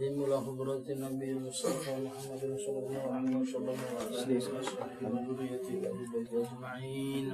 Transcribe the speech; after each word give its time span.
Bismillahirrahmanirrahim. 0.00 0.24
Ila 0.24 0.40
hadratin 0.40 0.98
Nabi 1.04 1.36
Mustafa 1.36 2.00
Muhammad 2.00 2.56
sallallahu 2.56 3.12
alaihi 3.12 3.36
wasallam 3.44 3.76
wa 3.76 4.00
alihi 4.24 4.40
wa 5.04 5.20
dzurriyyati 5.20 5.72
wa 5.76 5.92
ahlihi 5.92 6.32
ajma'in. 6.40 7.26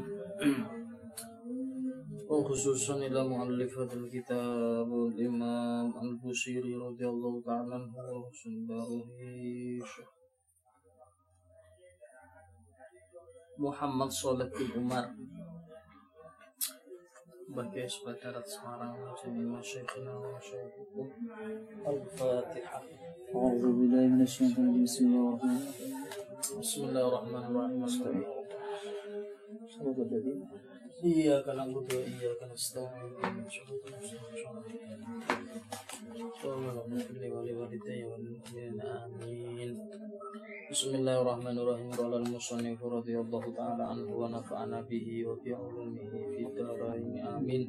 وخصوصا 2.33 2.95
إلى 3.07 3.21
مؤلف 3.29 3.79
هذا 3.79 3.95
الكتاب 3.95 4.89
الإمام 4.91 5.89
البصيري 6.03 6.75
رضي 6.75 7.07
الله 7.07 7.33
تعالى 7.47 7.75
عنه 7.75 7.95
وحسن 7.95 8.67
محمد 13.59 14.11
صالح 14.11 14.49
بن 14.51 14.69
عمر 14.75 15.05
sebagai 17.53 17.85
saudara 17.85 18.41
Semarang 18.43 18.97
jadi 19.21 19.43
masyayikhina 19.45 20.13
wa 20.17 20.29
masyayikhukum 20.41 21.07
Al-Fatihah 21.85 22.85
أعوذ 23.33 23.65
بالله 23.65 24.03
من 24.13 24.21
الشيطان 24.29 24.77
الرجيم 24.77 24.85
بسم 24.85 25.05
الله 25.09 25.25
الرحمن 25.25 25.57
الرحيم 25.57 26.61
بسم 26.61 26.83
الله 26.85 27.05
الرحمن 27.09 27.43
الرحيم 27.49 27.81
استغفر 27.89 28.25
صراط 29.73 29.99
الذين 30.05 30.41
إياك 31.05 31.47
نعبد 31.49 31.89
وإياك 31.95 32.41
نستعين 32.53 33.13
اللهم 35.97 36.69
اغفر 36.69 37.17
لي 37.23 37.29
ولوالدي 37.33 38.05
وللمؤمنين 38.05 38.81
آمين 38.81 39.71
بسم 40.71 40.91
الله 40.99 41.17
الرحمن 41.23 41.57
الرحيم 41.63 41.91
قال 42.01 42.13
المصنف 42.23 42.79
رضي 42.85 43.17
الله 43.21 43.45
تعالى 43.57 43.85
عنه 43.93 44.09
ونفعنا 44.21 44.79
به 44.91 45.07
وبعلومه 45.29 46.13
في 46.37 46.41
الدارين 46.49 47.15
آمين 47.37 47.63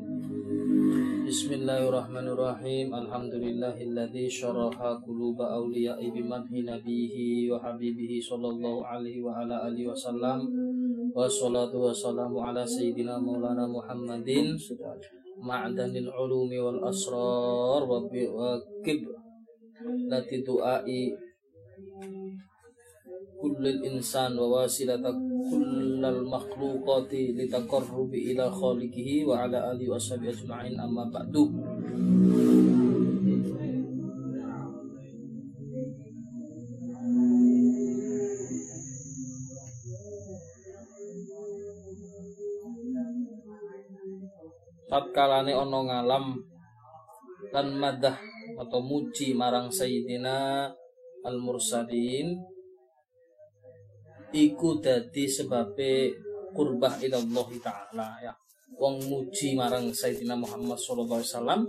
بسم 1.27 1.49
الله 1.53 1.79
الرحمن 1.89 2.27
الرحيم 2.35 2.87
الحمد 2.95 3.33
لله 3.45 3.75
الذي 3.89 4.25
شرح 4.29 4.77
قلوب 5.07 5.37
أولياء 5.41 5.99
بمدح 6.15 6.51
نبيه 6.51 7.15
وحبيبه 7.51 8.11
صلى 8.29 8.47
الله 8.53 8.75
عليه 8.85 9.17
وعلى 9.23 9.55
آله 9.67 9.83
وسلم 9.91 10.39
والصلاة 11.15 11.73
والسلام 11.75 12.33
على 12.39 12.63
سيدنا 12.67 13.15
مولانا 13.19 13.67
محمد 13.67 14.29
معدن 15.37 15.93
العلوم 15.97 16.51
والأسرار 16.65 17.81
وكب 17.89 19.01
التي 19.85 20.37
دعائي 20.41 21.17
كل 23.41 23.67
الإنسان 23.67 24.39
وواسلة 24.39 25.03
كل 25.51 26.05
المخلوقات 26.05 27.11
لتقرب 27.13 28.13
إلى 28.13 28.51
خالقه 28.51 29.25
وعلى 29.25 29.71
آله 29.71 29.85
وصحبه 29.91 30.29
أجمعين 30.29 30.79
أما 30.79 31.03
بعد 31.13 31.35
tatkalane 45.18 45.50
ono 45.50 45.82
ngalam 45.82 46.26
lan 47.50 47.68
madah 47.74 48.14
atau 48.54 48.78
muji 48.78 49.34
marang 49.34 49.66
Sayyidina 49.66 50.70
al-mursalin 51.26 52.38
iku 54.30 54.78
dadi 54.78 55.26
sebabe 55.26 56.14
kurbah 56.54 57.02
ila 57.02 57.18
Allah 57.18 57.48
taala 57.58 58.08
ya. 58.22 58.30
Wong 58.78 59.10
muji 59.10 59.58
marang 59.58 59.90
Sayyidina 59.90 60.38
Muhammad 60.38 60.78
sallallahu 60.78 61.18
alaihi 61.18 61.34
wasallam 61.34 61.60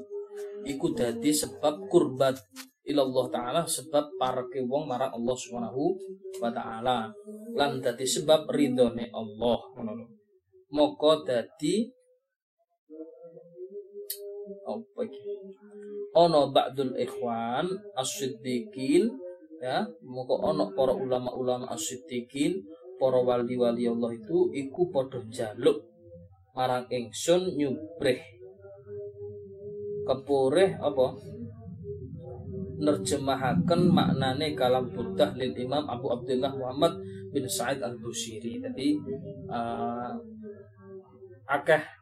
iku 0.69 0.93
dadi 0.93 1.33
sebab 1.33 1.89
kurbat 1.89 2.37
ila 2.85 3.01
Allah 3.01 3.25
taala 3.33 3.61
sebab 3.65 4.13
parke 4.21 4.61
wong 4.61 4.85
marang 4.85 5.09
Allah 5.09 5.33
Subhanahu 5.33 5.97
wa 6.37 6.53
taala 6.53 7.09
lan 7.57 7.81
dadi 7.81 8.05
sebab 8.05 8.45
ridhone 8.45 9.09
Allah 9.09 9.57
ngono 9.73 10.05
moko 10.69 11.25
dadi 11.25 11.97
apa 14.65 14.99
iki 15.05 15.33
ono 16.15 16.49
ba'dul 16.49 16.97
ikhwan 16.97 17.69
as-siddiqin 17.93 19.09
ya. 19.61 19.85
Moko 20.05 20.39
ono 20.41 20.73
para 20.73 20.93
ulama-ulama 20.95 21.69
as-siddiqin 21.73 22.63
para 22.99 23.19
wali-wali 23.23 23.87
Allah 23.87 24.11
itu 24.15 24.51
iku 24.51 24.89
padha 24.91 25.23
njaluk 25.23 25.85
marang 26.57 26.89
ingsun 26.91 27.55
nyubreh 27.55 28.19
kepureh 30.09 30.81
apa? 30.81 31.07
Nerjemahaken 32.79 33.91
maknane 33.91 34.55
kalam 34.55 34.87
burdah 34.89 35.35
lil 35.35 35.51
Imam 35.53 35.83
Abu 35.85 36.09
Abdullah 36.15 36.55
Muhammad 36.55 36.95
bin 37.29 37.43
Sa'id 37.45 37.83
al-Busiri. 37.83 38.57
Jadi 38.63 38.95
uh, 39.51 40.15
akeh 41.43 41.98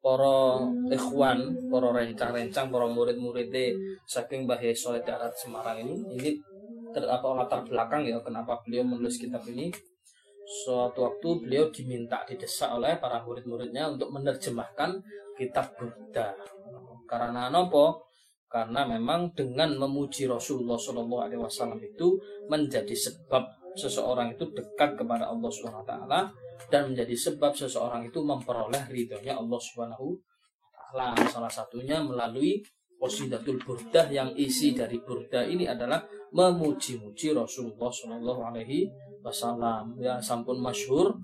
para 0.00 0.64
ikhwan, 0.88 1.52
para 1.68 1.88
rencang-rencang, 1.92 2.72
para 2.72 2.88
murid-muridnya 2.88 3.76
saking 4.08 4.48
Mbah 4.48 4.60
Soleh 4.72 5.04
Darat 5.04 5.36
Semarang 5.36 5.84
ini, 5.84 5.94
ini 6.16 6.30
ter, 6.96 7.04
apa 7.04 7.28
latar 7.36 7.60
belakang 7.62 8.08
ya 8.08 8.16
kenapa 8.24 8.58
beliau 8.64 8.82
menulis 8.84 9.20
kitab 9.20 9.44
ini. 9.46 9.68
Suatu 10.50 11.06
waktu 11.06 11.46
beliau 11.46 11.70
diminta 11.70 12.26
didesak 12.26 12.74
oleh 12.74 12.98
para 12.98 13.22
murid-muridnya 13.22 13.86
untuk 13.86 14.10
menerjemahkan 14.10 14.98
kitab 15.38 15.78
Buddha. 15.78 16.34
Karena 17.06 17.46
apa? 17.46 17.94
Karena 18.50 18.82
memang 18.82 19.30
dengan 19.30 19.78
memuji 19.78 20.26
Rasulullah 20.26 20.74
Wasallam 20.74 21.78
itu 21.78 22.18
menjadi 22.50 22.90
sebab 22.90 23.46
seseorang 23.78 24.34
itu 24.34 24.50
dekat 24.50 24.98
kepada 24.98 25.30
Allah 25.30 25.46
Subhanahu 25.46 25.86
Wa 25.86 25.88
Taala 25.88 26.20
dan 26.68 26.92
menjadi 26.92 27.16
sebab 27.16 27.56
seseorang 27.56 28.04
itu 28.04 28.20
memperoleh 28.20 28.90
ridhonya 28.92 29.38
Allah 29.38 29.60
Subhanahu 29.60 30.18
Taala. 30.74 31.16
Salah 31.30 31.52
satunya 31.52 32.02
melalui 32.02 32.60
Qasidatul 33.00 33.56
Burdah 33.64 34.12
yang 34.12 34.36
isi 34.36 34.76
dari 34.76 35.00
Burdah 35.00 35.48
ini 35.48 35.64
adalah 35.64 36.04
memuji-muji 36.36 37.32
Rasulullah 37.32 37.88
Shallallahu 37.88 38.40
Alaihi 38.44 38.92
Wasallam. 39.24 39.96
Ya 39.96 40.20
sampun 40.20 40.60
masyhur 40.60 41.16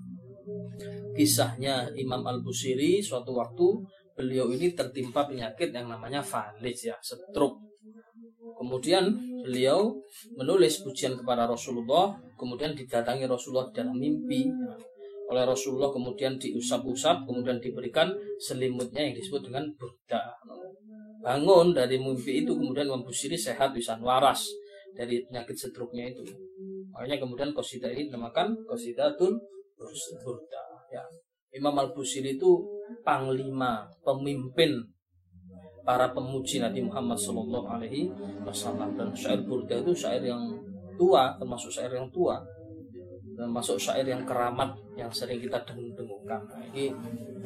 kisahnya 1.13 1.93
Imam 1.93 2.25
Al 2.25 2.41
Busiri 2.41 2.97
suatu 2.97 3.37
waktu 3.37 3.85
beliau 4.17 4.49
ini 4.49 4.73
tertimpa 4.73 5.29
penyakit 5.29 5.69
yang 5.69 5.85
namanya 5.85 6.25
falis 6.25 6.89
ya, 6.89 6.97
stroke. 6.97 7.61
Kemudian 8.57 9.13
beliau 9.45 9.93
menulis 10.33 10.81
pujian 10.81 11.13
kepada 11.13 11.45
Rasulullah, 11.45 12.17
kemudian 12.33 12.73
didatangi 12.73 13.29
Rasulullah 13.29 13.69
dalam 13.69 13.93
mimpi. 13.93 14.49
Oleh 15.27 15.43
Rasulullah 15.43 15.91
kemudian 15.91 16.39
diusap-usap, 16.39 17.27
kemudian 17.27 17.59
diberikan 17.59 18.15
selimutnya 18.39 19.03
yang 19.03 19.13
disebut 19.15 19.51
dengan 19.51 19.67
burda. 19.75 20.23
Bangun 21.19 21.75
dari 21.75 21.99
mimpi 21.99 22.47
itu 22.47 22.55
kemudian 22.55 22.87
membusiri 22.87 23.35
sehat 23.35 23.75
bisa 23.75 23.99
waras 23.99 24.47
dari 24.95 25.27
penyakit 25.27 25.53
stroke-nya 25.59 26.07
itu. 26.15 26.23
Makanya 26.95 27.19
kemudian 27.19 27.51
kosida 27.51 27.91
ini 27.91 28.07
dinamakan 28.07 28.55
kosidatul 28.63 29.35
burda. 30.23 30.63
Ya. 30.89 31.03
Imam 31.51 31.75
Al-Busiri 31.75 32.39
itu 32.39 32.63
panglima, 33.03 33.91
pemimpin 34.01 34.79
para 35.87 36.11
pemuji 36.11 36.59
Nabi 36.59 36.83
Muhammad 36.83 37.15
Shallallahu 37.15 37.67
Alaihi 37.67 38.11
Wasallam 38.43 38.99
dan 38.99 39.11
syair 39.15 39.39
burda 39.47 39.79
itu 39.79 39.95
syair 39.95 40.19
yang 40.19 40.43
tua 40.99 41.31
termasuk 41.39 41.71
syair 41.71 41.95
yang 41.95 42.11
tua 42.11 42.43
termasuk 43.37 43.77
syair 43.77 44.09
yang 44.09 44.25
keramat 44.25 44.73
yang 44.97 45.13
sering 45.13 45.37
kita 45.37 45.61
dengung-dengungkan. 45.61 46.41
Nah, 46.49 46.65
ini 46.73 46.89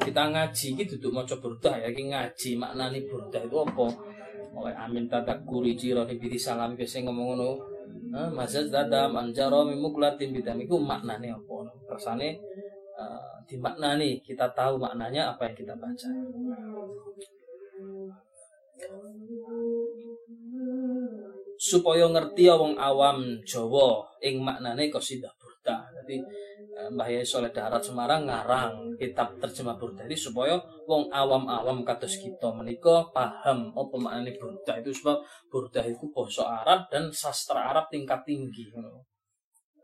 kita 0.00 0.32
ngaji 0.32 0.66
gitu 0.80 0.94
tuh 0.96 1.12
mau 1.12 1.20
coba 1.28 1.52
burda 1.52 1.72
ya 1.76 1.92
ini 1.92 2.08
ngaji 2.08 2.56
maknani 2.56 3.04
burda 3.04 3.44
itu 3.44 3.56
apa? 3.60 3.86
Mulai 4.56 4.72
amin 4.72 5.04
tatak 5.04 5.44
kuri 5.44 5.76
jiro 5.76 6.08
bidi 6.08 6.40
salam 6.40 6.72
biasanya 6.72 7.12
ngomong 7.12 7.36
ngono. 7.36 7.50
Mazaz 8.32 8.72
dadam 8.72 9.12
anjaro 9.20 9.68
mimuklatin 9.68 10.32
bidam 10.32 10.56
itu 10.56 10.80
maknani 10.80 11.28
apa? 11.28 11.68
Kersane 11.84 12.40
uh, 12.96 13.36
dimaknani 13.44 14.24
kita 14.24 14.48
tahu 14.56 14.80
maknanya 14.80 15.36
apa 15.36 15.52
yang 15.52 15.56
kita 15.60 15.74
baca 15.76 16.08
supaya 21.62 22.10
ngerti 22.10 22.50
wong 22.50 22.74
awam 22.74 23.38
Jawa 23.46 24.02
ing 24.18 24.42
maknane 24.42 24.90
qasidah 24.90 25.30
burda. 25.38 25.86
Jadi 26.02 26.18
Mbah 26.72 27.06
Yai 27.06 27.22
Soleh 27.22 27.54
Darat 27.54 27.84
Semarang 27.84 28.26
ngarang 28.26 28.98
kitab 28.98 29.38
terjemah 29.38 29.78
burda 29.78 30.02
ini 30.08 30.18
supaya 30.18 30.58
wong 30.90 31.06
awam-awam 31.14 31.86
kados 31.86 32.18
kita 32.18 32.50
menika 32.50 33.06
paham 33.14 33.70
apa 33.76 33.94
maknane 33.94 34.34
burda 34.34 34.82
itu 34.82 34.90
sebab 34.90 35.22
burda 35.46 35.86
itu 35.86 36.10
basa 36.10 36.42
Arab 36.64 36.90
dan 36.90 37.14
sastra 37.14 37.70
Arab 37.70 37.86
tingkat 37.94 38.26
tinggi. 38.26 38.72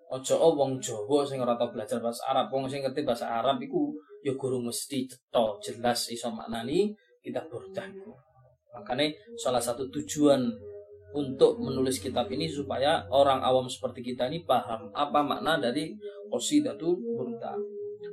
Ojo 0.09 0.35
wong 0.57 0.83
Jawa 0.83 1.23
sing 1.23 1.39
ora 1.39 1.55
tau 1.55 1.71
belajar 1.71 2.01
bahasa 2.03 2.27
Arab, 2.27 2.49
wong 2.51 2.67
sing 2.67 2.83
ngerti 2.83 3.05
bahasa 3.05 3.29
Arab 3.29 3.61
iku 3.63 3.93
ya 4.25 4.35
guru 4.35 4.59
mesti 4.59 5.07
cetha 5.07 5.45
jelas 5.63 6.11
iso 6.11 6.33
maknani 6.33 6.91
kitab 7.23 7.47
burda 7.47 7.87
iku. 7.87 8.28
Makanya 8.75 9.09
salah 9.39 9.63
satu 9.63 9.89
tujuan 9.89 10.45
untuk 11.17 11.57
menulis 11.57 11.99
kitab 12.05 12.29
ini 12.29 12.45
supaya 12.49 13.09
orang 13.09 13.41
awam 13.41 13.65
seperti 13.65 14.13
kita 14.13 14.29
ini 14.29 14.45
paham 14.45 14.93
apa 14.93 15.25
makna 15.25 15.57
dari 15.57 15.97
qasidatu 16.29 16.97
burda. 17.17 17.57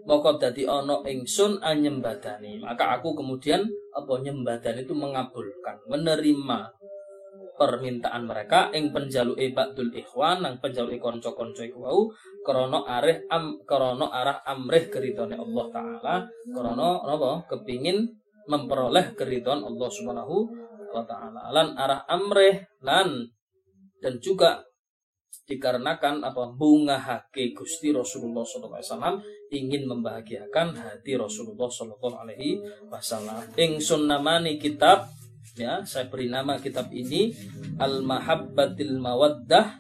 Maka 0.06 0.38
dadi 0.38 0.64
ono 0.70 1.02
ingsun 1.04 1.60
anyembadani. 1.60 2.62
Maka 2.62 2.98
aku 2.98 3.18
kemudian 3.18 3.66
apa 3.92 4.14
nyembadani 4.22 4.86
itu 4.86 4.94
mengabulkan, 4.94 5.82
menerima 5.90 6.60
permintaan 7.56 8.28
mereka 8.28 8.70
ing 8.76 8.92
penjaluke 8.92 9.56
Ba'dul 9.56 9.92
Ikhwan 9.96 10.44
nang 10.44 10.60
penjaluke 10.60 11.00
kanca-kanca 11.00 11.64
iku 11.64 11.88
wau 11.88 12.02
krana 12.44 12.84
areh 12.84 13.24
am 13.32 13.64
krana 13.64 14.12
arah 14.12 14.44
amrih 14.44 14.92
keridone 14.92 15.40
Allah 15.40 15.66
taala 15.72 16.16
krana 16.52 16.90
napa 17.08 17.48
kepingin 17.48 18.12
memperoleh 18.46 19.18
keridhaan 19.18 19.62
Allah 19.66 19.90
Subhanahu 19.90 20.36
wa 20.94 21.04
taala 21.04 21.52
lan 21.52 21.76
arah 21.76 22.08
amrih 22.08 22.64
lan 22.86 23.28
dan 24.00 24.22
juga 24.22 24.64
dikarenakan 25.46 26.26
apa 26.26 26.50
bunga 26.58 26.98
hake 26.98 27.54
Gusti 27.54 27.94
Rasulullah 27.94 28.42
SAW 28.42 29.22
ingin 29.54 29.86
membahagiakan 29.86 30.74
hati 30.74 31.14
Rasulullah 31.14 31.70
SAW. 31.70 32.26
Ingsun 33.54 34.10
namani 34.10 34.58
kitab 34.58 35.06
ya 35.56 35.86
saya 35.86 36.10
beri 36.10 36.28
nama 36.28 36.58
kitab 36.58 36.90
ini 36.90 37.32
Al 37.78 38.02
Mahabbatil 38.02 38.98
Mawaddah 38.98 39.80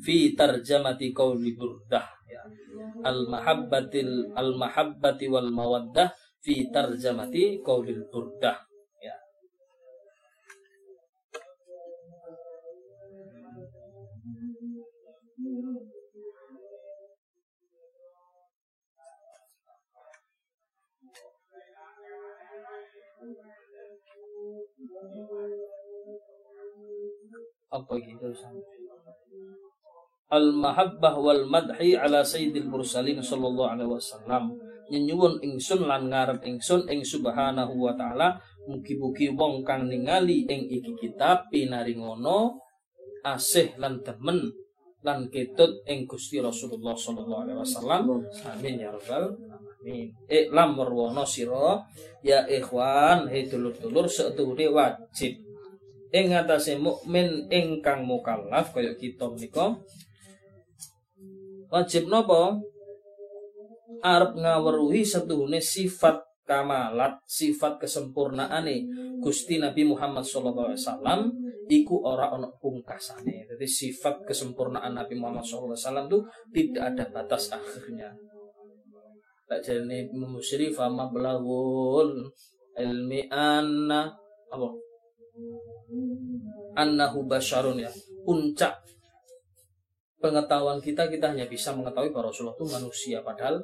fi 0.00 0.32
tarjamati 0.38 1.10
qauli 1.10 1.58
burdah 1.58 2.06
ya. 2.30 2.42
Al 3.02 3.26
Mahabbatil 3.26 4.30
Al 4.38 4.54
Mahabbati 4.54 5.26
wal 5.26 5.50
Mawaddah 5.50 6.08
fi 6.40 6.72
tarjamati 6.72 7.60
qauli 7.60 8.00
burdah. 8.08 8.58
Ya. 9.04 9.16
apa 27.70 27.94
gitu 28.02 28.34
al 30.30 30.46
mahabbah 30.54 31.14
wal 31.18 31.44
madhi 31.46 31.94
ala 31.98 32.22
sayyidil 32.22 32.66
mursalin 32.70 33.18
sallallahu 33.18 33.66
alaihi 33.66 33.90
wasallam 33.90 34.54
nyenyuwun 34.90 35.38
ingsun 35.40 35.86
lan 35.86 36.10
ngarep 36.10 36.42
ingsun 36.42 36.90
ing 36.90 37.06
subhanahu 37.06 37.74
wa 37.78 37.94
taala 37.94 38.36
mugi-mugi 38.66 39.32
wong 39.32 39.62
kang 39.62 39.86
ningali 39.86 40.44
ing 40.50 40.68
iki 40.68 40.92
kitab 40.98 41.48
pinaringono 41.48 42.58
asih 43.24 43.72
lan 43.78 44.02
temen 44.02 44.50
lan 45.00 45.32
ketut 45.32 45.80
ing 45.88 46.04
Gusti 46.04 46.44
Rasulullah 46.44 46.92
sallallahu 46.92 47.42
alaihi 47.48 47.58
wasallam. 47.58 48.20
Amin 48.52 48.76
ya 48.76 48.92
rabbal 48.92 49.32
alamin. 49.32 50.12
Iklam 50.28 50.76
warwana 50.76 51.24
sira 51.24 51.80
ya 52.20 52.44
ikhwan 52.44 53.28
he 53.32 53.48
dulur-dulur 53.48 54.04
setuhune 54.04 54.68
wajib. 54.68 55.40
Ing 56.10 56.34
atase 56.34 56.76
mukmin 56.76 57.48
ingkang 57.48 58.04
mukallaf 58.04 58.74
kaya 58.74 58.92
kita 58.98 59.30
menika 59.30 59.78
wajib 61.70 62.10
napa 62.10 62.58
arep 64.00 64.36
ngaweruhi 64.36 65.04
setuhune 65.04 65.60
sifat 65.60 66.24
kamalat 66.48 67.22
sifat 67.30 67.78
kesempurnaane 67.78 68.82
Gusti 69.22 69.62
Nabi 69.62 69.86
Muhammad 69.86 70.26
wasallam 70.26 71.30
iku 71.70 72.02
ora 72.02 72.34
ana 72.34 72.50
pungkasane. 72.58 73.46
Jadi 73.46 73.66
sifat 73.68 74.26
kesempurnaan 74.26 74.98
Nabi 74.98 75.14
Muhammad 75.14 75.46
wasallam 75.46 76.10
itu 76.10 76.18
tidak 76.50 76.82
ada 76.96 77.04
batas 77.14 77.54
akhirnya. 77.54 78.10
Tak 79.46 79.62
jadi 79.62 80.10
musyri 80.10 80.74
fama 80.74 81.06
belagul 81.10 82.34
ilmi 82.74 83.30
anna 83.30 84.10
apa? 84.50 84.68
Annahu 86.74 87.26
basyarun 87.26 87.78
ya. 87.82 87.90
Puncak 88.26 88.78
pengetahuan 90.20 90.78
kita 90.78 91.08
kita 91.08 91.32
hanya 91.32 91.48
bisa 91.48 91.72
mengetahui 91.72 92.12
bahwa 92.12 92.28
Rasulullah 92.28 92.54
itu 92.58 92.66
manusia 92.68 93.18
padahal 93.24 93.58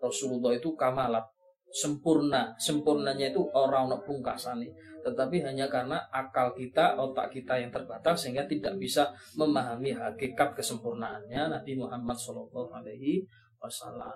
Rasulullah 0.00 0.52
itu 0.56 0.72
kamalat. 0.74 1.24
Sempurna. 1.72 2.52
Sempurnanya 2.60 3.32
itu 3.32 3.40
orang 3.56 3.88
nak 3.88 4.04
pungkasane. 4.04 4.68
Tetapi 5.02 5.42
hanya 5.42 5.66
karena 5.66 5.98
akal 6.12 6.54
kita 6.54 6.94
otak 6.94 7.32
kita 7.32 7.58
yang 7.58 7.72
terbatas 7.74 8.22
sehingga 8.22 8.46
tidak 8.46 8.78
bisa 8.78 9.10
memahami 9.34 9.96
hakikat 9.96 10.54
kesempurnaannya 10.54 11.48
Nabi 11.48 11.72
Muhammad 11.74 12.14
Shallallahu 12.14 12.70
Alaihi 12.70 13.24
Wasallam. 13.58 14.14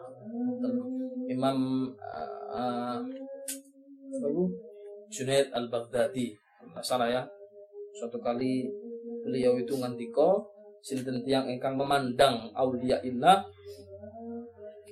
Imam 1.26 1.90
uh, 2.54 3.00
Junaid 5.10 5.50
al 5.50 5.66
Baghdadi 5.72 6.36
salah 6.82 7.08
ya. 7.08 7.22
Suatu 7.96 8.20
kali 8.20 8.68
beliau 9.24 9.56
itu 9.56 9.72
ngantiko 9.78 10.44
sinten 10.84 11.24
tiang 11.24 11.48
engkang 11.48 11.74
memandang 11.74 12.52
aulia 12.52 13.00
illah 13.02 13.42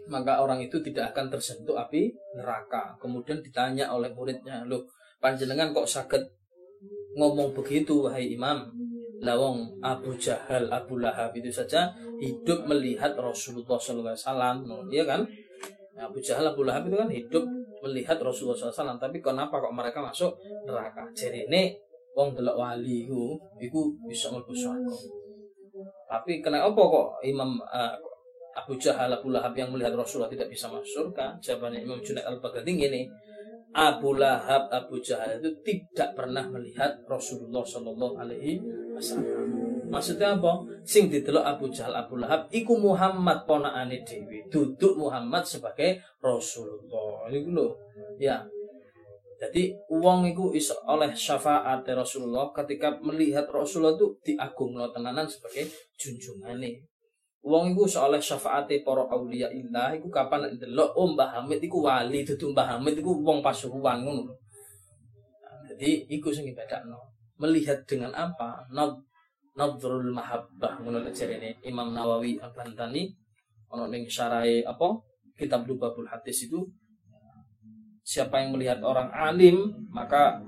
maka 0.09 0.45
orang 0.45 0.61
itu 0.61 0.81
tidak 0.85 1.13
akan 1.13 1.33
tersentuh 1.33 1.77
api 1.77 2.13
neraka. 2.37 2.93
Kemudian 3.01 3.41
ditanya 3.41 3.89
oleh 3.93 4.13
muridnya, 4.13 4.65
loh 4.69 4.85
panjenengan 5.21 5.73
kok 5.73 5.89
sakit 5.89 6.23
ngomong 7.17 7.57
begitu 7.57 8.05
wahai 8.05 8.35
imam? 8.37 8.69
Lawong 9.25 9.81
Abu 9.81 10.13
Jahal, 10.21 10.69
Abu 10.69 11.01
Lahab 11.01 11.33
itu 11.33 11.49
saja 11.49 11.89
hidup 12.21 12.69
melihat 12.69 13.17
Rasulullah 13.17 13.81
SAW, 13.81 14.85
iya 14.93 15.05
kan? 15.09 15.25
Abu 15.97 16.21
Jahal, 16.21 16.53
Abu 16.53 16.67
Lahab 16.67 16.93
itu 16.93 16.97
kan 16.99 17.09
hidup 17.09 17.45
melihat 17.81 18.21
Rasulullah 18.21 18.59
SAW, 18.59 19.01
tapi 19.01 19.25
kenapa 19.25 19.57
kok 19.57 19.73
mereka 19.73 20.05
masuk 20.05 20.37
neraka? 20.69 21.09
Jadi 21.17 21.49
ini 21.49 21.73
wong 22.13 22.37
delok 22.37 22.61
wali 22.61 23.09
itu, 23.09 23.89
bisa 24.05 24.29
mlebu 24.29 24.53
Tapi 26.05 26.45
kenapa 26.45 26.77
kok 26.77 27.25
Imam 27.25 27.57
uh, 27.65 27.97
Abu 28.55 28.79
Jahal, 28.79 29.11
Abu 29.11 29.35
Lahab 29.35 29.53
yang 29.59 29.75
melihat 29.75 29.93
Rasulullah 29.99 30.31
tidak 30.31 30.47
bisa 30.47 30.71
masuk 30.71 31.11
surga? 31.11 31.35
Jawabannya 31.43 31.83
Imam 31.83 31.99
Junaid 31.99 32.23
al-Baghdadi 32.23 32.71
ini, 32.71 33.03
Abu 33.75 34.15
Lahab, 34.15 34.71
Abu 34.71 35.03
Jahal 35.03 35.43
itu 35.43 35.51
tidak 35.67 36.15
pernah 36.15 36.47
melihat 36.47 36.95
Rasulullah 37.11 37.67
Shallallahu 37.67 38.15
Alaihi 38.23 38.63
Wasallam. 38.95 39.51
Maksudnya 39.91 40.39
apa? 40.39 40.63
Sing 40.87 41.11
didelok 41.11 41.43
Abu 41.43 41.67
Jahal, 41.75 41.99
Abu 41.99 42.15
Lahab, 42.23 42.47
iku 42.55 42.79
Muhammad 42.79 43.43
ponakane 43.43 44.07
dewi, 44.07 44.47
duduk 44.47 44.95
Muhammad 44.95 45.43
sebagai 45.43 45.99
Rasulullah. 46.23 47.27
Itu 47.35 47.51
loh, 47.51 47.75
ya. 48.23 48.47
Jadi 49.35 49.75
uang 49.91 50.31
itu 50.31 50.55
is 50.55 50.71
oleh 50.87 51.11
syafaat 51.11 51.83
Rasulullah 51.91 52.55
ketika 52.55 52.95
melihat 53.03 53.51
Rasulullah 53.51 53.99
itu 53.99 54.15
diagung 54.23 54.79
tenanan 54.95 55.27
sebagai 55.27 55.67
junjungan 55.99 56.63
nih 56.63 56.79
Wong 57.45 57.77
iku 57.77 57.85
soalnya 57.85 58.25
syafaate 58.25 58.81
para 58.81 59.05
aulia 59.05 59.53
illah 59.53 59.93
iku 59.93 60.09
kapan 60.09 60.49
ndelok 60.57 60.97
oh 60.97 61.13
Mbah 61.13 61.29
Hamid 61.37 61.61
iku 61.61 61.85
wali 61.85 62.25
dudu 62.25 62.57
Mbah 62.57 62.73
Hamid 62.73 62.97
iku 63.05 63.21
wong 63.21 63.45
pasuruan 63.45 64.01
ngono. 64.01 64.33
Nah, 64.33 65.61
jadi 65.69 66.09
iku 66.09 66.33
sing 66.33 66.49
bedakno. 66.49 66.97
Melihat 67.37 67.85
dengan 67.85 68.17
apa? 68.17 68.65
Nad 68.73 68.97
nadrul 69.53 70.09
mahabbah 70.09 70.81
ngono 70.81 71.05
jarene 71.13 71.61
Imam 71.69 71.93
Nawawi 71.93 72.41
Al-Bantani 72.41 73.13
ono 73.69 73.93
ning 73.93 74.09
syarahe 74.09 74.65
apa? 74.65 75.05
Kitab 75.37 75.69
Lubabul 75.69 76.09
Hadis 76.09 76.49
itu 76.49 76.65
siapa 78.01 78.41
yang 78.41 78.57
melihat 78.57 78.81
orang 78.81 79.13
alim 79.13 79.69
maka 79.93 80.41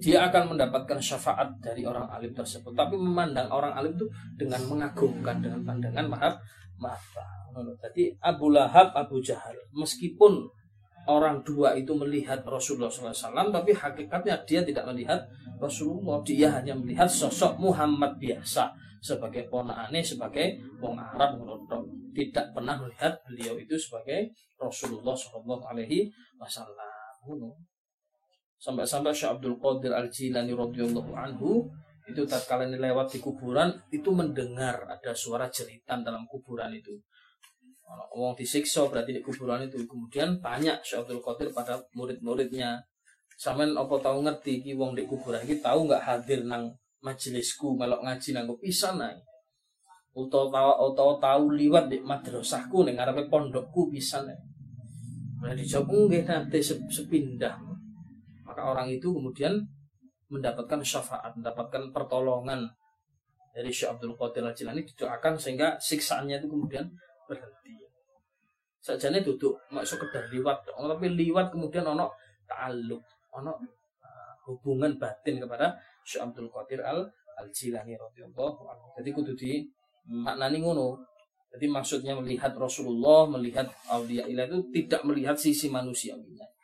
dia 0.00 0.26
akan 0.26 0.56
mendapatkan 0.56 0.98
syafaat 0.98 1.60
dari 1.60 1.84
orang 1.84 2.08
alim 2.08 2.32
tersebut. 2.32 2.72
Tapi 2.72 2.96
memandang 2.96 3.52
orang 3.52 3.76
alim 3.76 3.92
itu 3.92 4.08
dengan 4.34 4.64
mengagumkan 4.66 5.38
dengan 5.44 5.60
pandangan 5.60 6.08
maaf 6.08 6.34
mata. 6.80 7.26
Jadi 7.84 8.16
Abu 8.24 8.48
Lahab 8.48 8.96
Abu 8.96 9.20
Jahal 9.20 9.54
meskipun 9.76 10.48
orang 11.04 11.44
dua 11.44 11.76
itu 11.76 11.92
melihat 11.92 12.40
Rasulullah 12.46 12.88
SAW 12.88 13.50
tapi 13.50 13.76
hakikatnya 13.76 14.40
dia 14.48 14.64
tidak 14.64 14.88
melihat 14.88 15.20
Rasulullah. 15.60 16.24
Dia 16.24 16.48
hanya 16.56 16.72
melihat 16.72 17.06
sosok 17.06 17.60
Muhammad 17.60 18.16
biasa 18.16 18.72
sebagai 19.00 19.48
ponakane 19.48 20.04
sebagai 20.04 20.60
wong 20.80 20.96
Arab 20.96 21.40
tidak 22.12 22.52
pernah 22.52 22.76
melihat 22.76 23.16
beliau 23.24 23.56
itu 23.56 23.76
sebagai 23.78 24.28
Rasulullah 24.60 25.16
SAW 25.16 25.64
Alaihi 25.64 26.12
sampai-sampai 28.60 29.16
Syekh 29.16 29.40
Abdul 29.40 29.56
Qadir 29.56 29.96
Al 29.96 30.12
Jilani 30.12 30.52
radhiyallahu 30.52 31.12
anhu 31.16 31.64
itu 32.04 32.22
tatkala 32.28 32.68
ini 32.68 32.76
lewat 32.76 33.16
di 33.16 33.18
kuburan 33.18 33.72
itu 33.88 34.12
mendengar 34.12 34.84
ada 34.84 35.16
suara 35.16 35.48
jeritan 35.48 36.04
dalam 36.04 36.28
kuburan 36.28 36.70
itu. 36.76 36.92
Wong 38.14 38.38
disiksa 38.38 38.86
berarti 38.86 39.16
di 39.16 39.22
kuburan 39.24 39.66
itu 39.66 39.82
kemudian 39.88 40.38
tanya 40.38 40.78
Syekh 40.84 41.08
Abdul 41.08 41.24
Qadir 41.24 41.48
pada 41.50 41.80
murid-muridnya 41.96 42.78
Samen 43.40 43.72
apa 43.72 43.96
tahu 44.04 44.20
ngerti 44.20 44.60
ki 44.60 44.76
wong 44.76 44.92
di 44.92 45.08
kuburan 45.08 45.40
iki 45.40 45.64
tahu 45.64 45.88
nggak 45.88 46.04
hadir 46.04 46.44
nang 46.44 46.76
majelisku 47.00 47.72
melok 47.72 48.04
ngaji 48.04 48.36
nanggo 48.36 48.60
pisan 48.60 49.00
ae? 49.00 49.16
Utawa 50.12 50.76
utawa 50.76 51.16
tahu 51.16 51.56
liwat 51.56 51.88
di 51.88 52.04
madrasahku 52.04 52.84
ning 52.84 53.00
ngarepe 53.00 53.32
pondokku 53.32 53.88
pisan 53.88 54.28
ae. 54.28 54.36
Nah, 55.40 55.56
dijawab 55.56 55.88
nggih 55.88 56.28
nanti 56.28 56.60
sepindah. 56.60 57.56
Maka 58.60 58.76
orang 58.76 58.92
itu 58.92 59.08
kemudian 59.08 59.56
mendapatkan 60.28 60.84
syafaat, 60.84 61.32
mendapatkan 61.32 61.96
pertolongan 61.96 62.68
dari 63.56 63.72
Syekh 63.72 63.96
Abdul 63.96 64.12
Qadir 64.20 64.44
Al-Jilani 64.44 64.84
didoakan 64.84 65.40
sehingga 65.40 65.80
siksaannya 65.80 66.44
itu 66.44 66.48
kemudian 66.52 66.84
berhenti. 67.24 67.72
Sajane 68.84 69.24
duduk 69.24 69.56
mak 69.72 69.88
sekedar 69.88 70.28
liwat, 70.28 70.68
tapi 70.76 71.08
liwat 71.08 71.48
kemudian 71.48 71.88
ono 71.88 72.12
ta'alluq, 72.44 73.00
ono 73.40 73.56
uh, 74.04 74.32
hubungan 74.44 74.92
batin 75.00 75.40
kepada 75.40 75.72
Syekh 76.04 76.28
Abdul 76.28 76.52
Qadir 76.52 76.84
Al 76.84 77.08
Al-Jilani 77.40 77.96
radhiyallahu 77.96 78.60
anhu. 78.68 78.92
Jadi 79.00 79.08
kudu 79.16 79.32
di 79.32 79.64
maknani 80.04 80.60
ngono. 80.60 81.00
Jadi 81.48 81.64
maksudnya 81.64 82.12
melihat 82.12 82.52
Rasulullah, 82.60 83.24
melihat 83.24 83.72
Aulia 83.88 84.28
itu 84.28 84.68
tidak 84.68 85.00
melihat 85.08 85.40
sisi 85.40 85.72
manusiawinya. 85.72 86.59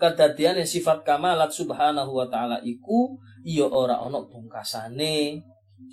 Kedadian 0.00 0.56
yang 0.56 0.64
sifat 0.64 1.04
kamalat 1.04 1.52
subhanahu 1.52 2.16
wa 2.16 2.24
ta'ala 2.24 2.64
iku 2.64 3.20
iya 3.44 3.68
ora 3.68 4.00
ono 4.00 4.24
bungkasane 4.24 5.36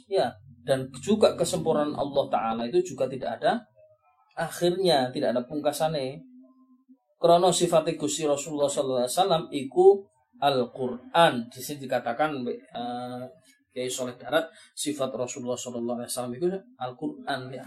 ya 0.08 0.32
dan 0.64 0.88
juga 1.04 1.36
kesempurnaan 1.36 1.96
Allah 1.96 2.26
taala 2.28 2.64
itu 2.68 2.96
juga 2.96 3.08
tidak 3.08 3.40
ada 3.40 3.64
akhirnya 4.36 5.12
tidak 5.12 5.36
ada 5.36 5.42
pungkasane. 5.44 6.24
Krono 7.18 7.50
sifat 7.50 7.92
Gusti 7.98 8.24
Rasulullah 8.24 8.70
sallallahu 8.70 9.04
alaihi 9.04 9.16
wasallam 9.18 9.44
iku 9.50 9.86
Al-Qur'an. 10.38 11.50
Di 11.50 11.60
sini 11.66 11.90
dikatakan 11.90 12.46
uh, 12.46 13.26
Kiai 13.74 13.90
Soleh 13.90 14.14
Darat 14.18 14.50
sifat 14.74 15.14
Rasulullah 15.14 15.58
Sallallahu 15.58 16.02
Alaihi 16.02 16.10
Wasallam 16.10 16.34
itu 16.34 16.48
Al-Quran 16.82 17.42
ya 17.54 17.66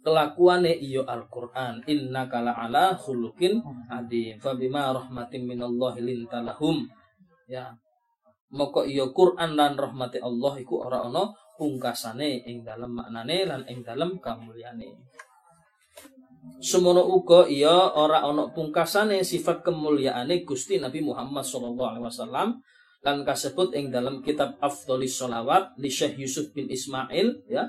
kelakuannya 0.00 0.74
iyo 0.80 1.04
Al-Quran. 1.04 1.84
Inna 1.88 2.26
kala 2.26 2.56
ala 2.56 2.96
khulukin 2.96 3.60
adim. 3.88 4.40
Fabima 4.40 4.92
rahmatin 4.92 5.44
minallahi 5.44 6.00
lintalahum. 6.00 6.88
Ya. 7.48 7.76
Moko 8.50 8.82
iyo 8.82 9.14
Quran 9.14 9.54
dan 9.54 9.78
rahmati 9.78 10.18
Allah 10.18 10.58
iku 10.58 10.82
ora 10.82 11.06
ono 11.06 11.38
pungkasane 11.54 12.48
ing 12.50 12.66
dalam 12.66 12.98
maknane 12.98 13.46
lan 13.46 13.62
ing 13.70 13.86
dalam 13.86 14.18
kamulyane. 14.18 14.90
Semono 16.58 17.04
uga 17.04 17.46
iya 17.46 17.94
ora 17.94 18.24
ono 18.26 18.50
pungkasane 18.50 19.22
sifat 19.22 19.62
kemuliaane 19.62 20.42
Gusti 20.42 20.80
Nabi 20.80 21.04
Muhammad 21.04 21.44
sallallahu 21.44 21.90
alaihi 21.94 22.06
wasallam 22.08 22.48
lan 23.04 23.16
kasebut 23.24 23.76
ing 23.76 23.92
dalam 23.92 24.24
kitab 24.24 24.56
Afdhalis 24.58 25.20
Sholawat 25.20 25.76
li 25.78 25.92
Syekh 25.92 26.18
Yusuf 26.20 26.50
bin 26.50 26.66
Ismail 26.72 27.44
ya. 27.46 27.68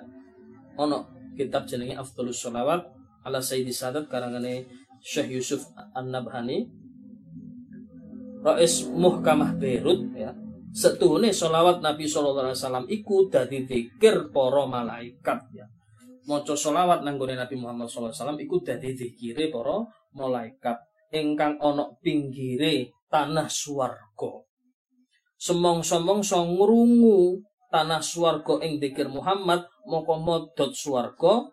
Ono 0.79 1.20
kitab 1.35 1.67
jenenge 1.67 1.95
Afdhalus 1.97 2.39
Sholawat 2.41 2.87
ala 3.25 3.39
Sayyidi 3.39 3.73
Sadat 3.73 4.09
karangane 4.09 4.67
Syekh 5.01 5.33
Yusuf 5.33 5.65
An-Nabhani. 5.97 6.69
Rais 8.41 8.89
Muhkamah 8.89 9.57
Beirut 9.57 10.13
ya. 10.17 10.33
Setuhune 10.71 11.35
sholawat 11.35 11.83
Nabi 11.83 12.07
Sallallahu 12.07 12.47
Alaihi 12.47 12.57
Wasallam 12.63 12.87
iku 12.87 13.27
dadi 13.27 13.67
zikir 13.67 14.31
para 14.31 14.63
malaikat 14.65 15.39
ya. 15.51 15.67
Maca 16.25 16.55
sholawat 16.55 17.03
nanggone 17.03 17.35
Nabi 17.35 17.59
Muhammad 17.59 17.91
Sallallahu 17.91 18.15
Alaihi 18.15 18.23
Wasallam 18.23 18.39
iku 18.41 18.55
dadi 18.63 18.89
zikire 18.95 19.51
para 19.51 19.83
malaikat. 20.15 20.77
Ingkang 21.11 21.59
ana 21.59 21.91
pinggire 21.99 22.95
tanah 23.11 23.51
swarga. 23.51 24.47
Semong-semongso 25.35 26.39
ngrungu 26.55 27.43
tanah 27.71 28.03
swarga 28.03 28.59
ing 28.67 28.83
dikir 28.83 29.07
Muhammad 29.07 29.63
moko 29.87 30.19
modot 30.19 30.75
swarga 30.75 31.47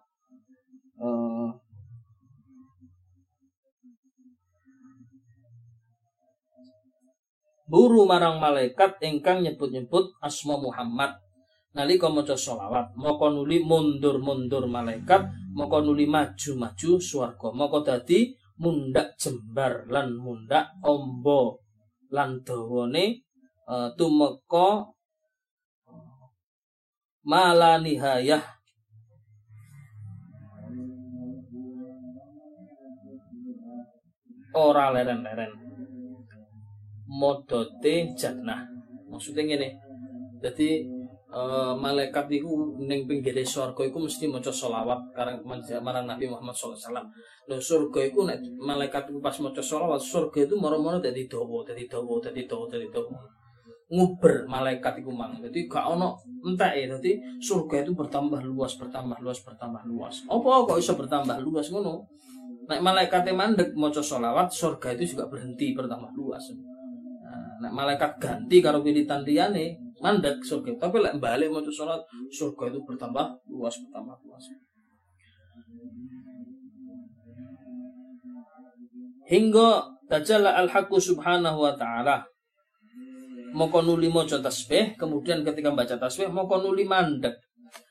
uh, 0.99 1.51
buru 7.69 8.03
marang 8.09 8.43
malaikat 8.43 8.99
ingkang 9.05 9.45
nyebut-nyebut 9.45 10.17
asma 10.25 10.57
Muhammad. 10.57 11.21
Nalika 11.77 12.09
maca 12.09 12.35
selawat 12.35 12.97
moko 12.97 13.29
nuli 13.31 13.63
mundur-mundur 13.63 14.67
malaikat 14.67 15.31
moko 15.55 15.85
nuli 15.85 16.09
maju-maju 16.09 16.91
swarga 16.99 17.49
moko 17.55 17.85
dadi 17.85 18.35
mundak 18.59 19.15
jembar 19.21 19.87
lan 19.87 20.17
mundak 20.17 20.75
ombo 20.83 21.63
lan 22.11 22.43
dawane 22.43 23.23
uh, 23.69 23.93
tumeka 23.95 24.91
mala 27.25 27.79
nihayah 27.83 28.43
ora 34.59 34.91
leren-leren. 34.91 35.53
Modote 37.09 38.13
jannah. 38.19 38.69
Maksudnya 39.09 39.49
gini 39.49 39.69
jadi 40.39 40.87
uh, 41.35 41.75
malaikat 41.75 42.31
itu 42.31 42.47
neng 42.79 43.09
pinggir 43.09 43.35
surga 43.43 43.83
itu 43.91 43.99
mesti 43.99 44.25
maca 44.31 44.53
sholawat 44.53 45.01
karena 45.17 45.35
marang 45.83 46.07
Nabi 46.07 46.31
Muhammad 46.31 46.55
SAW. 46.55 46.79
Nah 47.49 47.59
surga 47.59 48.01
itu 48.07 48.23
malaikat 48.61 49.11
itu 49.11 49.19
pas 49.19 49.35
maca 49.41 49.63
sholawat 49.63 49.99
surga 49.99 50.47
itu 50.47 50.55
moro-moro 50.55 51.03
jadi 51.03 51.27
dowo, 51.27 51.67
jadi 51.67 51.91
dowo, 51.91 52.23
jadi 52.23 52.47
dowo, 52.47 52.71
jadi 52.71 52.87
dowo 52.93 53.39
nguber 53.89 54.45
malaikat 54.45 55.01
itu 55.01 55.09
mang. 55.09 55.41
Jadi 55.41 55.65
gak 55.65 55.85
ono 55.97 56.21
entah 56.45 56.73
ya. 56.77 56.93
Jadi 56.97 57.41
surga 57.41 57.85
itu 57.85 57.93
bertambah 57.97 58.41
luas, 58.45 58.77
bertambah 58.77 59.19
luas, 59.25 59.41
bertambah 59.41 59.83
luas. 59.89 60.15
Apa 60.29 60.69
kok 60.69 60.79
bisa 60.79 60.93
bertambah 60.95 61.37
luas 61.41 61.73
ngono? 61.73 62.05
Nek 62.69 62.85
malaikat 62.85 63.33
mandek 63.33 63.73
maca 63.73 64.05
sholawat, 64.05 64.53
surga 64.53 64.93
itu 64.93 65.17
juga 65.17 65.25
berhenti 65.33 65.73
bertambah 65.73 66.13
luas. 66.13 66.53
Nah, 67.59 67.73
malaikat 67.73 68.21
ganti 68.21 68.61
karo 68.61 68.85
wiritan 68.85 69.25
liyane, 69.25 69.75
mandek 70.05 70.45
surga. 70.45 70.77
Tapi 70.77 71.01
lek 71.01 71.17
balik 71.17 71.49
maca 71.49 71.73
sholat, 71.73 71.99
surga 72.29 72.71
itu 72.71 72.79
bertambah 72.85 73.27
luas, 73.49 73.75
bertambah 73.89 74.17
luas. 74.29 74.45
Hingga 79.29 79.69
tajalla 80.09 80.57
al-haqqu 80.57 80.97
subhanahu 80.97 81.61
wa 81.61 81.73
ta'ala 81.77 82.25
moko 83.53 83.85
nuli 83.85 84.09
maca 84.09 84.41
tasbih, 84.41 84.97
kemudian 84.99 85.45
ketika 85.45 85.73
baca 85.73 85.97
tasbih 85.97 86.29
moko 86.33 86.61
nuli 86.61 86.85
mandek. 86.85 87.37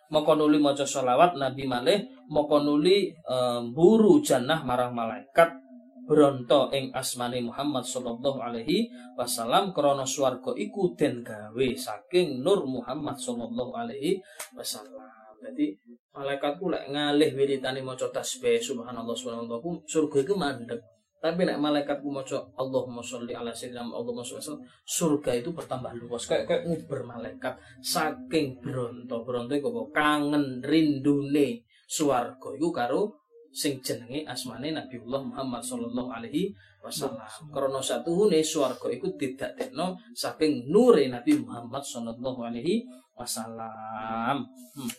Moko 0.07 0.39
nuli 0.39 0.57
maca 0.57 0.87
sholawat 0.87 1.35
Nabi 1.35 1.67
malih, 1.67 1.99
moko 2.31 2.63
nuli 2.63 3.11
um, 3.27 3.75
buru 3.75 4.23
jannah 4.23 4.63
marang 4.63 4.95
malaikat 4.95 5.67
bronto 6.07 6.71
ing 6.71 6.95
asmane 6.95 7.43
Muhammad 7.43 7.83
sallallahu 7.83 8.39
alaihi 8.39 8.87
wasallam 9.19 9.75
krana 9.75 10.07
swarga 10.07 10.55
iku 10.55 10.95
den 10.95 11.19
gawe 11.19 11.67
saking 11.75 12.39
nur 12.39 12.63
Muhammad 12.63 13.19
sallallahu 13.19 13.75
alaihi 13.75 14.23
wasallam. 14.55 15.03
Jadi 15.43 15.75
malaikatku 16.15 16.71
lek 16.71 16.87
ngalih 16.89 17.35
wiritane 17.35 17.83
maca 17.83 18.07
tasbih 18.07 18.57
subhanallah 18.63 19.13
subhanallah 19.13 19.59
surga 19.83 20.17
iku 20.23 20.33
mandek. 20.39 20.79
Tapi 21.17 21.50
nek 21.50 21.57
malaikatku 21.57 22.13
maca 22.13 22.38
Allahumma 22.62 23.01
sholli 23.01 23.33
ala 23.33 23.50
sayyidina 23.50 23.89
Allahumma 23.89 24.21
sholli 24.21 24.62
surga 24.86 25.33
itu 25.33 25.50
bertambah 25.50 25.97
luas 25.97 26.29
kayak 26.29 26.45
kayak 26.45 26.63
nguber 26.69 27.01
malaikat 27.09 27.57
saking 27.81 28.62
bronto 28.62 29.25
bronto 29.25 29.57
iku 29.57 29.89
kangen 29.89 30.62
rindune 30.62 31.65
swarga 31.89 32.53
iku 32.53 32.69
karo 32.69 33.01
sing 33.50 33.81
jenenge 33.81 34.29
asmane 34.29 34.69
Nabiullah 34.69 35.25
Muhammad 35.25 35.65
sallallahu 35.65 36.13
alaihi 36.13 36.53
wasallam. 36.86 37.25
Karena 37.50 37.81
satuhune 37.81 38.45
swarga 38.45 38.86
iku 38.93 39.17
tidak 39.17 39.57
tekno 39.57 39.97
saking 40.13 40.69
nure 40.69 41.09
Nabi 41.09 41.41
Muhammad 41.41 41.81
sallallahu 41.81 42.45
alaihi 42.45 42.86
wasallam. 43.17 44.45
Hmm. 44.77 44.91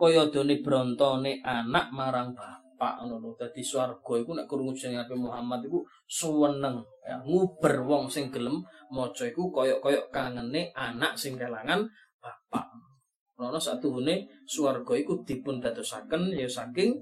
Kaya 0.00 0.32
dene 0.32 0.64
brontone 0.64 1.44
anak 1.44 1.92
marang 1.92 2.32
bapak 2.32 2.63
Pak 2.74 3.06
ngono 3.06 3.38
dadi 3.38 3.62
swarga 3.62 4.14
iku 4.18 4.34
nek 4.34 4.50
krungu 4.50 4.74
jeneng 4.74 5.06
Nabi 5.06 5.14
Muhammad 5.14 5.60
iku 5.62 5.86
suweneng 6.10 6.82
ya 7.06 7.22
nguber 7.22 7.86
wong 7.86 8.10
sing 8.10 8.34
gelem 8.34 8.58
maca 8.90 9.24
iku 9.26 9.50
koyok-koyok 9.54 10.10
kangene 10.10 10.74
anak 10.74 11.14
sing 11.14 11.38
kelangan 11.38 11.86
bapak. 12.18 12.66
Rono 13.34 13.58
satuhune 13.58 14.26
swarga 14.46 14.94
iku 14.98 15.22
dipun 15.22 15.58
dadosaken 15.62 16.34
ya 16.34 16.46
saking 16.50 16.94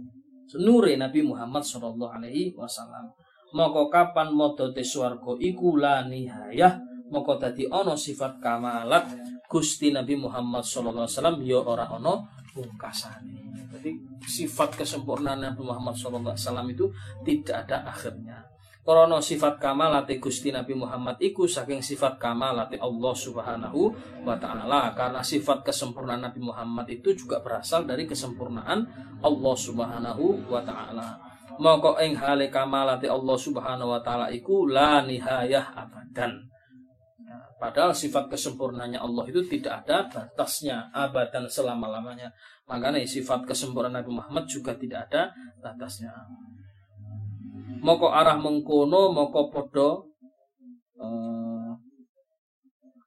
senure 0.48 0.92
Nabi 0.96 1.24
Muhammad 1.24 1.64
sallallahu 1.64 2.20
alaihi 2.20 2.52
wasallam. 2.56 3.12
Moko 3.52 3.92
kapan 3.92 4.32
modote 4.32 4.80
swarga 4.80 5.36
iku 5.40 5.76
la 5.76 6.04
nihayah 6.08 6.80
moko 7.12 7.36
dadi 7.36 7.68
ana 7.68 7.92
sifat 7.92 8.40
kamalat 8.40 9.12
Gusti 9.44 9.92
Nabi 9.92 10.16
Muhammad 10.16 10.64
sallallahu 10.64 11.04
alaihi 11.04 11.16
wasallam 11.20 11.38
ya 11.44 11.60
ora 11.60 11.84
ana 11.84 12.16
pungkasane. 12.56 13.51
Sifat 14.22 14.78
kesempurnaan 14.78 15.42
Nabi 15.42 15.62
Muhammad 15.66 15.94
SAW 15.98 16.34
itu 16.70 16.90
tidak 17.26 17.66
ada 17.68 17.86
akhirnya. 17.90 18.52
Krana 18.82 19.22
sifat 19.22 19.62
kamalate 19.62 20.18
Gusti 20.18 20.50
Nabi 20.50 20.74
Muhammad 20.74 21.14
iku 21.22 21.46
saking 21.46 21.78
sifat 21.78 22.18
kamalate 22.18 22.74
Allah 22.82 23.14
Subhanahu 23.14 23.94
wa 24.26 24.34
taala 24.34 24.90
karena 24.98 25.22
sifat 25.22 25.62
kesempurnaan 25.62 26.26
Nabi 26.26 26.42
Muhammad 26.42 26.90
itu 26.90 27.14
juga 27.14 27.38
berasal 27.38 27.86
dari 27.86 28.10
kesempurnaan 28.10 28.82
Allah 29.22 29.54
Subhanahu 29.54 30.50
wa 30.50 30.66
taala. 30.66 31.14
Maka 31.62 32.02
ing 32.02 32.18
hale 32.18 32.50
kamalate 32.50 33.06
Allah 33.06 33.38
Subhanahu 33.38 33.94
wa 33.94 34.02
taala 34.02 34.34
iku 34.34 34.66
la 34.66 34.98
nihayah 35.06 35.78
abadan. 35.78 36.51
Padahal 37.62 37.94
sifat 37.94 38.26
kesempurnaannya 38.26 38.98
Allah 38.98 39.22
itu 39.30 39.38
tidak 39.46 39.86
ada 39.86 40.10
batasnya 40.10 40.90
abadan 40.90 41.46
selama-lamanya. 41.46 42.34
Makanya 42.66 43.06
sifat 43.06 43.46
kesempurnaan 43.46 44.02
Nabi 44.02 44.18
Muhammad 44.18 44.50
juga 44.50 44.74
tidak 44.74 45.06
ada 45.06 45.30
batasnya. 45.62 46.10
Moko 47.78 48.10
arah 48.10 48.34
mengkono, 48.34 49.14
moko 49.14 49.46
podo 49.46 50.10
uh, 50.98 51.70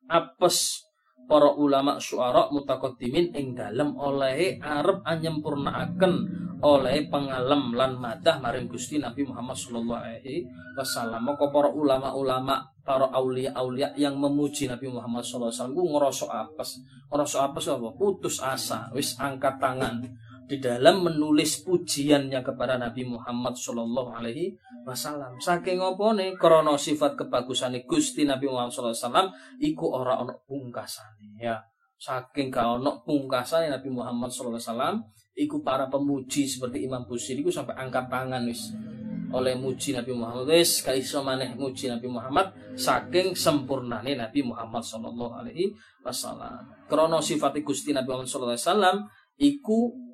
apes 0.07 0.88
para 1.27 1.51
ulama 1.51 2.00
syuara 2.00 2.47
mutakaddimin 2.47 3.35
ing 3.35 3.59
dalem 3.59 3.91
oleh 4.00 4.55
arep 4.63 5.03
anyempurnaaken 5.03 6.13
oleh 6.65 7.05
pengalem 7.05 7.77
lan 7.77 8.01
madah 8.01 8.41
maring 8.41 8.65
Gusti 8.65 8.98
Nabi 8.98 9.22
Muhammad 9.22 9.53
sallallahu 9.53 10.01
alaihi 10.01 10.50
wasallam. 10.74 11.22
Moko 11.22 11.53
para 11.53 11.69
ulama-ulama 11.69 12.65
para 12.81 13.05
aulia-aulia 13.13 13.93
yang 13.93 14.17
memuji 14.17 14.65
Nabi 14.65 14.89
Muhammad 14.89 15.22
sallallahu 15.22 15.53
alaihi 15.53 15.62
wasallam 15.62 15.89
ngerasa 15.93 16.25
apes. 16.34 16.69
Ngerasa 17.13 17.38
apes 17.45 17.65
apa? 17.69 17.89
Putus 17.93 18.41
asa, 18.41 18.89
wis 18.98 19.13
angkat 19.22 19.62
tangan 19.62 20.01
di 20.45 20.62
dalam 20.62 21.01
menulis 21.01 21.65
pujiannya 21.65 22.45
kepada 22.45 22.77
Nabi 22.77 23.01
Muhammad 23.01 23.57
Shallallahu 23.57 24.13
Alaihi 24.13 24.53
Wasallam. 24.86 25.41
Saking 25.41 25.81
nih 25.81 26.38
krono 26.38 26.77
sifat 26.77 27.17
kebagusan 27.17 27.74
Gusti 27.89 28.29
Nabi 28.29 28.45
Muhammad 28.45 28.69
Shallallahu 28.69 28.93
Alaihi 28.93 29.05
Wasallam 29.10 29.27
iku 29.57 29.86
ora 29.89 30.22
ono 30.22 30.45
pungkasane 30.45 31.41
ya. 31.41 31.57
Saking 31.98 32.53
gak 32.53 32.77
ono 32.77 33.01
pungkasane 33.01 33.74
Nabi 33.74 33.89
Muhammad 33.89 34.29
Shallallahu 34.29 34.62
Alaihi 34.62 34.69
Wasallam 34.69 34.95
iku 35.35 35.59
para 35.59 35.91
pemuji 35.91 36.47
seperti 36.47 36.87
Imam 36.87 37.03
Busiri 37.03 37.43
iku 37.43 37.51
sampai 37.51 37.75
angkat 37.75 38.07
tangan 38.07 38.47
wis 38.47 38.71
oleh 39.35 39.51
muji 39.59 39.91
Nabi 39.91 40.15
Muhammad 40.15 40.47
wis 40.47 40.79
gak 40.79 40.95
iso 40.95 41.19
maneh 41.19 41.51
muji 41.59 41.91
Nabi 41.91 42.07
Muhammad 42.07 42.55
saking 42.79 43.35
sempurnane 43.35 44.15
Nabi 44.15 44.39
Muhammad 44.47 44.79
sallallahu 44.79 45.43
alaihi 45.43 45.75
wasallam. 45.99 46.63
Krono 46.87 47.19
sifat 47.19 47.59
Gusti 47.59 47.91
Nabi 47.91 48.07
Muhammad 48.15 48.31
sallallahu 48.31 48.55
alaihi 48.55 48.67
wasallam 48.71 48.97
iku 49.35 50.04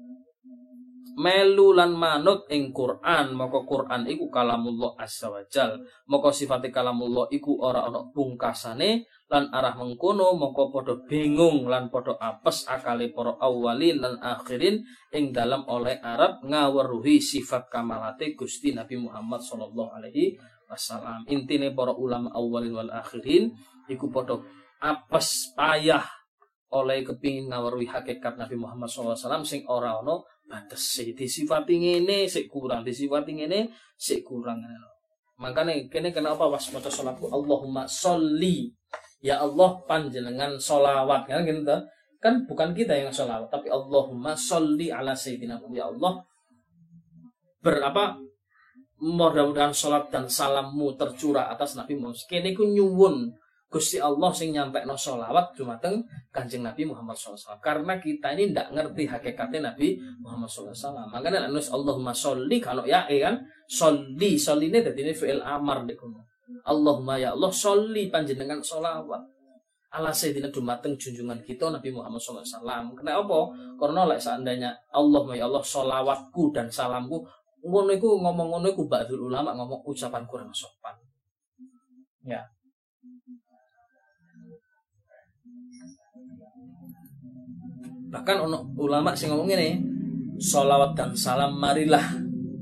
melu 1.18 1.76
lan 1.76 1.96
manut 1.96 2.48
ing 2.52 2.72
Quran. 2.72 3.36
Maka 3.36 3.64
Quran 3.68 4.08
iku 4.08 4.32
kalamullah 4.32 4.96
azza 5.00 5.32
wajal. 5.32 5.82
Maka 6.08 6.30
sifate 6.32 6.72
kalamullah 6.72 7.28
iku 7.32 7.60
ora 7.60 7.88
ana 7.88 8.08
pungkasane 8.12 9.08
lan 9.32 9.48
arah 9.48 9.80
mengkono 9.80 10.36
maka 10.36 10.68
padha 10.68 10.96
bingung 11.08 11.72
lan 11.72 11.88
padha 11.88 12.20
apes 12.20 12.68
akale 12.68 13.16
para 13.16 13.40
awalin 13.40 14.04
lan 14.04 14.20
akhirin 14.20 14.84
ing 15.16 15.32
dalam 15.32 15.64
oleh 15.72 16.04
Arab 16.04 16.44
ngaweruhi 16.44 17.24
sifat 17.24 17.72
kamalate 17.72 18.36
Gusti 18.36 18.76
Nabi 18.76 19.00
Muhammad 19.00 19.40
sallallahu 19.40 19.96
alaihi 19.96 20.36
wasallam. 20.68 21.24
Intine 21.32 21.72
para 21.72 21.96
ulama 21.96 22.28
awalin 22.36 22.76
wal 22.76 22.92
akhirin 22.92 23.56
iku 23.88 24.12
padha 24.12 24.44
apes 24.84 25.56
payah 25.56 26.04
oleh 26.72 27.04
kepingin 27.04 27.52
ngaweruhi 27.52 27.84
hakikat 27.84 28.40
Nabi 28.40 28.56
Muhammad 28.56 28.88
SAW 28.88 29.44
sing 29.44 29.68
ora 29.68 30.00
ono 30.00 30.24
batese 30.52 31.16
disifati 31.16 31.80
ngene 31.80 32.28
sik 32.28 32.52
kurang 32.52 32.84
disifati 32.84 33.40
ngene 33.40 33.72
sik 33.96 34.28
kurang. 34.28 34.60
Makanya 35.40 35.80
kene 35.88 36.12
kenapa 36.12 36.52
pas 36.52 36.66
maca 36.76 36.92
salatku 36.92 37.32
Allahumma 37.32 37.88
sholli. 37.88 38.68
Ya 39.24 39.40
Allah 39.40 39.80
panjenengan 39.88 40.60
solawat 40.60 41.30
kan 41.30 41.48
gitu 41.48 41.64
kan 42.22 42.34
bukan 42.46 42.74
kita 42.76 42.94
yang 42.94 43.14
solawat 43.14 43.48
tapi 43.48 43.70
Allahumma 43.70 44.34
sholli 44.36 44.90
ala 44.90 45.14
sayyidina 45.14 45.62
ya 45.74 45.90
Allah 45.90 46.26
berapa 47.62 48.18
mudah-mudahan 49.02 49.74
salat 49.74 50.14
dan 50.14 50.30
salammu 50.30 50.94
tercurah 50.94 51.50
atas 51.50 51.74
Nabi 51.74 51.98
Muhammad. 51.98 52.22
Kene 52.30 52.54
ku 52.54 52.66
Gusti 53.72 54.04
Allah 54.04 54.28
sing 54.36 54.52
nyampe 54.52 54.84
no 54.84 55.00
sholawat 55.00 55.56
dumateng 55.56 56.04
kanjeng 56.28 56.60
Nabi 56.60 56.84
Muhammad 56.84 57.16
SAW. 57.16 57.56
Karena 57.64 57.96
kita 57.96 58.36
ini 58.36 58.52
tidak 58.52 58.68
ngerti 58.76 59.08
hakikatnya 59.08 59.72
Nabi 59.72 59.96
Muhammad 60.20 60.52
SAW. 60.52 61.08
Makanya 61.08 61.48
nulis 61.48 61.72
Allahumma 61.72 62.12
sholli 62.12 62.60
kalau 62.60 62.84
ya 62.84 63.08
eh 63.08 63.24
kan 63.24 63.40
sholli 63.72 64.36
sholli 64.36 64.68
ini 64.68 64.84
dari 64.84 65.08
ini 65.08 65.16
fi'il 65.16 65.40
amar 65.40 65.88
di 65.88 65.96
kuno. 65.96 66.20
Allahumma 66.68 67.16
ya 67.16 67.32
Allah 67.32 67.48
sholli 67.48 68.12
panjenengan 68.12 68.60
sholawat. 68.60 69.40
ala 69.92 70.08
sayyidina 70.08 70.48
dumateng 70.56 70.96
junjungan 70.96 71.36
kita 71.44 71.68
Nabi 71.68 71.92
Muhammad 71.92 72.16
SAW. 72.24 72.96
Kenapa? 72.96 73.40
Karena 73.76 74.08
like 74.08 74.24
seandainya 74.24 74.72
Allah 74.96 75.24
ya 75.36 75.52
Allah 75.52 75.60
sholawatku 75.60 76.56
dan 76.56 76.72
salamku 76.72 77.20
ngono 77.62 77.92
iku 77.94 78.18
ngomong 78.18 78.64
ba'dul 78.88 79.28
ulama 79.28 79.52
ngomong 79.52 79.84
ucapan 79.86 80.24
kurang 80.26 80.50
sopan. 80.56 80.96
Ya, 82.24 82.40
Bahkan 88.12 88.38
ono 88.44 88.76
ulama 88.76 89.16
sing 89.16 89.32
ngomong 89.32 89.48
ini, 89.56 89.80
solawat 90.36 90.92
dan 91.00 91.16
salam 91.16 91.56
marilah. 91.56 92.04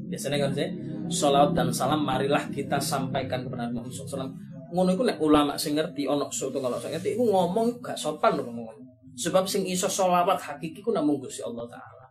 Biasanya 0.05 0.45
kan 0.45 0.51
sih, 0.53 0.69
solawat 1.09 1.57
dan 1.57 1.73
salam 1.73 2.05
marilah 2.05 2.45
kita 2.53 2.77
sampaikan 2.77 3.41
kepada 3.41 3.65
Nabi 3.65 3.81
Muhammad 3.81 3.93
SAW. 3.93 4.29
Ngono 4.69 4.93
itu 4.93 5.03
ulama 5.25 5.57
sing 5.57 5.73
ngerti 5.73 6.05
ono 6.05 6.29
suatu 6.29 6.61
kalau 6.61 6.77
saya 6.77 7.01
ngerti, 7.01 7.17
itu 7.17 7.25
ngomong 7.25 7.81
gak 7.81 7.97
sopan 7.97 8.37
loh 8.37 8.45
ngomong. 8.45 8.77
Sebab 9.17 9.49
sing 9.49 9.65
iso 9.65 9.89
solawat 9.89 10.37
hakiki 10.37 10.85
ku 10.85 10.93
namung 10.93 11.17
Gusti 11.17 11.41
Allah 11.41 11.65
Taala. 11.65 12.05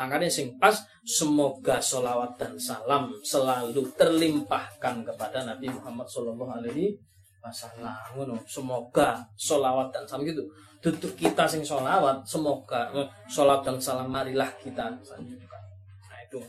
Makanya 0.00 0.32
sing 0.32 0.56
pas 0.56 0.72
semoga 1.04 1.76
solawat 1.76 2.40
dan 2.40 2.56
salam 2.56 3.12
selalu 3.20 3.84
terlimpahkan 4.00 5.04
kepada 5.04 5.44
Nabi 5.44 5.68
Muhammad 5.68 6.08
Sallallahu 6.08 6.48
Alaihi 6.48 6.96
Wasallam. 7.44 8.40
Semoga 8.48 9.20
solawat 9.36 9.92
dan 9.92 10.08
salam 10.08 10.24
gitu 10.24 10.40
tutup 10.80 11.12
kita 11.12 11.44
sing 11.44 11.60
sholawat 11.60 12.24
semoga 12.24 12.88
eh, 12.96 13.06
sholat 13.28 13.60
dan 13.60 13.76
salam 13.76 14.08
marilah 14.08 14.48
kita. 14.64 14.88
Nah 14.88 16.20
itu. 16.24 16.40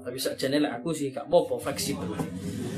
Tapi 0.00 0.16
saja 0.16 0.48
aku 0.48 0.92
sih 0.92 1.12
gak 1.12 1.28
mau 1.28 1.44
fleksibel. 1.60 2.08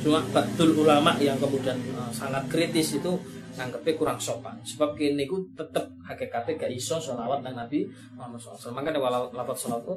Cuma 0.02 0.18
betul 0.34 0.74
ulama 0.74 1.14
yang 1.22 1.38
kemudian 1.38 1.78
uh, 1.94 2.10
sangat 2.10 2.42
kritis 2.50 2.98
itu 2.98 3.14
anggapnya 3.54 3.94
kurang 3.94 4.18
sopan. 4.18 4.58
Sebab 4.66 4.98
kini 4.98 5.26
ku 5.30 5.46
tetap 5.54 5.86
hakikatnya 6.02 6.66
gak 6.66 6.72
iso 6.74 6.98
sholawat 6.98 7.46
dan 7.46 7.54
nabi 7.54 7.86
Muhammad 8.18 8.38
SAW 8.42 8.74
makanya 8.74 8.98
walau 8.98 9.30
lapat 9.30 9.54
sholawat 9.54 9.86
itu 9.86 9.96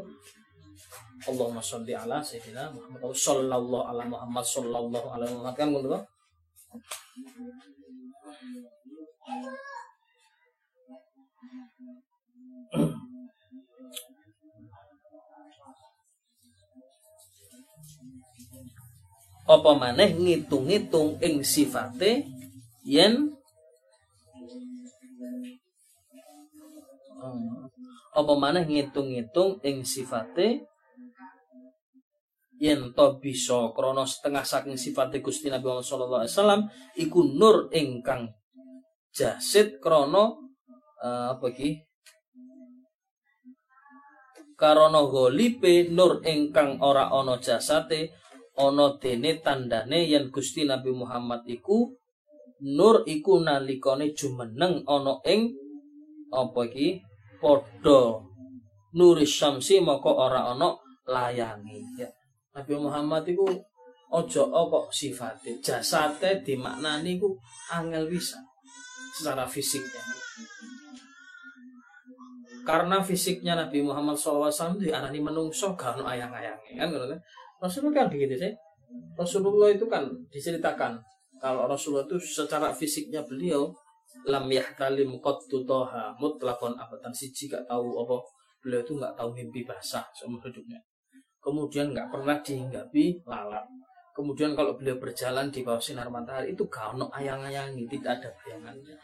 Allahumma 1.26 1.64
sholli 1.64 1.98
ala 1.98 2.22
sayyidina 2.22 2.70
Muhammad 2.70 3.02
sallallahu 3.10 3.82
ala 3.90 4.04
Muhammad 4.06 4.46
sallallahu 4.46 5.08
alaihi 5.10 5.34
Muhammad. 5.34 5.56
Kan 5.58 5.70
menurut 5.74 6.04
apa 19.46 19.72
maneh 19.78 20.10
ngitung-ngitung 20.18 21.22
ing 21.22 21.46
sifate 21.46 22.26
yen 22.82 23.30
apa 28.16 28.34
maneh 28.34 28.66
ngitung-ngitung 28.66 29.62
ing 29.62 29.86
sifate 29.86 30.66
yen 32.58 32.90
to 32.98 33.06
bisa 33.22 33.70
krana 33.76 34.08
setengah 34.08 34.42
saking 34.42 34.80
sifate 34.80 35.22
Gusti 35.22 35.54
Nabi 35.54 35.70
Muhammad 35.70 35.86
sallallahu 35.86 36.22
alaihi 36.24 36.34
wasallam 36.34 36.62
iku 36.98 37.20
nur 37.22 37.70
ingkang 37.70 38.34
jasid 39.14 39.78
krana 39.78 40.34
uh, 41.06 41.38
apa 41.38 41.46
iki 41.54 41.86
karana 44.56 45.04
golipe 45.06 45.92
nur 45.92 46.24
ingkang 46.24 46.80
ora 46.80 47.12
ana 47.12 47.36
jasate 47.40 48.16
ana 48.56 48.96
dene 48.98 49.44
tandane 49.44 50.08
yen 50.08 50.32
Gusti 50.32 50.64
Nabi 50.64 50.96
Muhammad 50.96 51.44
iku 51.48 51.92
nur 52.64 53.04
iku 53.04 53.44
nalikane 53.44 54.16
jumeneng 54.16 54.88
ana 54.88 55.20
ing 55.28 55.52
apa 56.32 56.62
iki? 56.68 57.00
Padha. 57.40 58.24
Nuri 58.96 59.28
syamsi 59.28 59.84
maka 59.84 60.08
ora 60.08 60.48
ana 60.56 60.72
layangi 61.04 62.00
ya 62.00 62.08
Nabi 62.56 62.80
Muhammad 62.80 63.28
iku 63.28 63.44
ojo 64.16 64.44
kok 64.48 64.88
sifate? 64.96 65.60
Jasate 65.60 66.40
dimaknani 66.40 67.20
iku 67.20 67.36
angel 67.76 68.08
bisa 68.08 68.40
secara 69.20 69.44
fisiknya 69.44 70.00
karena 72.66 72.98
fisiknya 73.00 73.54
Nabi 73.54 73.86
Muhammad 73.86 74.18
SAW 74.18 74.50
diarani 74.82 75.22
menungso 75.22 75.78
gak 75.78 76.02
ayang-ayangnya 76.02 76.74
kan 76.82 76.88
gitu 76.90 77.06
kan? 77.06 77.20
Rasulullah 77.62 77.94
kan 78.04 78.08
begitu 78.10 78.36
sih. 78.36 78.54
Rasulullah 79.14 79.70
itu 79.70 79.86
kan 79.86 80.10
diceritakan 80.34 80.98
kalau 81.38 81.70
Rasulullah 81.70 82.10
itu 82.10 82.18
secara 82.18 82.74
fisiknya 82.74 83.22
beliau 83.22 83.70
lam 84.26 84.50
yahtalim 84.50 85.22
qattu 85.22 85.62
toha 85.64 86.12
mutlakon 86.18 86.74
abatan 86.74 87.14
siji 87.14 87.46
gak 87.48 87.70
tahu 87.70 88.02
apa 88.02 88.16
beliau 88.66 88.82
itu 88.82 88.98
nggak 88.98 89.14
tahu 89.14 89.30
mimpi 89.30 89.62
basah 89.62 90.02
seumur 90.18 90.42
hidupnya. 90.42 90.82
Kemudian 91.38 91.94
nggak 91.94 92.10
pernah 92.10 92.42
dihinggapi 92.42 93.22
lalat 93.30 93.70
kemudian 94.16 94.56
kalau 94.56 94.80
beliau 94.80 94.96
berjalan 94.96 95.52
di 95.52 95.60
bawah 95.60 95.84
sinar 95.84 96.08
matahari 96.08 96.56
itu 96.56 96.64
gak 96.72 96.96
ono 96.96 97.12
ayang-ayangi 97.12 97.84
tidak 97.92 98.24
ada 98.24 98.30
bayangannya. 98.40 98.96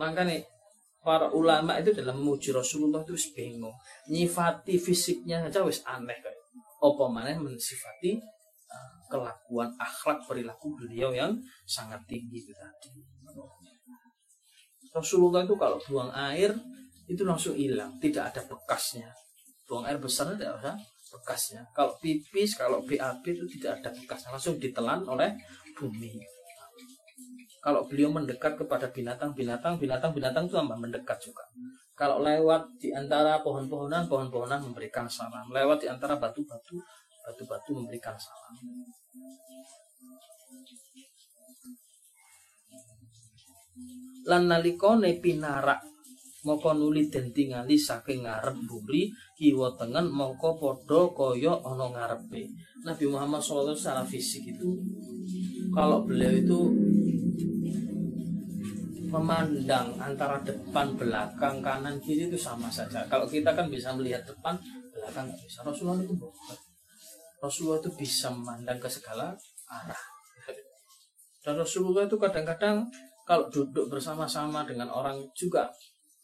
Makanya 0.00 0.40
para 1.02 1.30
ulama 1.30 1.78
itu 1.78 1.94
dalam 1.94 2.18
memuji 2.20 2.50
Rasulullah 2.50 3.02
itu 3.06 3.14
bingung 3.32 3.74
nyifati 4.10 4.76
fisiknya 4.76 5.46
saja 5.48 5.62
wis 5.64 5.80
aneh 5.86 6.18
kayak 6.18 6.36
apa 6.78 7.04
mana 7.10 7.34
mensifati 7.38 8.18
uh, 8.70 8.92
kelakuan 9.10 9.70
akhlak 9.78 10.22
perilaku 10.26 10.74
beliau 10.78 11.10
yang 11.10 11.34
sangat 11.66 11.98
tinggi 12.06 12.42
itu 12.42 12.52
tadi 12.54 13.02
Rasulullah 14.94 15.44
itu 15.44 15.54
kalau 15.54 15.78
buang 15.86 16.10
air 16.10 16.56
itu 17.08 17.24
langsung 17.24 17.56
hilang, 17.56 17.96
tidak 18.00 18.34
ada 18.34 18.44
bekasnya. 18.44 19.08
Buang 19.64 19.88
air 19.88 19.96
besar 19.96 20.32
tidak 20.36 20.60
ada 20.60 20.76
bekasnya. 21.08 21.64
Kalau 21.72 21.96
pipis, 21.96 22.56
kalau 22.56 22.84
BAB 22.84 23.24
itu 23.24 23.44
tidak 23.58 23.80
ada 23.80 23.88
bekasnya, 23.96 24.28
langsung 24.36 24.60
ditelan 24.60 25.04
oleh 25.08 25.32
bumi. 25.76 26.20
Kalau 27.68 27.84
beliau 27.84 28.08
mendekat 28.08 28.56
kepada 28.56 28.88
binatang-binatang, 28.88 29.76
binatang-binatang 29.76 30.48
itu 30.48 30.56
tambah 30.56 30.80
mendekat 30.80 31.20
juga. 31.20 31.44
Kalau 31.92 32.24
lewat 32.24 32.80
di 32.80 32.96
antara 32.96 33.44
pohon-pohonan, 33.44 34.08
pohon-pohonan 34.08 34.64
memberikan 34.64 35.04
salam. 35.04 35.44
Lewat 35.52 35.84
di 35.84 35.92
antara 35.92 36.16
batu-batu, 36.16 36.80
batu-batu 37.28 37.76
memberikan 37.76 38.16
salam 38.16 38.56
lan 44.28 44.44
nalikane 44.44 45.16
pinarak 45.24 45.80
moko 46.44 46.76
nuli 46.76 47.08
den 47.08 47.32
tingali 47.32 47.80
saking 47.80 48.28
ngarep 48.28 48.56
buri 48.68 49.08
kiwa 49.40 49.72
tengen 49.80 50.12
mongko 50.12 50.60
padha 50.60 51.00
kaya 51.16 51.56
ana 51.64 51.86
ngarepe 51.88 52.52
Nabi 52.84 53.04
Muhammad 53.08 53.40
SAW 53.40 53.72
secara 53.72 54.04
fisik 54.04 54.44
itu 54.52 54.76
kalau 55.72 56.04
beliau 56.04 56.32
itu 56.32 56.60
memandang 59.08 59.96
antara 59.96 60.36
depan 60.44 60.92
belakang 60.94 61.64
kanan 61.64 61.96
kiri 62.04 62.28
itu 62.28 62.36
sama 62.36 62.68
saja. 62.68 63.02
Kalau 63.08 63.24
kita 63.24 63.56
kan 63.56 63.66
bisa 63.72 63.90
melihat 63.96 64.20
depan 64.28 64.54
belakang 64.92 65.26
nggak 65.26 65.40
bisa. 65.42 65.64
Rasulullah 65.64 66.04
itu 66.04 66.14
bukan 66.14 66.58
Rasulullah 67.38 67.80
itu 67.80 67.90
bisa 67.96 68.28
memandang 68.28 68.78
ke 68.78 68.88
segala 68.90 69.32
arah. 69.70 70.02
Dan 71.40 71.54
Rasulullah 71.56 72.04
itu 72.04 72.20
kadang-kadang 72.20 72.84
kalau 73.24 73.48
duduk 73.48 73.88
bersama-sama 73.88 74.68
dengan 74.68 74.92
orang 74.92 75.24
juga 75.32 75.72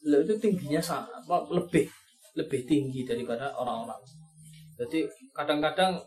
itu 0.05 0.37
tingginya 0.37 0.85
lebih 1.49 1.89
lebih 2.37 2.61
tinggi 2.69 3.09
daripada 3.09 3.55
orang-orang. 3.57 4.01
Jadi 4.75 5.07
kadang-kadang 5.33 6.03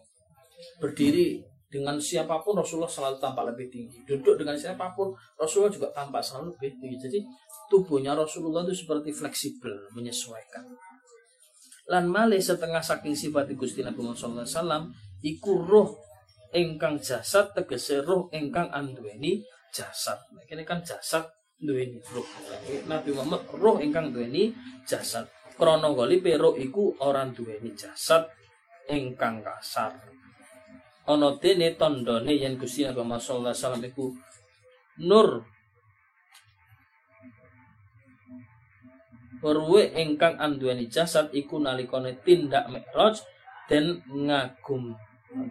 berdiri 0.77 1.39
dengan 1.67 1.99
siapa 1.99 2.39
pun 2.39 2.55
Rasulullah 2.55 2.87
selalu 2.87 3.19
tampak 3.19 3.43
lebih 3.51 3.67
tinggi. 3.67 3.99
Duduk 4.07 4.39
dengan 4.39 4.55
siapa 4.55 4.95
pun 4.95 5.11
Rasulullah 5.35 5.71
juga 5.71 5.87
tampak 5.91 6.23
selalu 6.23 6.55
lebih 6.55 6.71
tinggi. 6.79 6.97
Jadi 6.97 7.19
tubuhnya 7.67 8.15
Rasulullah 8.15 8.63
itu 8.63 8.87
seperti 8.87 9.11
fleksibel, 9.11 9.91
menyesuaikan. 9.91 10.63
Lan 11.87 12.07
malih 12.07 12.39
setengah 12.39 12.83
saking 12.83 13.15
sifat 13.15 13.51
Gusti 13.55 13.79
Nabi 13.83 14.03
Muhammad 14.03 14.43
SAW 14.43 14.91
iku 15.23 15.63
roh 15.63 15.95
engkang 16.51 16.99
jasad 16.99 17.51
tegese 17.55 18.03
roh 18.03 18.27
engkang 18.31 18.67
anduweni 18.71 19.43
jasad. 19.71 20.19
Ini 20.47 20.63
kan 20.67 20.83
jasad 20.83 21.27
duweni 21.59 21.99
roh. 22.11 22.27
Nabi 22.91 23.11
Muhammad 23.15 23.43
roh 23.55 23.79
ingkang 23.79 24.11
duweni 24.11 24.51
jasad. 24.83 25.27
Krana 25.55 25.91
golipe 25.91 26.35
roh 26.35 26.55
iku 26.59 26.95
ora 27.03 27.23
duweni 27.27 27.71
jasad 27.75 28.27
ingkang 28.91 29.39
kasar. 29.39 29.95
Ana 31.07 31.39
dene 31.39 31.71
tandane 31.79 32.35
yen 32.35 32.59
Gusti 32.59 32.83
Nabi 32.83 32.99
Muhammad 32.99 33.23
sallallahu 33.23 33.47
alaihi 33.47 33.63
wasallam 33.63 33.83
iku 33.87 34.05
nur. 35.07 35.29
Perwe 39.37 39.81
ingkang 39.95 40.35
anduweni 40.35 40.91
jasad 40.91 41.31
iku 41.31 41.63
nalikane 41.63 42.19
tindak 42.25 42.67
mikraj 42.67 43.23
dan 43.71 44.03
ngagum 44.11 44.97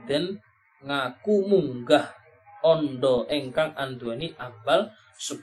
dan 0.04 0.42
ngaku 0.84 1.34
munggah 1.46 2.12
ondo 2.66 3.24
engkang 3.30 3.72
anduweni 3.78 4.34
ambal 4.36 4.92
10 5.16 5.40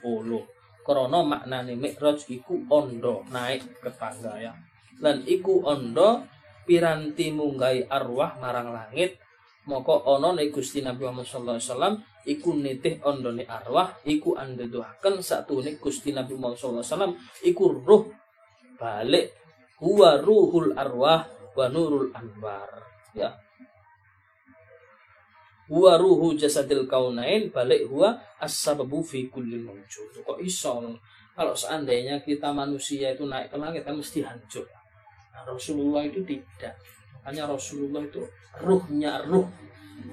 krana 0.84 1.20
maknane 1.24 1.74
mikraj 1.74 2.28
iku 2.28 2.62
ondo 2.68 3.24
naik 3.32 3.64
ke 3.80 3.90
tangga 3.96 4.36
ya. 4.36 4.52
Lan 5.00 5.24
iku 5.24 5.64
ondo 5.64 6.22
piranti 6.68 7.32
munggai 7.32 7.88
arwah 7.88 8.36
marang 8.38 8.70
langit 8.70 9.23
moko 9.64 10.04
ana 10.04 10.36
nek 10.36 10.52
Gusti 10.52 10.84
Nabi 10.84 11.08
Muhammad 11.08 11.24
sallallahu 11.24 11.56
alaihi 11.56 11.70
wasallam 11.72 11.94
iku 12.24 12.50
nitih 12.56 12.94
ondone 13.04 13.44
arwah 13.48 13.96
iku 14.04 14.36
andeduhaken 14.36 15.24
satune 15.24 15.76
Gusti 15.80 16.12
Nabi 16.12 16.36
Muhammad 16.36 16.60
sallallahu 16.60 16.84
alaihi 16.84 16.92
wasallam 16.92 17.12
iku 17.44 17.64
ruh 17.72 18.04
balik 18.76 19.26
huwa 19.80 20.20
ruhul 20.20 20.76
arwah 20.76 21.24
wa 21.54 21.64
nurul 21.70 22.10
anwar 22.12 22.70
ya 23.14 23.30
huwa 25.68 25.96
ruhu 25.96 26.36
jasadil 26.36 26.84
kaunain 26.84 27.48
balik 27.48 27.88
huwa 27.88 28.20
as-sababu 28.40 29.00
fi 29.00 29.32
kulli 29.32 29.64
mawjud. 29.64 30.20
Kok 30.24 30.38
iso? 30.44 30.80
Kalau 31.34 31.54
seandainya 31.56 32.22
kita 32.22 32.54
manusia 32.54 33.10
itu 33.10 33.26
naik 33.26 33.50
ke 33.50 33.56
langit 33.58 33.82
kan 33.82 33.96
mesti 33.96 34.22
hancur. 34.22 34.68
Nah, 35.34 35.42
Rasulullah 35.42 36.06
itu 36.06 36.22
tidak. 36.22 36.78
Makanya 37.24 37.48
Rasulullah 37.48 38.04
itu 38.04 38.20
ruhnya 38.60 39.24
ruh 39.24 39.48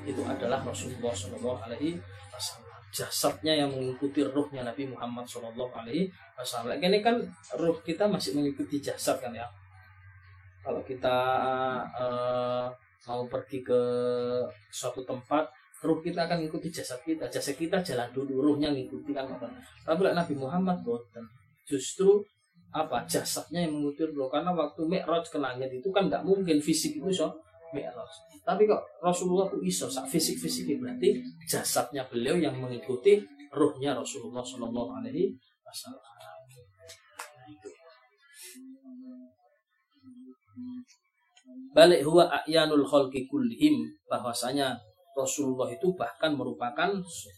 itu 0.08 0.24
adalah 0.24 0.64
Rasulullah 0.64 1.12
Shallallahu 1.12 1.60
Alaihi 1.68 2.00
Wasallam. 2.32 2.72
Jasadnya 2.96 3.52
yang 3.52 3.68
mengikuti 3.68 4.24
ruhnya 4.24 4.64
Nabi 4.64 4.88
Muhammad 4.88 5.28
Shallallahu 5.28 5.76
Alaihi 5.76 6.08
Wasallam. 6.40 6.80
Ini 6.80 7.04
kan 7.04 7.20
ruh 7.60 7.76
kita 7.84 8.08
masih 8.08 8.40
mengikuti 8.40 8.80
jasad 8.80 9.20
kan 9.20 9.36
ya. 9.36 9.44
Kalau 10.64 10.80
kita 10.88 11.18
uh, 12.00 12.72
mau 13.12 13.28
pergi 13.28 13.60
ke 13.60 13.82
suatu 14.72 15.04
tempat 15.04 15.52
ruh 15.84 16.00
kita 16.00 16.30
akan 16.30 16.46
mengikuti 16.46 16.70
jasad 16.70 17.02
kita 17.02 17.26
jasad 17.28 17.58
kita 17.58 17.82
jalan 17.82 18.06
dulu 18.14 18.54
ruhnya 18.54 18.70
ngikuti 18.70 19.18
kan 19.18 19.26
tapi 19.82 20.14
Nabi 20.14 20.38
Muhammad 20.38 20.78
boten 20.86 21.26
justru 21.66 22.22
apa 22.72 23.04
jasadnya 23.04 23.68
yang 23.68 23.76
mengikuti 23.76 24.16
ruh 24.16 24.32
karena 24.32 24.56
waktu 24.56 24.82
Mi'raj 24.88 25.28
ke 25.28 25.38
langit 25.40 25.68
itu 25.72 25.92
kan 25.92 26.08
nggak 26.08 26.24
mungkin 26.24 26.58
fisik 26.64 26.96
itu 26.96 27.12
so 27.12 27.28
Mi'raj. 27.76 28.12
Tapi 28.42 28.68
kok 28.68 28.82
Rasulullah 29.04 29.48
itu 29.52 29.60
iso? 29.64 29.88
Sak 29.92 30.08
fisik 30.08 30.40
fisik 30.40 30.68
berarti 30.80 31.20
jasadnya 31.48 32.08
beliau 32.08 32.36
yang 32.40 32.56
mengikuti 32.58 33.20
ruhnya 33.52 33.96
Rasulullah 33.96 34.44
Shallallahu 34.44 34.92
Alaihi 35.04 35.36
Wasallam. 35.68 36.12
Balik 41.72 42.04
huwa 42.04 42.28
a'yanul 42.28 42.84
khalqi 42.84 43.32
kullihim 43.32 43.88
bahwasanya 44.12 44.76
Rasulullah 45.12 45.68
itu 45.72 45.92
bahkan 45.94 46.34
merupakan 46.34 46.90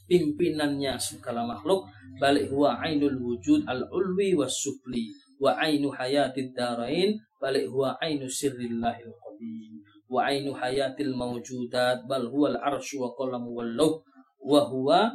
pimpinannya 0.06 0.96
segala 1.02 1.44
makhluk. 1.44 1.90
Balik 2.22 2.54
huwa 2.54 2.78
ainul 2.80 3.18
wujud 3.18 3.66
al 3.66 3.90
ulwi 3.90 4.38
was 4.38 4.54
supli 4.62 5.10
wa 5.44 5.60
ainu 5.60 5.92
hayatid 5.92 6.56
darain 6.56 7.20
balik 7.42 7.68
huwa 7.68 8.00
ainu 8.00 8.32
sirrillahil 8.32 9.12
qadim 9.12 9.84
wa 10.08 10.32
ainu 10.32 10.56
hayatil 10.56 11.12
mawjudat 11.12 12.08
bal 12.08 12.32
huwa 12.32 12.56
al 12.56 12.58
arsyu 12.72 13.04
wa 13.04 13.12
qalam 13.20 13.44
wal 13.52 13.68
law 13.68 13.94
wa 14.40 14.62
huwa 14.64 15.12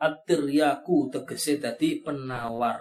at-tiryaku 0.00 1.12
tegese 1.12 1.60
dadi 1.60 2.00
penawar 2.00 2.80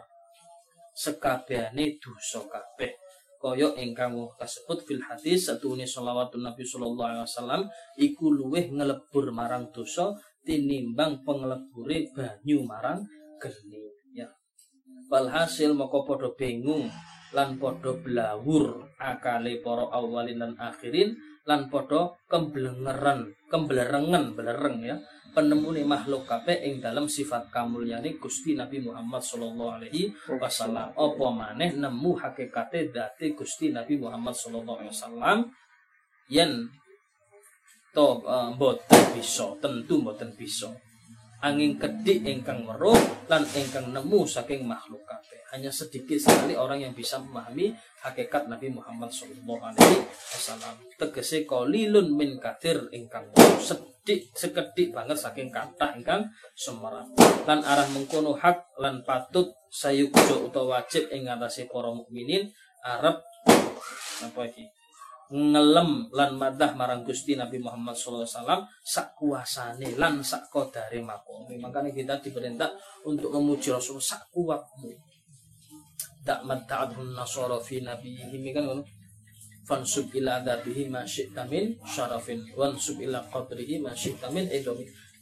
sekabehane 0.95 1.99
dosa 1.99 2.39
kabeh 2.47 3.04
kaya 3.45 3.77
ingkang 3.77 4.17
kasebut 4.41 4.81
fil 4.89 5.05
hadis 5.05 5.45
satune 5.45 5.85
shalawatun 5.85 6.41
Nabi 6.41 6.65
sallallahu 6.65 7.05
alaihi 7.05 7.29
wasallam 7.29 7.61
iku 7.93 8.33
luweh 8.33 8.73
ngelebur 8.73 9.29
marang 9.29 9.69
dosa 9.69 10.17
tinimbang 10.41 11.21
penglebure 11.21 12.09
banyu 12.17 12.65
marang 12.65 13.05
geni. 13.37 13.85
Ya. 14.17 14.33
Walhasil 15.13 15.77
moko 15.77 16.09
padha 16.09 16.33
bingung 16.33 16.89
lan 17.37 17.61
padha 17.61 17.93
blawur 18.01 18.89
akale 18.97 19.61
para 19.61 19.93
awalin 19.93 20.41
lan 20.41 20.53
akhirin 20.57 21.13
lan 21.45 21.69
padha 21.69 22.17
kemblengeran 22.25 23.29
kemblerengen 23.53 24.33
belereng 24.33 24.81
ya 24.81 24.97
penemu 25.35 25.75
makhluk 25.83 26.23
kabeh 26.23 26.63
ing 26.63 26.79
dalam 26.79 27.11
sifat 27.11 27.51
kamulyane 27.51 28.15
Gusti 28.15 28.55
Nabi 28.55 28.79
Muhammad 28.79 29.19
sallallahu 29.19 29.83
alaihi 29.83 30.15
wasallam. 30.39 30.95
Apa 30.95 31.25
maneh 31.35 31.75
nemu 31.75 32.15
hakikate 32.15 32.95
dati 32.95 33.35
Gusti 33.35 33.75
Nabi 33.75 33.99
Muhammad 33.99 34.31
sallallahu 34.31 34.79
alaihi 34.79 34.93
wasallam? 34.95 35.37
Yen 36.31 36.71
to 37.91 38.23
uh, 38.23 38.49
boten 38.55 39.03
bisa 39.11 39.51
tentu 39.59 39.99
boten 39.99 40.31
bisa 40.39 40.71
angin 41.45 41.77
kedik 41.77 42.25
ingkang 42.25 42.65
weruh 42.65 42.97
lan 43.29 43.45
ingkang 43.53 43.93
nemu 43.93 44.25
saking 44.25 44.65
makhluk 44.65 45.05
kabeh. 45.05 45.37
Hanya 45.53 45.69
sedikit 45.69 46.17
sekali 46.17 46.57
orang 46.57 46.81
yang 46.81 46.93
bisa 46.97 47.21
memahami 47.21 47.69
hakikat 48.01 48.49
Nabi 48.49 48.73
Muhammad 48.73 49.13
sallallahu 49.13 49.61
alaihi 49.61 50.01
wasallam. 50.09 50.73
Tegese 50.97 51.45
qalilun 51.45 52.17
min 52.17 52.41
kathir 52.41 52.89
ingkang 52.89 53.29
sedik 53.61 54.33
sekedik 54.33 54.89
banget 54.89 55.21
saking 55.21 55.53
kathah 55.53 55.93
ingkang 55.93 56.25
semerap. 56.57 57.05
Lan 57.45 57.61
arah 57.61 57.85
mengkono 57.93 58.33
hak 58.33 58.81
lan 58.81 59.05
patut 59.05 59.53
sayukjo 59.69 60.49
utawa 60.49 60.81
wajib 60.81 61.13
ing 61.13 61.29
ngatasé 61.29 61.69
para 61.69 61.93
mukminin 61.93 62.49
arep 62.81 63.21
apa? 64.25 64.43
Ngelem 65.33 66.11
lan 66.13 66.37
madah 66.37 66.77
marang 66.77 67.01
Gusti 67.01 67.33
Nabi 67.33 67.57
Muhammad 67.57 67.97
SAW 67.97 68.25
sak 68.85 69.17
kuasane 69.17 69.97
lan 69.97 70.21
sak 70.21 70.49
kodare 70.53 71.01
makomi 71.01 71.57
makanya 71.57 71.89
kita 71.89 72.21
diperintah 72.21 72.69
untuk 73.05 73.33
memuji 73.33 73.73
Rasul 73.73 73.97
sak 73.97 74.29
kuatmu. 74.29 74.93
Tak 76.25 76.41
madha'adhun 76.41 77.13
nasara 77.13 77.61
fi 77.61 77.85
nabiyihim 77.85 78.49
kan 78.49 78.65
ngono. 78.65 78.81
Fansub 79.65 80.13
ila 80.13 80.41
adabihi 80.41 80.89
ma 80.89 81.05
syi'ta 81.05 81.45
syarafin. 81.85 82.41
Wansub 82.53 82.97
ila 83.01 83.21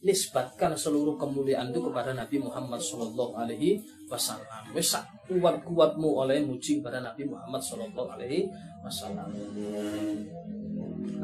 nisbatkan 0.03 0.75
seluruh 0.75 1.15
kemuliaan 1.15 1.71
itu 1.71 1.79
kepada 1.79 2.11
Nabi 2.11 2.43
Muhammad 2.43 2.83
Shallallahu 2.83 3.39
Alaihi 3.39 3.79
Wasallam. 4.11 4.75
Wes 4.75 4.91
kuat 5.25 5.63
kuatmu 5.63 6.19
oleh 6.27 6.43
muji 6.43 6.83
kepada 6.83 6.99
Nabi 6.99 7.23
Muhammad 7.23 7.63
Shallallahu 7.63 8.09
Alaihi 8.11 8.51
Wasallam. 8.83 9.31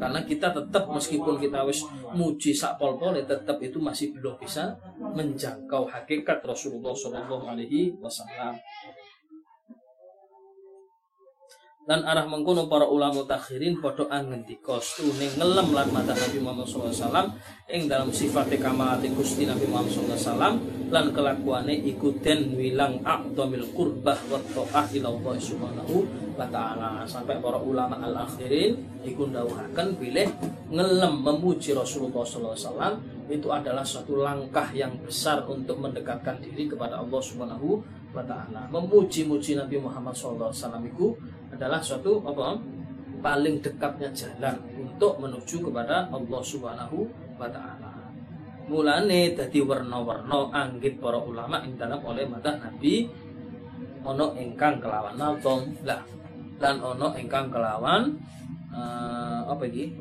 Karena 0.00 0.20
kita 0.24 0.48
tetap 0.56 0.88
meskipun 0.88 1.36
kita 1.36 1.60
wis 1.68 1.84
muji 2.16 2.56
sak 2.56 2.80
pol 2.80 2.96
ya 2.96 3.20
tetap 3.20 3.60
itu 3.60 3.76
masih 3.76 4.16
belum 4.16 4.40
bisa 4.40 4.72
menjangkau 4.96 5.84
hakikat 5.84 6.40
Rasulullah 6.40 6.96
Shallallahu 6.96 7.44
Alaihi 7.52 7.92
Wasallam 8.00 8.56
dan 11.88 12.04
arah 12.04 12.28
mengkono 12.28 12.68
para 12.68 12.84
ulama 12.84 13.24
takhirin 13.24 13.80
padha 13.80 14.04
angendika 14.12 14.76
stune 14.84 15.32
ngelem 15.32 15.72
lan 15.72 15.88
mata 15.88 16.12
Nabi 16.12 16.38
Muhammad 16.38 16.68
SAW 16.68 17.32
ing 17.72 17.88
dalam 17.88 18.12
sifat 18.12 18.52
kamalati 18.60 19.08
Gusti 19.16 19.48
Nabi 19.48 19.64
Muhammad 19.64 19.88
SAW 19.88 20.60
lan 20.92 21.04
kelakuane 21.16 21.72
iku 21.72 22.12
den 22.20 22.52
wilang 22.52 23.00
aqdamil 23.00 23.72
qurbah 23.72 24.18
wa 24.28 24.36
ta'ah 24.52 24.92
ila 24.92 25.08
Allah 25.08 25.34
subhanahu 25.40 25.96
wa 26.36 26.46
ta'ala. 26.52 27.08
Sampai 27.08 27.40
para 27.40 27.56
ulama 27.56 27.96
al 27.96 28.28
akhirin 28.28 28.76
iku 29.00 29.32
ndawuhaken 29.32 29.96
bilih 29.96 30.28
ngelem 30.68 31.14
memuji 31.24 31.72
Rasulullah 31.72 32.28
SAW 32.28 33.00
itu 33.30 33.48
adalah 33.48 33.86
suatu 33.86 34.20
langkah 34.20 34.68
yang 34.74 34.92
besar 35.00 35.46
untuk 35.46 35.78
mendekatkan 35.80 36.42
diri 36.44 36.68
kepada 36.68 37.00
Allah 37.00 37.20
subhanahu 37.22 37.80
wa 38.10 38.22
ta'ala. 38.26 38.66
Memuji-muji 38.68 39.54
Nabi 39.54 39.78
Muhammad 39.78 40.12
SAW 40.12 40.50
itu 40.82 41.14
adalah 41.60 41.84
suatu 41.84 42.24
apa? 42.24 42.56
Paling 43.20 43.60
dekatnya 43.60 44.08
jalan 44.16 44.56
untuk 44.80 45.20
menuju 45.20 45.60
kepada 45.60 46.08
Allah 46.08 46.40
Subhanahu 46.40 47.04
wa 47.36 47.44
taala. 47.52 47.92
Mulane 48.64 49.36
dadi 49.36 49.60
warna-warna 49.60 50.48
anggit 50.56 50.96
para 50.96 51.20
ulama 51.20 51.60
ing 51.68 51.76
dalam 51.76 52.00
oleh 52.00 52.24
mata 52.24 52.56
Nabi 52.56 53.04
ono 54.00 54.32
ingkang 54.40 54.80
kelawan 54.80 55.20
naltong 55.20 55.84
lah 55.84 56.00
dan 56.56 56.80
ono 56.80 57.12
ingkang 57.12 57.52
kelawan 57.52 58.08
uh, 58.72 59.44
apa 59.44 59.68
iki? 59.68 59.92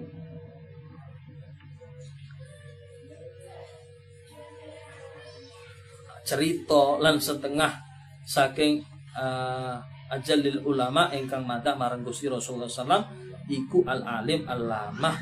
Cerita 6.23 7.03
lan 7.03 7.19
setengah 7.19 7.73
saking 8.23 8.79
uh, 9.19 9.98
ajalil 10.09 10.65
ulama 10.65 11.13
ingkang 11.13 11.45
madah 11.45 11.77
marang 11.77 12.01
Gusti 12.01 12.25
Rasulullah 12.25 12.69
sallam 12.69 13.05
iku 13.45 13.85
al 13.85 14.01
alim 14.05 14.45
alamah 14.49 15.15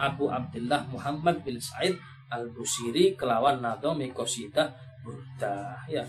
Abu 0.00 0.32
Abdullah 0.32 0.88
Muhammad 0.88 1.44
bin 1.44 1.60
Said 1.60 1.96
al 2.32 2.48
Busiri 2.52 3.16
kelawan 3.16 3.60
nadomi 3.60 4.12
qasidah 4.12 4.90
Burda 5.00 5.80
ya. 5.88 6.04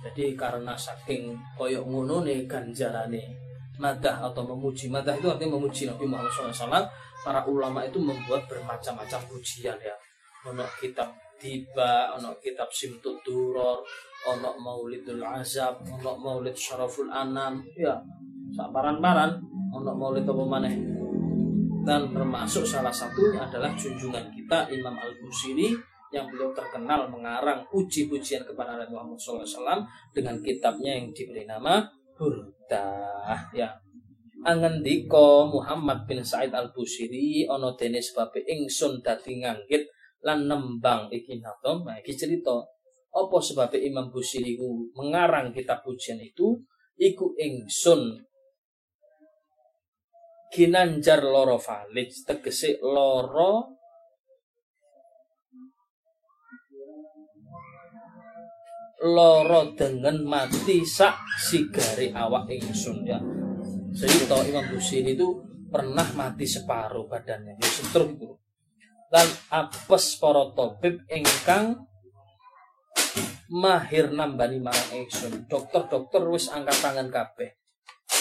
Jadi 0.00 0.32
karena 0.32 0.72
saking 0.72 1.36
koyok 1.60 1.84
ngono 1.84 2.24
nih 2.24 2.48
ganjarane 2.48 3.20
madah 3.80 4.32
atau 4.32 4.44
memuji 4.44 4.88
madah 4.92 5.16
itu 5.16 5.28
artinya 5.28 5.56
memuji 5.56 5.88
Nabi 5.88 6.04
Muhammad 6.04 6.32
SAW 6.32 6.84
para 7.24 7.40
ulama 7.48 7.84
itu 7.84 7.96
membuat 8.00 8.44
bermacam-macam 8.48 9.20
pujian 9.28 9.76
ya 9.80 9.96
ono 10.44 10.64
kitab 10.80 11.08
tiba 11.40 12.12
ono 12.16 12.36
kitab 12.40 12.68
simtut 12.72 13.20
duror 13.24 13.80
ono 14.28 14.52
maulidul 14.60 15.24
azab 15.24 15.80
ono 15.86 16.12
maulid 16.20 16.52
syaraful 16.52 17.08
anam 17.08 17.64
ya 17.72 17.96
sabaran-baran 18.52 19.40
ono 19.70 19.92
maulid 19.94 20.26
apa 20.26 20.44
maneh? 20.44 20.74
Dan 21.80 22.12
termasuk 22.12 22.68
salah 22.68 22.92
satunya 22.92 23.40
adalah 23.40 23.72
junjungan 23.72 24.28
kita 24.36 24.68
Imam 24.68 24.92
Al 25.00 25.16
Busiri 25.16 25.72
yang 26.12 26.28
beliau 26.28 26.52
terkenal 26.52 27.08
mengarang 27.08 27.64
puji-pujian 27.70 28.44
kepada 28.44 28.76
Nabi 28.76 28.92
Muhammad 28.92 29.16
SAW 29.16 29.80
dengan 30.12 30.36
kitabnya 30.42 30.98
yang 30.98 31.08
diberi 31.14 31.46
nama 31.48 31.80
Burdah 32.18 33.48
ya. 33.56 33.70
Angendika 34.40 35.48
Muhammad 35.48 36.04
bin 36.04 36.20
Said 36.20 36.52
Al 36.52 36.68
Busiri 36.74 37.48
ono 37.48 37.72
dene 37.76 38.00
sebab 38.02 38.36
ingsun 38.36 39.00
dadi 39.00 39.40
nganggit 39.40 39.84
lan 40.20 40.48
nembang 40.48 41.08
iki 41.08 41.40
nah 41.40 41.96
iki 41.96 42.12
cerita 42.12 42.60
apa 43.10 43.38
sebab 43.42 43.74
Imam 43.74 44.08
Busiri 44.14 44.54
mengarang 44.94 45.50
kitab 45.50 45.82
pujian 45.82 46.22
itu? 46.22 46.62
Iku 47.00 47.32
ingsun 47.34 48.22
kinanjar 50.52 51.24
loro 51.24 51.56
valid 51.56 52.10
tegese 52.28 52.76
loro 52.82 53.80
loro 59.00 59.72
dengan 59.72 60.20
mati 60.28 60.84
sak 60.84 61.40
sigari 61.40 62.12
awak 62.12 62.52
ingsun 62.52 63.00
ya. 63.08 63.16
Cerita 63.96 64.38
Imam 64.44 64.68
Busiri 64.70 65.16
itu 65.16 65.50
pernah 65.70 66.04
mati 66.18 66.44
separuh 66.44 67.06
badannya 67.06 67.54
ya 67.56 67.68
setruk 67.70 68.18
itu 68.18 68.28
dan 69.10 69.26
apes 69.50 70.18
para 70.18 70.50
tabib 70.54 71.02
ingkang 71.10 71.89
mahir 73.50 74.14
nambani 74.14 74.62
marang 74.62 74.90
ingsun. 74.94 75.50
Dokter-dokter 75.50 76.22
wis 76.30 76.48
angkat 76.48 76.78
tangan 76.78 77.10
kabeh. 77.10 77.58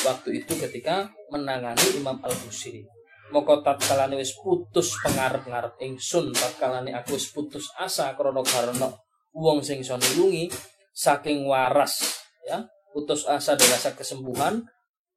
Waktu 0.03 0.43
itu 0.43 0.57
ketika 0.57 1.13
menangani 1.29 1.97
Imam 1.97 2.17
Al-Busiri. 2.19 2.81
Moko 3.29 3.61
tatkalane 3.61 4.17
wis 4.17 4.33
putus 4.33 4.97
pengarep-ngarep 5.05 5.77
ingsun, 5.85 6.33
tatkalane 6.33 6.97
aku 6.97 7.13
wis 7.13 7.29
putus 7.29 7.69
asa 7.77 8.17
krana 8.17 8.41
karena 8.41 8.89
wong 9.37 9.61
sing 9.61 9.85
iso 9.85 9.93
nulungi 10.01 10.49
saking 10.89 11.45
waras 11.45 12.25
ya, 12.49 12.65
putus 12.89 13.29
asa 13.29 13.53
dari 13.53 13.69
rasa 13.69 13.93
kesembuhan 13.93 14.65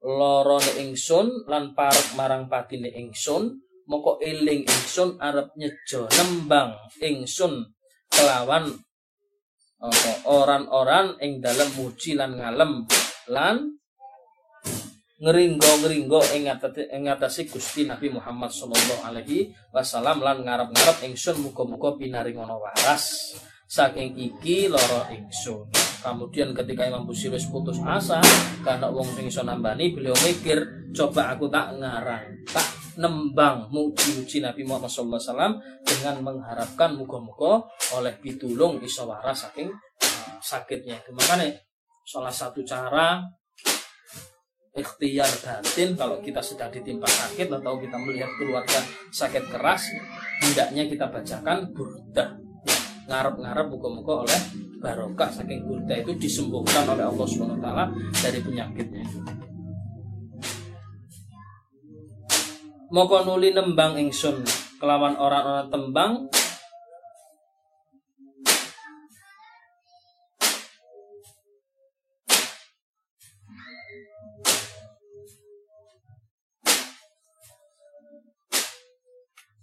lorone 0.04 0.82
ingsun 0.82 1.48
lan 1.48 1.72
parek 1.72 2.12
marang 2.18 2.50
patine 2.52 2.90
ingsun 2.92 3.62
moko 3.86 4.18
eling 4.20 4.66
ingsun 4.66 5.16
arep 5.16 5.54
nyejo 5.54 6.10
nembang 6.10 6.74
ingsun 7.00 7.70
kelawan 8.10 8.66
orang-orang 10.28 11.18
ing 11.18 11.42
dalam 11.42 11.68
muji 11.74 12.14
lan 12.14 12.38
ngalem 12.38 12.86
lan 13.30 13.56
ngeringgo-ngeringgo 15.22 16.18
ing 16.34 16.50
ngatasi 17.06 17.46
Gusti 17.46 17.86
Nabi 17.86 18.10
Muhammad 18.10 18.50
sallallahu 18.50 19.06
alaihi 19.06 19.54
wasallam 19.70 20.18
lan 20.18 20.42
ngarep-ngarep 20.42 21.06
ingsun 21.06 21.38
muga-muga 21.46 21.94
pinaringono 21.94 22.58
waras 22.58 23.34
saking 23.72 24.18
iki 24.18 24.66
loro 24.68 25.08
ingsun. 25.08 25.64
Kemudian 26.02 26.50
ketika 26.50 26.82
Imam 26.90 27.06
Busiri 27.06 27.38
putus 27.46 27.78
asa 27.86 28.18
karena 28.66 28.90
wong 28.90 29.06
sing 29.14 29.30
iso 29.30 29.46
nambani, 29.46 29.94
beliau 29.94 30.18
mikir, 30.26 30.90
coba 30.90 31.30
aku 31.30 31.46
tak 31.46 31.78
ngarang, 31.78 32.42
tak 32.50 32.81
nembang 32.98 33.68
muji-muji 33.72 34.44
Nabi 34.44 34.62
Muhammad 34.66 34.90
SAW 34.90 35.56
dengan 35.84 36.16
mengharapkan 36.20 36.92
muga-muga 36.92 37.64
oleh 37.96 38.12
pitulung 38.20 38.80
iso 38.84 39.08
saking 39.32 39.68
uh, 39.70 40.36
sakitnya. 40.42 41.00
Makanya 41.12 41.56
salah 42.04 42.32
satu 42.32 42.60
cara 42.66 43.22
ikhtiar 44.72 45.28
batin 45.44 45.92
kalau 45.92 46.16
kita 46.24 46.40
sedang 46.40 46.72
ditimpa 46.72 47.04
sakit 47.04 47.44
atau 47.60 47.76
kita 47.76 47.96
melihat 48.00 48.32
keluarga 48.40 48.80
sakit 49.12 49.52
keras 49.52 49.84
hendaknya 50.40 50.88
kita 50.88 51.12
bacakan 51.12 51.68
burdah 51.76 52.40
ngarep-ngarep 53.04 53.68
muka-muka 53.68 54.24
oleh 54.24 54.40
barokah 54.80 55.28
saking 55.28 55.68
burda 55.68 56.00
itu 56.00 56.16
disembuhkan 56.16 56.88
oleh 56.88 57.04
Allah 57.04 57.26
SWT 57.28 57.68
dari 58.24 58.40
penyakitnya 58.40 59.04
moko 62.92 63.24
nuli 63.24 63.56
nembang 63.56 63.96
ingsun. 63.96 64.44
Kelawan 64.76 65.16
orang-orang 65.16 65.72
tembang. 65.72 66.12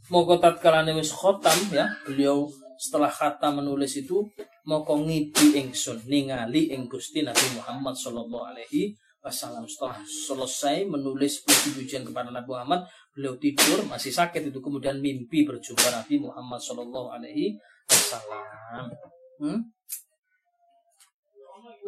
Moko 0.10 0.42
tatkalane 0.42 0.98
wis 0.98 1.14
khotam 1.14 1.70
ya, 1.70 1.86
beliau 2.02 2.50
setelah 2.82 3.14
kata 3.14 3.54
menulis 3.54 3.94
itu 3.94 4.26
moko 4.66 4.98
ngipi 5.06 5.54
ingsun 5.62 6.02
ningali 6.10 6.74
ing 6.74 6.90
Gusti 6.90 7.22
Nabi 7.22 7.46
Muhammad 7.54 7.94
sallallahu 7.94 8.50
alaihi 8.50 8.98
wasallam 9.20 9.68
setelah 9.68 10.00
selesai 10.04 10.88
menulis 10.88 11.44
puji-pujian 11.44 12.08
kepada 12.08 12.32
Nabi 12.32 12.50
Muhammad 12.50 12.82
beliau 13.12 13.36
tidur 13.36 13.84
masih 13.88 14.12
sakit 14.16 14.48
itu 14.48 14.60
kemudian 14.64 15.00
mimpi 15.04 15.44
berjumpa 15.44 15.92
Nabi 15.92 16.24
Muhammad 16.24 16.60
sallallahu 16.64 17.08
alaihi 17.12 17.60
wasallam. 17.88 18.88
Hmm? 19.40 19.60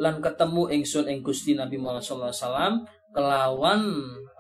lan 0.02 0.18
ketemu 0.18 0.72
ingsun 0.82 1.06
ing 1.06 1.22
Gusti 1.22 1.54
Nabi 1.54 1.78
Muhammad 1.78 2.02
sallallahu 2.02 2.34
alaihi 2.34 2.44
wasallam 2.44 2.74
kelawan 3.12 3.82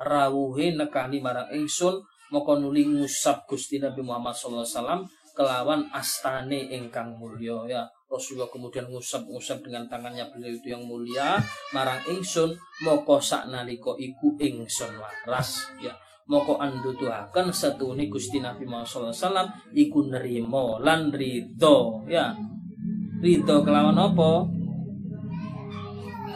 rawuhe 0.01 0.73
nekani 0.73 1.21
marang 1.21 1.49
ingsun 1.53 2.01
moko 2.33 2.57
nuli 2.57 2.87
ngusap 2.87 3.45
Gusti 3.45 3.77
Nabi 3.77 4.01
Muhammad 4.01 4.33
sallallahu 4.33 4.65
alaihi 4.65 4.77
wasallam 4.79 5.01
kelawan 5.37 5.81
astane 5.93 6.71
ingkang 6.71 7.13
mulya 7.13 7.57
ya 7.67 7.83
Rasulullah 8.11 8.51
kemudian 8.51 8.91
ngusap-ngusap 8.91 9.63
dengan 9.63 9.87
tangannya 9.87 10.27
beliau 10.35 10.51
itu 10.51 10.67
yang 10.75 10.83
mulia 10.83 11.39
marang 11.71 12.03
ingsun 12.11 12.51
moko 12.83 13.23
saknalika 13.23 13.95
iku 13.95 14.35
ingsun 14.35 14.99
waras 14.99 15.71
ya. 15.79 15.95
Moko 16.27 16.59
anduduhaken 16.59 17.55
satune 17.55 18.11
Gusti 18.11 18.43
Nabi 18.43 18.67
Muhammad 18.67 18.87
sallallahu 18.87 19.15
alaihi 19.15 19.23
wasallam 19.23 19.47
iku 19.71 19.99
nerima 20.11 20.65
lan 20.83 21.01
ridho 21.15 22.03
ya. 22.11 22.35
Ridho 23.23 23.55
kelawan 23.63 23.95
apa? 23.95 24.31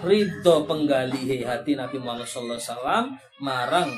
Ridho 0.08 0.56
penggalihe 0.64 1.44
hati 1.44 1.76
Nabi 1.76 2.00
Muhammad 2.00 2.24
sallallahu 2.24 2.56
alaihi 2.56 2.72
wasallam 2.72 3.04
marang 3.44 3.90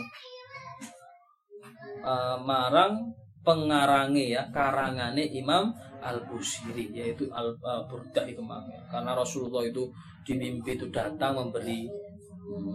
uh, 2.02 2.38
marang 2.42 3.14
pengarangi 3.48 4.36
ya 4.36 4.44
karangane 4.52 5.24
Imam 5.32 5.72
Al 6.04 6.20
Busiri 6.28 6.92
yaitu 6.92 7.32
Al 7.32 7.56
Burdah 7.88 8.28
itu 8.28 8.44
ya. 8.44 8.82
karena 8.92 9.16
Rasulullah 9.16 9.64
itu 9.64 9.88
di 10.28 10.36
mimpi 10.36 10.76
itu 10.76 10.92
datang 10.92 11.40
memberi 11.40 11.88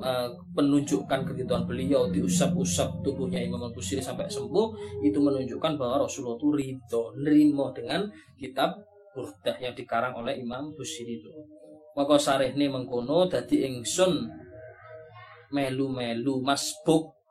uh, 0.01 0.33
penunjukkan 0.57 1.29
keridhaan 1.29 1.69
beliau 1.69 2.09
diusap-usap 2.09 3.05
tubuhnya 3.05 3.45
Imam 3.45 3.61
Al 3.61 3.77
Busiri 3.77 4.01
sampai 4.01 4.33
sembuh 4.33 4.99
itu 5.05 5.21
menunjukkan 5.21 5.77
bahwa 5.77 6.09
Rasulullah 6.09 6.41
itu 6.41 6.49
ridho 6.57 7.03
nerimo 7.21 7.69
dengan 7.77 8.09
kitab 8.41 8.81
Burdah 9.13 9.61
yang 9.61 9.77
dikarang 9.77 10.17
oleh 10.17 10.41
Imam 10.41 10.73
Busiri 10.73 11.21
itu 11.21 11.29
maka 11.93 12.17
sarehne 12.17 12.73
mengkono 12.73 13.29
dadi 13.29 13.69
ingsun 13.69 14.25
melu-melu 15.53 16.41
masbuk 16.41 17.22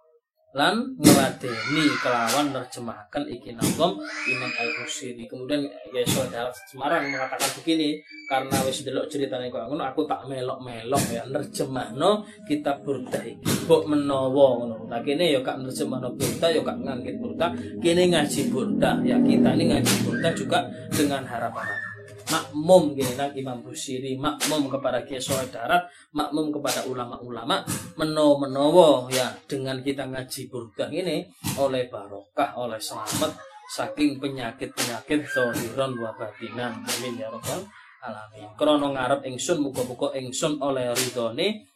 lan 0.51 0.99
ngeladeni 0.99 1.85
kelawan 2.03 2.51
nerjemahkan 2.51 3.23
iki 3.23 3.55
nazam 3.55 3.95
Imam 4.27 4.51
Al-Busiri. 4.51 5.23
Kemudian 5.27 5.63
ya 5.95 6.03
saudara 6.03 6.51
Semarang 6.67 7.07
mengatakan 7.07 7.51
begini, 7.59 8.03
karena 8.27 8.57
wis 8.67 8.83
delok 8.83 9.07
ceritane 9.07 9.47
kok 9.47 9.67
ngono 9.71 9.83
aku 9.87 10.03
tak 10.03 10.27
melok-melok 10.27 11.03
ya 11.07 11.23
nerjemahno 11.27 12.27
kitab 12.43 12.83
Burda 12.83 13.19
iki. 13.23 13.47
Mbok 13.67 13.83
menawa 13.87 14.47
ngono. 14.59 14.75
Lah 14.91 14.99
kene 14.99 15.31
ya 15.31 15.39
kak 15.39 15.63
nerjemahno 15.63 16.11
Burda 16.15 16.47
ya 16.51 16.61
kak 16.63 16.77
ngangkit 16.83 17.15
Burda, 17.19 17.47
kene 17.79 18.11
ngaji 18.11 18.41
Burda. 18.51 18.99
Ya 19.07 19.15
kita 19.23 19.49
ini 19.55 19.71
ngaji 19.71 19.93
Burda 20.03 20.29
juga 20.35 20.59
dengan 20.91 21.23
harapan 21.23 21.90
makmum 22.31 22.95
gini 22.95 23.13
kan 23.19 23.35
Imam 23.35 23.59
Busiri 23.59 24.15
makmum 24.15 24.71
kepada 24.71 25.03
Kiai 25.03 25.19
Darat 25.51 25.83
makmum 26.15 26.55
kepada 26.55 26.87
ulama-ulama 26.87 27.61
meno 27.99 28.39
menowo 28.39 29.11
ya 29.11 29.35
dengan 29.45 29.83
kita 29.83 30.07
ngaji 30.07 30.47
burdah 30.47 30.87
ini 30.87 31.27
oleh 31.59 31.91
barokah 31.91 32.55
oleh 32.55 32.79
selamat 32.79 33.51
saking 33.71 34.19
penyakit-penyakit 34.19 35.23
zohiron 35.31 35.95
wa 35.95 36.11
batinan. 36.11 36.83
Amin 36.83 37.15
ya 37.15 37.31
rabbal 37.31 37.63
alamin. 38.03 38.51
Krono 38.59 38.91
ngarep 38.91 39.23
ingsun 39.31 39.63
muga-muga 39.63 40.11
ingsun 40.19 40.59
oleh 40.59 40.91
ridhone 40.91 41.71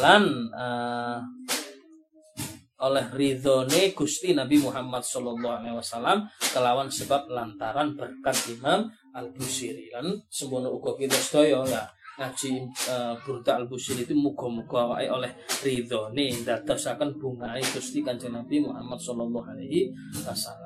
lan 0.00 0.24
uh, 0.56 1.20
oleh 2.76 3.04
ridhone 3.12 3.96
Gusti 3.96 4.36
Nabi 4.36 4.60
Muhammad 4.60 5.00
Sallallahu 5.00 5.64
Alaihi 5.64 5.76
Wasallam 5.76 6.28
kelawan 6.52 6.92
sebab 6.92 7.28
lantaran 7.32 7.96
berkat 7.96 8.36
Imam 8.52 8.92
Al 9.16 9.32
Busiri 9.32 9.88
kan 9.88 10.04
semono 10.28 10.68
uga 10.76 10.92
kita 10.96 11.16
sedaya 11.16 11.64
ya 11.64 11.82
ngaji 12.16 12.64
uh, 12.88 13.12
Burda 13.24 13.60
Al 13.60 13.68
Busiri 13.68 14.08
itu 14.08 14.16
muga-muga 14.16 14.92
wae 14.92 15.08
oleh 15.08 15.32
ridhone 15.64 16.32
ndadosaken 16.44 17.16
bungae 17.16 17.60
Gusti 17.60 18.00
Kanjeng 18.04 18.32
Nabi 18.32 18.60
Muhammad 18.60 19.00
Sallallahu 19.00 19.52
Alaihi 19.52 19.92
Wasallam 20.24 20.65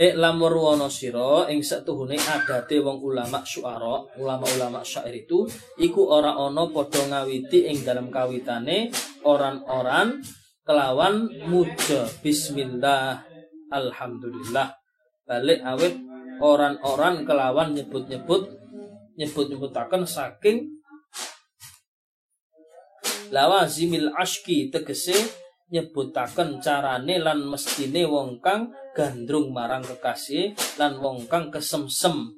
E 0.00 0.16
lamur 0.16 0.56
wono 0.56 0.88
siro 0.88 1.44
ing 1.44 1.60
setuhune 1.60 2.16
adate 2.16 2.80
wong 2.80 3.04
ulama 3.04 3.44
syuara, 3.44 4.00
ulama-ulama 4.16 4.80
syair 4.80 5.12
itu 5.12 5.44
iku 5.76 6.08
ora 6.08 6.40
ono 6.40 6.72
padha 6.72 7.04
ngawiti 7.04 7.68
ing 7.68 7.84
dalam 7.84 8.08
kawitane 8.08 8.88
orang-orang 9.28 10.24
kelawan 10.64 11.28
muja. 11.44 12.08
Bismillah 12.24 13.20
alhamdulillah. 13.68 14.72
Balik 15.28 15.60
awet 15.68 16.00
orang-orang 16.40 17.28
kelawan 17.28 17.76
nyebut-nyebut 17.76 18.56
nyebut-nyebutaken 19.20 20.08
saking 20.08 20.80
lawazimil 23.28 24.16
ashki 24.16 24.72
tegese 24.72 25.12
nyebutaken 25.70 26.58
carane 26.58 27.22
lan 27.22 27.46
mestine 27.46 28.02
wong 28.04 28.42
kang 28.42 28.74
gandrung 28.92 29.54
marang 29.54 29.86
kekasih 29.86 30.52
lan 30.76 30.98
wong 30.98 31.30
kang 31.30 31.48
kesemsem. 31.48 32.34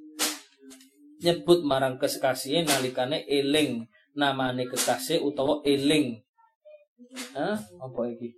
Nyebut 1.25 1.64
marang 1.64 1.97
kekasih 1.97 2.68
nalikane 2.68 3.25
eling 3.25 3.88
namane 4.12 4.68
kekasih 4.68 5.25
utawa 5.25 5.64
eling. 5.64 6.21
Hah? 7.33 7.57
apa 7.57 8.01
iki? 8.12 8.37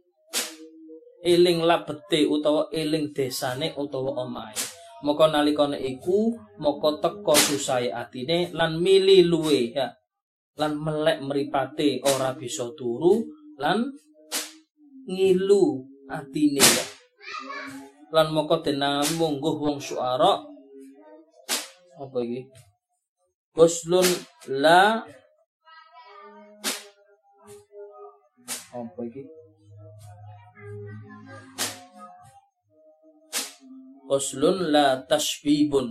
Eling 1.26 1.66
labete 1.66 2.26
utawa 2.30 2.70
eling 2.70 3.11
desane 3.11 3.74
utawa 3.74 4.22
omahe. 4.22 4.54
Moko 5.04 5.26
nalikane 5.26 5.83
iku 5.83 6.33
moko 6.62 7.02
teko 7.02 7.35
susahe 7.35 7.90
atine 7.90 8.54
lan 8.54 8.78
mili 8.78 9.26
luwe 9.26 9.74
ya. 9.74 9.90
Lan 10.54 10.78
melek 10.78 11.18
meripate 11.18 11.98
ora 12.04 12.30
bisa 12.38 12.70
turu 12.78 13.26
lan 13.59 13.90
ngilu 15.08 15.84
atine 16.10 16.60
ya. 16.60 16.84
Lan 18.14 18.30
moko 18.30 18.62
denami 18.62 19.14
mungguh 19.18 19.54
wong 19.58 19.78
suara 19.82 20.38
apa 21.98 22.18
iki? 22.22 22.40
Guslun 23.54 24.06
la 24.50 25.02
apa 28.74 29.00
iki? 29.07 29.22
Guslun 34.05 34.74
la 34.74 35.00
tasbibun 35.09 35.88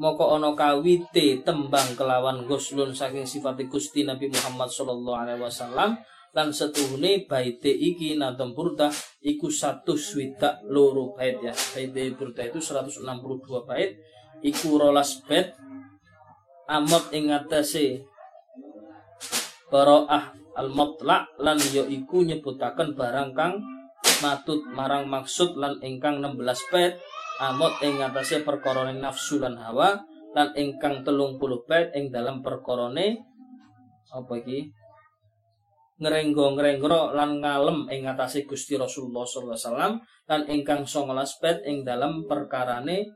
moko 0.00 0.32
ono 0.32 0.56
kawite 0.56 1.44
tembang 1.44 1.92
kelawan 1.92 2.48
guslun 2.48 2.96
saking 2.96 3.28
sifat 3.28 3.60
Gusti 3.68 4.08
Nabi 4.08 4.32
Muhammad 4.32 4.72
sallallahu 4.72 5.20
alaihi 5.28 5.44
wasallam 5.44 6.00
lan 6.30 6.54
setuhune 6.54 7.26
baite 7.26 7.70
iki 7.70 8.14
nadam 8.14 8.54
burda 8.54 8.90
iku 9.22 9.50
satu 9.50 9.98
swidak 9.98 10.62
loro 10.70 11.14
bait 11.14 11.42
ya. 11.42 11.54
Baite 11.74 12.14
burda 12.14 12.46
itu 12.46 12.62
162 12.62 13.02
bait 13.66 13.98
iku 14.46 14.78
rolas 14.78 15.18
bait 15.26 15.52
amot 16.70 17.10
ing 17.10 17.34
atase 17.34 18.06
baroah 19.70 20.30
al 20.54 20.68
mutlak 20.70 21.30
lan 21.38 21.58
ya 21.74 21.82
iku 21.86 22.22
nyebutaken 22.22 22.94
barang 22.94 23.30
kang 23.34 23.58
matut 24.22 24.62
marang 24.70 25.10
maksud 25.10 25.58
lan 25.58 25.78
ingkang 25.82 26.22
16 26.22 26.72
bait 26.72 26.94
amot 27.42 27.74
ing 27.82 27.98
atase 28.04 28.46
perkorone 28.46 28.94
nafsu 28.98 29.42
lan 29.42 29.58
hawa 29.58 30.04
lan 30.36 30.54
ingkang 30.54 31.02
telung 31.02 31.42
puluh 31.42 31.66
bait 31.66 31.90
ing 31.96 32.14
dalam 32.14 32.38
perkorone 32.44 33.26
apa 34.10 34.32
iki 34.42 34.70
ngrenggo-ngrengro 36.00 37.12
lan 37.12 37.44
ngalem 37.44 37.84
ing 37.92 38.08
ngatasi 38.08 38.48
Gusti 38.48 38.80
Rasulullah 38.80 39.28
sallallahu 39.28 39.52
alaihi 39.52 39.68
wasallam 39.68 39.92
lan 40.26 40.40
ingkang 40.48 40.82
19 40.88 41.42
bet 41.44 41.58
ing 41.68 41.84
dalam 41.84 42.24
perkarane 42.24 43.12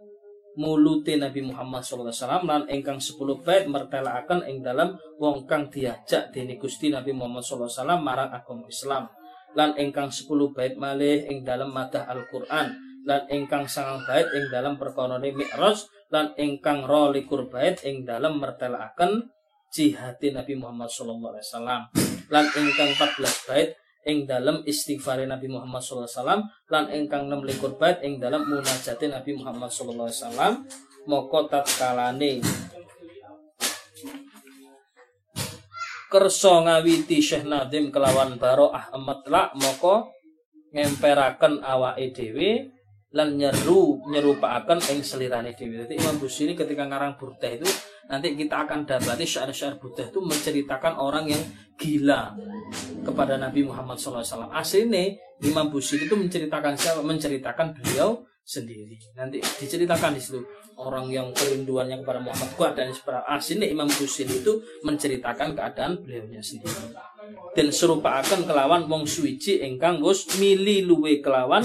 mulute 0.60 1.16
Nabi 1.16 1.48
Muhammad 1.48 1.82
sallallahu 1.82 2.12
alaihi 2.12 2.20
wasallam 2.22 2.44
lan 2.44 2.62
ingkang 2.68 3.00
10 3.00 3.46
bet 3.46 3.64
mertelakaken 3.66 4.40
ing 4.46 4.60
dalam 4.60 4.94
wong 5.16 5.48
kang 5.48 5.72
diajak 5.72 6.30
dening 6.30 6.60
Gusti 6.60 6.92
Nabi 6.92 7.16
Muhammad 7.16 7.42
sallallahu 7.42 7.72
alaihi 7.72 7.80
wasallam 7.80 8.00
marang 8.04 8.30
agama 8.30 8.64
Islam. 8.68 9.04
Lan 9.54 9.70
ingkang 9.78 10.10
10 10.10 10.26
bait 10.50 10.74
malih 10.74 11.30
ing 11.30 11.46
dalam 11.46 11.70
madah 11.70 12.10
Al-Qur'an 12.10 12.74
lan 13.04 13.22
ingkang 13.30 13.68
sangang 13.68 14.02
bait 14.08 14.26
ing 14.34 14.48
dalam 14.50 14.80
perkarane 14.80 15.30
Mi'raj 15.30 15.86
lan 16.10 16.32
ingkang 16.34 16.88
22 16.88 17.52
bait 17.52 17.76
ing 17.84 18.02
dalam 18.02 18.40
mertelaaken 18.40 19.30
jihati 19.70 20.32
Nabi 20.32 20.58
Muhammad 20.58 20.88
sallallahu 20.90 21.36
alaihi 21.36 21.46
wasallam 21.46 21.82
lan 22.34 22.50
ingkang 22.50 22.90
14 22.98 23.46
bait 23.46 23.78
ing 24.10 24.26
dalam 24.26 24.66
istighfar 24.66 25.22
Nabi 25.22 25.46
Muhammad 25.46 25.86
wasallam 25.86 26.50
lan 26.66 26.90
ingkang 26.90 27.30
26 27.30 27.78
bait 27.78 28.02
ing 28.02 28.18
dalam 28.18 28.42
munajate 28.50 29.06
Nabi 29.06 29.38
Muhammad 29.38 29.70
wasallam 29.70 30.66
moko 31.06 31.46
tatkalane 31.46 32.42
kersa 36.10 36.62
ngawiti 36.66 37.22
Syekh 37.22 37.46
Nadim 37.46 37.94
kelawan 37.94 38.34
Baroah 38.34 38.90
Amatla 38.90 39.54
moko 39.54 40.10
ngemperaken 40.74 41.62
awake 41.62 42.10
dhewe 42.10 42.74
lan 43.14 43.38
nyeru 43.38 44.02
nyerupaaken 44.10 44.78
ing 44.90 45.06
selirane 45.06 45.54
dhewe. 45.54 45.86
Jadi 45.86 46.02
Imam 46.02 46.18
Busiri 46.18 46.58
ketika 46.58 46.82
ngarang 46.82 47.14
burdah 47.14 47.50
itu 47.54 47.66
nanti 48.10 48.34
kita 48.34 48.66
akan 48.66 48.82
dapati 48.82 49.22
syair-syair 49.22 49.78
burdah 49.78 50.10
itu 50.10 50.18
menceritakan 50.18 50.98
orang 50.98 51.30
yang 51.30 51.42
gila 51.84 52.32
kepada 53.04 53.36
Nabi 53.36 53.68
Muhammad 53.68 54.00
SAW. 54.00 54.48
Aslinya 54.48 55.12
Imam 55.44 55.68
Busiri 55.68 56.08
itu 56.08 56.16
menceritakan 56.16 56.72
siapa? 56.72 57.04
Menceritakan 57.04 57.76
beliau 57.76 58.24
sendiri. 58.40 58.96
Nanti 59.12 59.40
diceritakan 59.40 60.16
di 60.16 60.20
situ 60.20 60.40
orang 60.80 61.12
yang 61.12 61.28
kerinduannya 61.36 62.00
kepada 62.04 62.20
Muhammad 62.24 62.50
kuat 62.56 62.72
dan 62.76 62.92
seperti 62.92 63.20
aslinya 63.28 63.68
Imam 63.68 63.88
Busiri 63.88 64.40
itu 64.40 64.52
menceritakan 64.84 65.52
keadaan 65.52 66.00
beliaunya 66.00 66.40
sendiri. 66.40 66.96
Dan 67.52 67.68
serupa 67.72 68.20
akan 68.20 68.48
kelawan 68.48 68.88
wong 68.88 69.04
suici 69.04 69.60
engkang 69.60 70.00
wus 70.00 70.36
mili 70.40 70.84
luwe 70.84 71.20
kelawan 71.24 71.64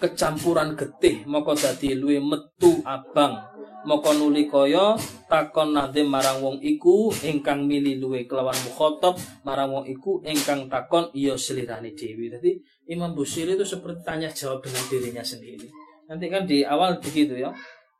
kecampuran 0.00 0.74
getih 0.74 1.22
moko 1.30 1.54
dadi 1.54 1.94
luwe 1.94 2.18
metu 2.18 2.82
abang 2.82 3.51
moko 3.82 4.14
nuli 4.14 4.46
kaya 4.46 4.94
takon 5.26 5.74
nade 5.74 6.06
marang 6.06 6.38
wong 6.38 6.56
iku 6.62 7.10
ingkang 7.24 7.66
mili 7.66 7.98
luwe 7.98 8.28
kelawan 8.30 8.54
mukhotob 8.68 9.18
marang 9.42 9.74
wong 9.74 9.84
iku 9.90 10.22
ingkang 10.22 10.70
takon 10.70 11.10
iya 11.14 11.34
selirane 11.34 11.94
dewi. 11.94 12.30
Jadi 12.30 12.50
Imam 12.90 13.16
Busiri 13.16 13.58
itu 13.58 13.66
seperti 13.66 14.02
tanya 14.06 14.30
jawab 14.30 14.62
dengan 14.62 14.82
dirinya 14.86 15.24
sendiri. 15.24 15.66
Nanti 16.06 16.26
kan 16.28 16.46
di 16.46 16.62
awal 16.62 17.02
begitu 17.02 17.38
ya. 17.38 17.50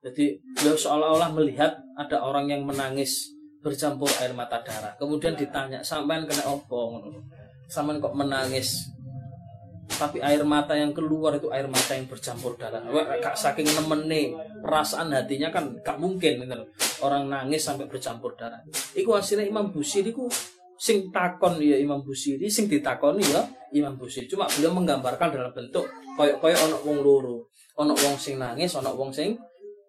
Jadi 0.02 0.34
beliau 0.58 0.74
seolah-olah 0.74 1.30
melihat 1.30 1.78
ada 1.94 2.26
orang 2.26 2.50
yang 2.50 2.66
menangis 2.66 3.30
bercampur 3.62 4.10
air 4.18 4.34
mata 4.34 4.58
darah. 4.66 4.90
Kemudian 4.98 5.38
ditanya, 5.38 5.78
sampean 5.86 6.26
kena 6.26 6.42
opo? 6.50 6.98
Sampean 7.70 8.02
kok 8.02 8.10
menangis? 8.18 8.90
Tapi 10.02 10.18
air 10.18 10.42
mata 10.42 10.74
yang 10.74 10.90
keluar 10.90 11.38
itu 11.38 11.46
air 11.54 11.70
mata 11.70 11.94
yang 11.94 12.10
bercampur 12.10 12.58
darah. 12.58 12.82
Wah, 12.90 13.06
kak 13.22 13.38
saking 13.38 13.70
nemene 13.70 14.34
perasaan 14.58 15.14
hatinya 15.14 15.54
kan 15.54 15.78
gak 15.78 16.02
mungkin 16.02 16.42
gitu. 16.42 16.66
Orang 17.06 17.30
nangis 17.30 17.62
sampai 17.62 17.86
bercampur 17.86 18.34
darah. 18.34 18.58
Iku 18.98 19.14
hasilnya 19.14 19.46
Imam 19.46 19.70
Busiri 19.70 20.10
iku 20.10 20.26
sing 20.74 21.14
takon 21.14 21.62
ya 21.62 21.78
Imam 21.78 22.02
Busiri, 22.02 22.50
sing 22.50 22.66
ditakoni 22.66 23.22
ya 23.22 23.46
Imam 23.78 23.94
Busiri. 23.94 24.26
Cuma 24.26 24.50
beliau 24.50 24.74
menggambarkan 24.74 25.30
dalam 25.30 25.54
bentuk 25.54 25.86
koyok-koyok 26.18 26.60
ono 26.66 26.76
wong 26.82 26.98
loro 27.00 27.36
ono 27.78 27.94
wong 27.96 28.16
sing 28.20 28.36
nangis 28.36 28.76
ono 28.76 28.92
wong 28.92 29.10
sing 29.14 29.32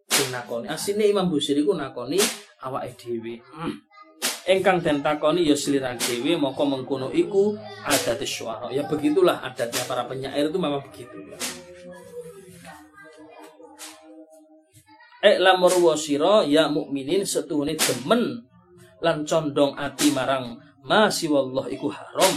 sing 0.08 0.28
nakoni 0.32 0.70
asine 0.72 1.10
Imam 1.10 1.28
Busiri 1.28 1.66
ku 1.66 1.76
nakoni 1.76 2.20
awake 2.64 2.96
dhewe 2.96 3.42
hmm. 3.42 3.76
Engkang 4.48 4.84
den 4.84 5.00
takoni 5.00 5.48
ya 5.48 5.56
seliran 5.56 5.96
dhewe 5.96 6.36
moko 6.36 6.68
mengkono 6.68 7.10
iku 7.16 7.56
adat 7.88 8.20
syuara. 8.28 8.68
Ya 8.72 8.84
begitulah 8.88 9.40
adatnya 9.44 9.84
para 9.88 10.04
penyair 10.08 10.52
itu 10.52 10.60
memang 10.60 10.84
begitu 10.84 11.16
ya. 11.28 11.38
Eh 15.24 15.40
lamur 15.40 15.72
wasira 15.80 16.44
ya 16.44 16.68
mukminin 16.68 17.24
setuhune 17.24 17.80
demen 17.80 18.44
lan 19.00 19.24
condong 19.24 19.72
ati 19.80 20.12
marang 20.12 20.60
masih 20.84 21.32
wallah 21.32 21.72
iku 21.72 21.88
haram. 21.88 22.34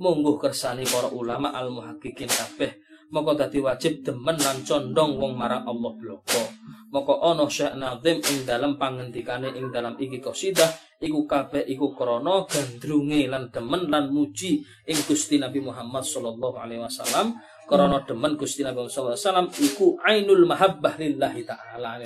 Mungguh 0.00 0.40
kersani 0.40 0.88
para 0.88 1.12
ulama 1.12 1.52
al 1.52 1.68
muhaqqiqin 1.68 2.32
kabeh 2.32 2.72
maka 3.10 3.46
dadi 3.46 3.58
wajib 3.58 4.06
demen 4.06 4.38
lan 4.38 4.62
condong 4.62 5.18
wong 5.18 5.34
marang 5.34 5.66
Allah 5.66 5.92
bloko. 5.94 6.42
Maka 6.90 7.12
ana 7.22 7.46
Syekh 7.46 7.74
Nazim 7.78 8.18
ing 8.18 8.38
dalam 8.42 8.74
pangendikane 8.74 9.54
ing 9.54 9.70
dalam 9.70 9.94
iki 9.94 10.18
qasidah 10.18 10.98
iku 10.98 11.26
kabeh 11.26 11.62
iku 11.70 11.94
krana 11.94 12.46
gandrunge 12.50 13.30
lan 13.30 13.50
demen 13.50 13.86
lan 13.86 14.10
muji 14.10 14.62
ing 14.86 14.98
Gusti 15.06 15.38
Nabi 15.38 15.62
Muhammad 15.62 16.02
sallallahu 16.02 16.58
alaihi 16.58 16.82
wasallam. 16.82 17.38
Krana 17.66 18.02
demen 18.02 18.34
Gusti 18.34 18.66
Nabi 18.66 18.86
sallallahu 18.86 19.14
alaihi 19.14 19.26
wasallam 19.26 19.48
iku 19.58 19.86
ainul 20.02 20.44
mahabbah 20.46 20.98
lillahi 20.98 21.46
taala 21.46 22.02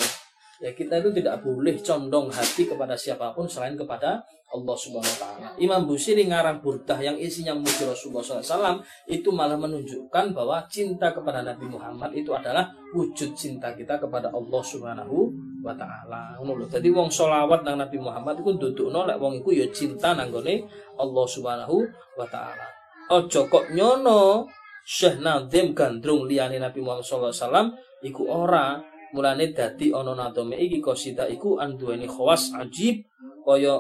ya 0.63 0.71
kita 0.71 1.03
itu 1.03 1.11
tidak 1.11 1.43
boleh 1.43 1.79
condong 1.83 2.31
hati 2.31 2.69
kepada 2.69 2.95
siapa 2.95 3.35
pun 3.35 3.49
selain 3.49 3.75
kepada 3.75 4.23
Allah 4.55 4.77
Subhanahu 4.79 5.15
wa 5.19 5.21
taala. 5.21 5.49
Imam 5.59 5.83
Busiri 5.83 6.31
ngarang 6.31 6.63
burdah 6.63 7.03
yang 7.03 7.19
isinya 7.19 7.59
memuji 7.59 7.83
Rasulullah 7.83 8.23
SAW 8.23 8.79
itu 9.11 9.35
malah 9.35 9.59
menunjukkan 9.59 10.31
bahwa 10.31 10.63
cinta 10.71 11.11
kepada 11.11 11.43
Nabi 11.43 11.67
Muhammad 11.67 12.15
itu 12.15 12.31
adalah 12.31 12.71
wujud 12.95 13.35
cinta 13.35 13.75
kita 13.75 13.99
kepada 13.99 14.31
Allah 14.31 14.63
Subhanahu 14.63 15.35
wa 15.59 15.75
taala. 15.75 16.39
Ngono 16.39 16.71
wong 16.71 17.11
solawat 17.11 17.67
nang 17.67 17.83
Nabi 17.83 17.99
Muhammad 17.99 18.39
iku 18.39 18.55
ndudukno 18.55 19.03
lek 19.11 19.19
wong 19.19 19.43
iku 19.43 19.51
ya 19.51 19.67
cinta 19.75 20.15
nanggone 20.15 20.63
Allah 21.03 21.27
Subhanahu 21.27 21.77
wa 22.15 22.27
taala. 22.31 22.71
Ojo 23.11 23.51
kok 23.51 23.75
nyono 23.75 24.47
Syekh 24.85 25.19
Nadim 25.19 25.75
gandrung 25.75 26.29
liyane 26.29 26.63
Nabi 26.63 26.79
Muhammad 26.79 27.03
SAW 27.03 27.75
iku 28.05 28.29
ora 28.29 28.77
mulane 29.15 29.55
dadi 29.55 29.95
ana 29.95 30.13
nadome 30.19 30.59
iki 30.59 30.83
qasida 30.83 31.31
iku 31.31 31.63
anduweni 31.63 32.11
khawas 32.11 32.51
ajib 32.59 33.07
kaya 33.47 33.79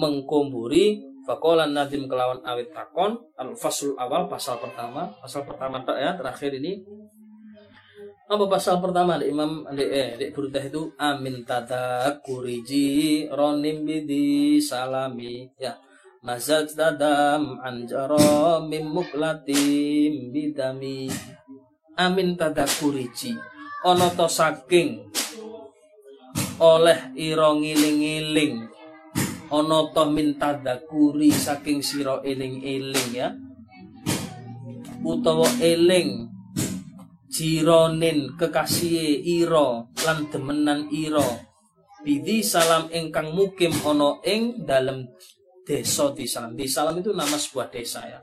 mengkumburi 0.00 1.10
Fakolan 1.20 1.76
Nadim 1.76 2.08
kelawan 2.08 2.40
awit 2.48 2.72
takon 2.72 3.14
al 3.36 3.52
fasul 3.52 3.92
awal 4.00 4.24
pasal 4.26 4.56
pertama 4.56 5.12
pasal 5.20 5.44
pertama 5.44 5.84
tak 5.84 6.00
ya 6.00 6.16
terakhir 6.16 6.56
ini. 6.56 6.80
Apa 8.30 8.46
pasal 8.46 8.78
pertama 8.78 9.18
di 9.18 9.28
Imam 9.28 9.66
di 9.74 9.84
eh 9.84 10.16
di 10.16 10.32
Burdah 10.32 10.64
itu? 10.64 10.90
Amin 10.96 11.44
kuriji 12.24 13.26
ronim 13.30 13.84
bidi 13.84 14.62
salami 14.62 15.50
ya. 15.60 15.76
Mazat 16.24 16.72
tadam 16.72 17.60
anjaro 17.60 18.64
mim 18.64 18.90
muklatim 18.90 20.32
bidami. 20.32 21.10
Amin 22.00 22.38
kuriji 22.80 23.49
ono 23.80 24.12
to 24.12 24.28
saking 24.28 25.08
oleh 26.60 27.16
iro 27.16 27.56
ngiling-ngiling 27.56 28.68
ana 29.48 29.78
ta 29.96 30.04
min 30.04 30.36
tadakuri 30.36 31.32
saking 31.32 31.80
sira 31.80 32.20
eling-eling 32.20 33.10
ya. 33.16 33.32
Utawa 35.00 35.48
eling 35.64 36.28
jironin 37.32 38.36
kekasih 38.36 39.24
ira 39.24 39.88
lan 40.04 40.28
demenan 40.28 40.92
ira. 40.92 41.24
Bidi 42.04 42.44
salam 42.44 42.92
ingkang 42.92 43.32
mukim 43.32 43.72
ana 43.88 44.20
ing 44.28 44.68
dalem 44.68 45.08
desa 45.64 46.12
di 46.12 46.28
salam 46.28 46.52
di 46.52 46.68
salam 46.68 47.00
itu 47.00 47.12
nama 47.12 47.36
sebuah 47.36 47.68
desa 47.68 48.00
ya 48.04 48.20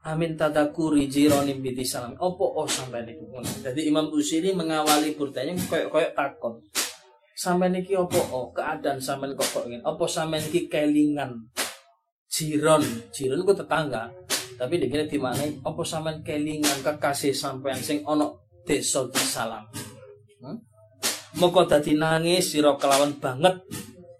Amin 0.00 0.32
tadakuri 0.32 1.04
jironin 1.12 1.60
bidi 1.60 1.84
salam. 1.84 2.16
Opo 2.16 2.56
oh 2.56 2.64
sampai 2.64 3.04
niku. 3.04 3.28
Jadi 3.60 3.84
Imam 3.84 4.08
Busiri 4.08 4.56
mengawali 4.56 5.12
burdanya 5.12 5.52
koyok 5.68 5.92
koyok 5.92 6.12
takon. 6.16 6.54
Sampean 7.36 7.76
iki 7.76 7.92
opo 8.00 8.16
oh, 8.32 8.48
keadaan 8.56 8.96
sampean 8.96 9.36
kok 9.36 9.48
kok 9.52 9.64
ingin 9.68 9.84
opo 9.84 10.08
sampean 10.08 10.40
iki 10.48 10.72
kelingan? 10.72 11.52
Jiron. 12.32 12.80
Jiron 13.12 13.44
ku 13.44 13.52
tetangga. 13.52 14.08
Tapi 14.56 14.80
dikira 14.80 15.04
di 15.04 15.20
mana 15.20 15.44
opo 15.68 15.84
sampean 15.84 16.24
kelingan 16.24 16.80
kekasih 16.80 17.36
sampean 17.36 17.76
sing 17.76 18.00
ono 18.08 18.56
desa 18.64 19.04
di 19.04 19.20
salam? 19.20 19.68
Hmm? 20.40 20.56
moko 21.36 21.68
dadi 21.68 21.92
nangis 21.92 22.56
sira 22.56 22.72
kelawan 22.80 23.20
banget. 23.20 23.60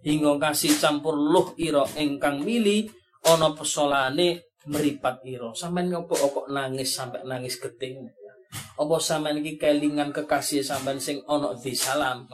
Hingga 0.01 0.41
kasih 0.41 0.77
campur 0.81 1.17
luh 1.17 1.57
ira 1.61 1.85
engkang 1.97 2.45
mili 2.45 2.89
ono 3.25 3.53
pesolane 3.53 4.50
meripat 4.69 5.25
ira 5.25 5.55
sampean 5.57 5.89
ngopo 5.89 6.19
kok 6.19 6.49
nangis 6.53 6.93
sampai 6.93 7.25
nangis 7.25 7.57
geting 7.57 8.11
apa 8.51 8.97
sampean 8.99 9.39
iki 9.39 9.55
kelingan 9.61 10.11
kekasih 10.11 10.67
sampean 10.67 10.99
sing 10.99 11.23
ono 11.31 11.55
di 11.55 11.71
salam? 11.77 12.27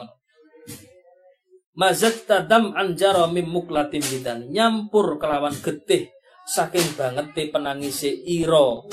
Mazat 1.77 2.25
tadam 2.25 2.73
anjaro 2.73 3.29
mim 3.29 3.45
muklatim 3.45 4.01
bidan. 4.01 4.49
Nyampur 4.49 5.21
kelawan 5.21 5.53
getih 5.61 6.09
saking 6.49 6.97
banget 6.97 7.37
te 7.37 7.43
penangise 7.53 8.09
iro. 8.09 8.89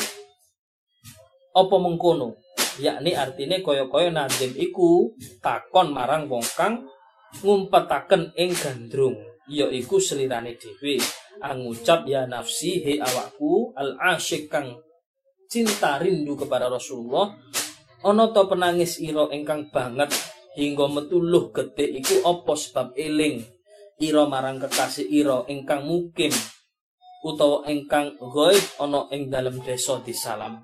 Apa 1.56 1.76
mengkono? 1.80 2.36
Yakni 2.76 3.14
artine 3.14 3.62
koyo-koyo 3.64 4.10
nadim 4.10 4.52
iku 4.58 5.14
takon 5.40 5.94
marang 5.94 6.26
wong 6.26 6.44
kang 6.58 6.84
ngumpetaken 7.40 8.34
ing 8.34 8.50
gandrung 8.52 9.14
ya 9.46 9.70
iku 9.70 10.02
selirane 10.02 10.58
dhewe 10.58 10.98
angucap 11.44 12.08
ya 12.08 12.24
nafsi 12.24 12.80
he 12.80 12.92
awakku 12.96 13.76
al 13.76 14.00
asyik 14.16 14.48
kang 14.48 14.80
cinta 15.46 16.00
rindu 16.00 16.34
kepada 16.40 16.72
Rasulullah. 16.72 17.36
Ana 18.04 18.32
to 18.32 18.44
penangis 18.48 19.00
ira 19.00 19.28
ingkang 19.32 19.72
banget 19.72 20.12
hingga 20.56 20.88
metuluh 20.88 21.52
gede 21.52 22.00
iku 22.00 22.24
apa 22.24 22.52
sebab 22.52 22.96
eling? 22.96 23.44
Ira 24.00 24.24
marang 24.28 24.60
kekasih 24.60 25.08
ira 25.08 25.44
ingkang 25.48 25.84
mukim 25.84 26.32
utawa 27.24 27.64
ingkang 27.68 28.16
ghaib 28.20 28.64
ana 28.80 29.08
ing 29.08 29.32
dalam 29.32 29.56
desa 29.64 29.96
disalam 30.04 30.60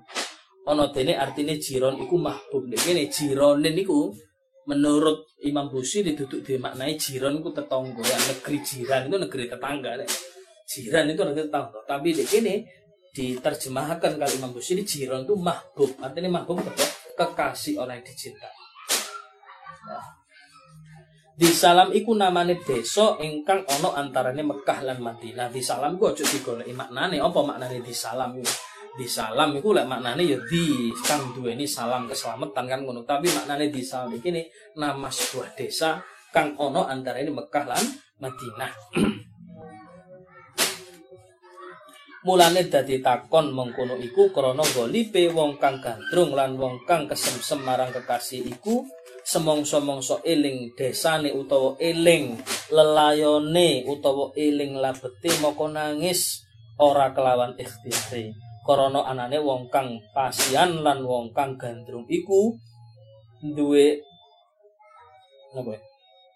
ana 0.67 0.93
dene 0.93 1.17
artine 1.17 1.57
jiron 1.57 1.97
iku 1.97 2.15
mahbub. 2.21 2.69
Nek 2.69 2.81
kene 2.81 3.09
jironen 3.09 3.73
niku 3.73 4.13
menurut 4.69 5.25
Imam 5.41 5.73
Busiri 5.73 6.13
duduk 6.13 6.45
dimaknai 6.45 6.93
jiron 7.01 7.41
itu 7.41 7.49
tetangga 7.49 8.03
ya 8.05 8.17
negeri 8.29 8.57
jiran 8.61 9.09
itu 9.09 9.17
negeri 9.17 9.45
tetangga 9.49 9.91
deh. 9.97 10.09
Jiran 10.71 11.11
itu 11.11 11.19
negeri 11.27 11.51
tetangga 11.51 11.79
tapi 11.83 12.15
di 12.15 12.23
sini 12.23 12.55
diterjemahkan 13.11 14.15
kalau 14.15 14.31
Imam 14.31 14.51
Busiri 14.55 14.87
jiron 14.87 15.27
itu 15.27 15.35
mahbub. 15.35 15.99
Artinya 15.99 16.41
mahbub 16.41 16.63
apa? 16.63 16.85
Kekasih 17.19 17.77
orang 17.77 17.99
yang 17.99 18.07
dicintai. 18.07 18.55
Nah. 19.91 20.05
di 21.31 21.49
salam 21.49 21.89
iku 21.89 22.13
namane 22.13 22.61
desa 22.61 23.17
ingkang 23.17 23.65
ono 23.65 23.97
antarane 23.97 24.45
Mekah 24.45 24.79
lan 24.85 25.01
Madinah. 25.01 25.49
Di 25.49 25.63
salam 25.63 25.97
gua 25.97 26.13
aja 26.13 26.21
digoleki 26.21 26.69
maknane. 26.75 27.17
Apa 27.17 27.39
maknane 27.41 27.81
di 27.81 27.93
salam 27.95 28.37
itu 28.37 28.51
di 28.91 29.07
salam 29.07 29.55
itu 29.55 29.71
lek 29.71 29.87
maknane 29.87 30.21
ya 30.27 30.37
di 30.51 30.91
kang 31.01 31.33
ini 31.41 31.65
salam 31.65 32.05
keselamatan 32.05 32.63
kan 32.69 32.79
ngono. 32.85 33.01
Tapi 33.03 33.27
maknane 33.33 33.73
di 33.73 33.81
salam 33.81 34.13
iki 34.13 34.29
nama 34.77 35.09
sebuah 35.09 35.57
desa 35.57 35.97
kang 36.29 36.53
ono 36.61 36.85
antara 36.85 37.17
ini 37.19 37.33
Mekah 37.33 37.65
lan 37.65 37.85
Madinah 38.21 38.71
mulane 42.21 42.69
dadi 42.69 43.01
takon 43.01 43.49
mengkono 43.49 43.97
iku 43.97 44.29
krana 44.29 44.61
golipe 44.77 45.25
wong 45.33 45.57
kang 45.57 45.81
gandrung 45.81 46.37
lan 46.37 46.53
wong 46.53 46.85
kang 46.85 47.09
kesemsem 47.09 47.65
marang 47.65 47.89
kekasih 47.89 48.45
iku 48.45 48.85
semongso-mongso 49.25 50.21
eling 50.25 50.73
desane 50.77 51.33
utawa 51.33 51.77
eling 51.81 52.37
lelayone 52.69 53.85
utawa 53.89 54.29
eling 54.37 54.77
labete 54.77 55.29
moko 55.41 55.65
nangis 55.65 56.45
ora 56.77 57.09
kelawan 57.09 57.57
ikhtiari 57.57 58.33
krana 58.65 59.01
anane 59.09 59.41
wong 59.41 59.69
kang 59.73 60.01
pasian 60.13 60.85
lan 60.85 61.01
wong 61.01 61.33
kang 61.33 61.57
gandrung 61.57 62.05
iku 62.05 62.53
duwe 63.41 64.05
napa 65.57 65.73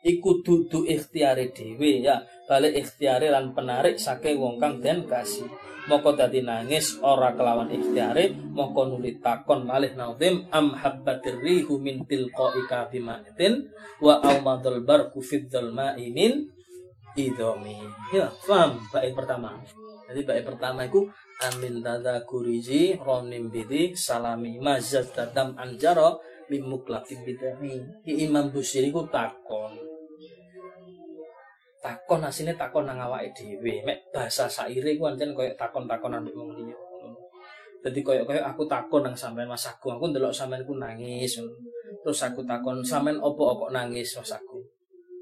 iku 0.01 0.41
dudu 0.41 0.85
ikhtiare 0.85 1.53
dhewe 1.53 2.01
ya 2.01 2.25
balik 2.45 2.73
ikhtiare 2.77 3.33
lan 3.33 3.51
penarik 3.57 3.97
saking 3.97 4.37
wong 4.37 4.61
kang 4.61 4.77
den 4.81 5.05
kasih. 5.09 5.49
Moko 5.85 6.17
dadi 6.17 6.41
nangis 6.41 6.97
ora 7.05 7.37
kelawan 7.37 7.69
ikhtiare 7.69 8.33
moko 8.33 8.89
nuli 8.89 9.21
takon 9.21 9.69
malih 9.69 9.93
nazim 9.93 10.49
am 10.49 10.73
habbatir 10.73 11.37
rihu 11.37 11.77
min 11.77 12.01
tilqa'i 12.09 12.65
bimatin 12.89 13.69
wa 14.01 14.17
aumadul 14.25 14.81
barku 14.81 15.21
fid 15.21 15.45
dzalma'i 15.45 16.09
min 16.09 16.49
idomi 17.13 17.77
ya 18.09 18.33
paham 18.49 18.81
bait 18.89 19.13
pertama. 19.13 19.61
Jadi 20.09 20.21
bait 20.25 20.41
pertama 20.41 20.89
itu 20.89 21.05
amin 21.45 21.85
dada 21.85 22.25
kurizi 22.25 22.97
ronim 22.97 23.53
bidi 23.53 23.93
salami 23.93 24.57
mazat 24.57 25.13
dadam 25.13 25.53
anjaro 25.53 26.17
bimuklatin 26.49 27.21
bidami. 27.21 27.77
Imam 28.09 28.49
busiri 28.49 28.89
ku 28.89 29.05
takon 29.05 29.94
takon 31.85 32.25
asine 32.25 32.57
takon 32.57 32.89
nang 32.89 32.97
awake 32.97 33.29
dhewe 33.37 33.85
mek 33.85 34.09
bahasa 34.09 34.49
saire 34.49 34.97
ku 34.97 35.05
ancen 35.05 35.37
koyo 35.37 35.53
takon-takonan 35.53 36.25
mbek 36.25 36.33
wong 36.33 36.49
liya 36.57 36.77
Jadi 37.85 38.01
koyo 38.01 38.25
koyo 38.25 38.41
aku 38.41 38.65
takon 38.65 39.05
nang 39.05 39.13
sampean 39.13 39.45
Mas 39.45 39.69
Agung, 39.69 39.93
aku 39.93 40.09
ndelok 40.09 40.33
sampean 40.33 40.65
ku 40.65 40.73
nangis. 40.73 41.37
Terus 42.01 42.19
aku 42.25 42.41
takon 42.41 42.81
sampean 42.81 43.21
opo-opo 43.21 43.69
nangis 43.69 44.17
Mas 44.17 44.33
Agung. 44.33 44.65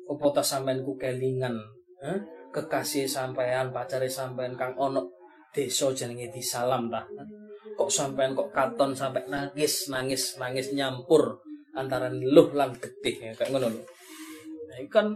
Opo 0.07 0.32
ta 0.32 0.39
sampean 0.39 0.80
ku 0.88 0.95
kelingan? 0.95 1.59
Hah? 1.99 2.16
Kekasih 2.55 3.03
sampean, 3.03 3.76
pacare 3.76 4.07
sampean 4.07 4.55
kang 4.55 4.72
ono 4.80 5.11
desa 5.51 5.91
jenenge 5.91 6.32
disalam 6.32 6.88
ta. 6.88 7.03
Kok 7.76 7.91
sampean 7.91 8.32
kok 8.32 8.55
katon 8.55 8.95
sampai 8.95 9.28
nangis, 9.28 9.91
nangis, 9.91 10.39
nangis 10.39 10.72
nyampur 10.72 11.43
antara 11.76 12.07
luh 12.07 12.47
lan 12.55 12.72
getih 12.80 13.28
ya, 13.28 13.32
kayak 13.36 13.51
ngono 13.51 13.68
lho. 13.76 13.82
Nah, 14.72 14.78
kan 14.88 15.11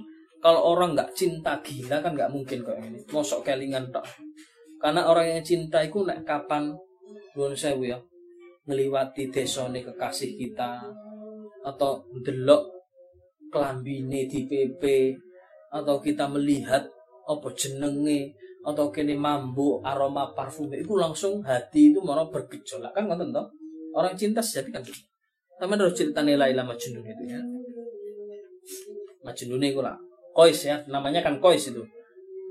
kalau 0.48 0.64
orang 0.64 0.96
nggak 0.96 1.12
cinta 1.12 1.60
gila 1.60 2.00
kan 2.00 2.16
nggak 2.16 2.32
mungkin 2.32 2.64
kayak 2.64 2.80
ini. 2.88 3.04
Mosok 3.12 3.44
kelingan 3.44 3.92
tok. 3.92 4.08
Karena 4.80 5.04
orang 5.12 5.36
yang 5.36 5.44
cinta 5.44 5.84
itu 5.84 6.08
nek 6.08 6.24
kapan 6.24 6.72
nuwun 7.36 7.52
sewu 7.52 7.84
ya 7.84 8.00
ngliwati 8.64 9.28
desane 9.28 9.84
kekasih 9.84 10.40
kita 10.40 10.88
atau 11.68 12.00
delok 12.24 12.64
kelambine 13.52 14.24
di 14.24 14.48
PP 14.48 14.84
atau 15.68 16.00
kita 16.00 16.32
melihat 16.32 16.88
apa 17.28 17.48
jenenge 17.52 18.32
atau 18.64 18.88
kini 18.88 19.20
mambu 19.20 19.84
aroma 19.84 20.32
parfum 20.32 20.72
itu 20.72 20.96
langsung 20.96 21.44
hati 21.44 21.92
itu 21.92 22.00
mau 22.00 22.24
bergejolak. 22.32 22.96
Kan 22.96 23.12
nggak 23.12 23.36
toh 23.36 23.52
orang 24.00 24.16
cinta 24.16 24.40
sejati 24.40 24.72
kan 24.72 24.80
gitu. 24.80 25.04
Sama 25.60 25.76
harus 25.76 25.92
cerita 25.92 26.24
nilai 26.24 26.56
lama 26.56 26.72
Majnun 26.72 27.04
itu 27.04 27.24
ya. 27.28 27.44
Majnun 29.28 29.68
itu 29.68 29.84
lah 29.84 30.07
Kois 30.38 30.60
ya 30.62 30.78
namanya 30.86 31.26
kan 31.26 31.42
Kois 31.42 31.74
itu 31.74 31.82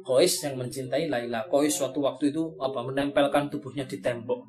Kois 0.03 0.35
yang 0.43 0.59
mencintai 0.59 1.07
Laila 1.07 1.47
Kois 1.47 1.71
suatu 1.71 2.03
waktu 2.03 2.35
itu 2.35 2.51
apa 2.59 2.83
menempelkan 2.83 3.47
tubuhnya 3.47 3.87
di 3.87 4.03
tembok 4.03 4.43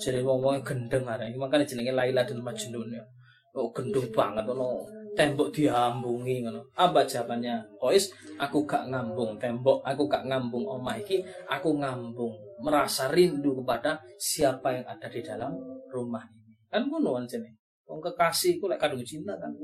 jadi 0.00 0.24
ngomongnya 0.24 0.64
gendeng 0.64 1.04
ada 1.04 1.28
ini 1.28 1.36
makanya 1.36 1.68
jenenge 1.68 1.92
Laila 1.92 2.24
dan 2.24 2.40
Majnun 2.40 2.88
ya 2.88 3.04
oh 3.52 3.68
gendeng 3.76 4.08
banget 4.08 4.48
oh 4.48 4.88
tembok 5.14 5.54
diambungi 5.54 6.44
ngono. 6.44 6.60
Apa 6.74 7.06
jawabannya? 7.06 7.78
Kois, 7.78 8.10
aku 8.36 8.66
gak 8.66 8.90
ngambung 8.90 9.38
tembok, 9.38 9.80
aku 9.86 10.10
gak 10.10 10.26
ngambung 10.26 10.66
omah 10.66 10.98
iki, 10.98 11.22
aku 11.46 11.78
ngambung 11.78 12.34
merasa 12.60 13.08
rindu 13.14 13.54
kepada 13.62 14.02
siapa 14.18 14.74
yang 14.74 14.86
ada 14.86 15.06
di 15.06 15.22
dalam 15.22 15.54
rumah 15.88 16.22
ini. 16.26 16.52
Kan 16.68 16.90
ngono 16.90 17.22
ancene. 17.22 17.54
Wong 17.86 18.02
kekasih 18.02 18.58
ku 18.58 18.66
lek 18.66 18.82
kadung 18.82 19.06
cinta 19.06 19.38
kan. 19.38 19.54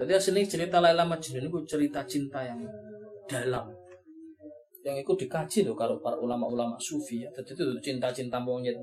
Jadi 0.00 0.12
asli 0.16 0.42
cerita 0.48 0.80
Laila 0.80 1.04
Majnun 1.04 1.52
itu 1.52 1.58
cerita 1.68 2.00
cinta 2.08 2.40
yang 2.40 2.64
dalam. 3.28 3.68
Yang 4.80 5.04
itu 5.04 5.12
dikaji 5.28 5.68
loh 5.68 5.76
kalau 5.76 6.00
para 6.00 6.16
ulama-ulama 6.16 6.80
sufi 6.80 7.20
ya. 7.20 7.28
Jadi 7.36 7.52
itu 7.52 7.64
cinta-cinta 7.84 8.40
monyet 8.40 8.80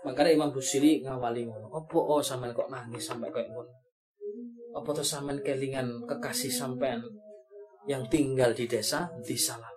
makanya 0.00 0.32
Imam 0.32 0.50
Busiri 0.52 1.04
ngawali 1.04 1.44
ngono 1.44 1.68
apa 1.68 1.96
oh 1.96 2.24
sampean 2.24 2.56
kok 2.56 2.72
nangis 2.72 3.04
sampai 3.04 3.28
kayak 3.28 3.52
ngono 3.52 3.68
apa 4.72 4.88
tuh 4.96 5.04
sampean 5.04 5.44
kelingan 5.44 6.08
kekasih 6.08 6.48
sampean 6.48 7.04
yang 7.84 8.00
tinggal 8.08 8.48
di 8.56 8.64
desa 8.64 9.12
di 9.20 9.36
salam 9.36 9.72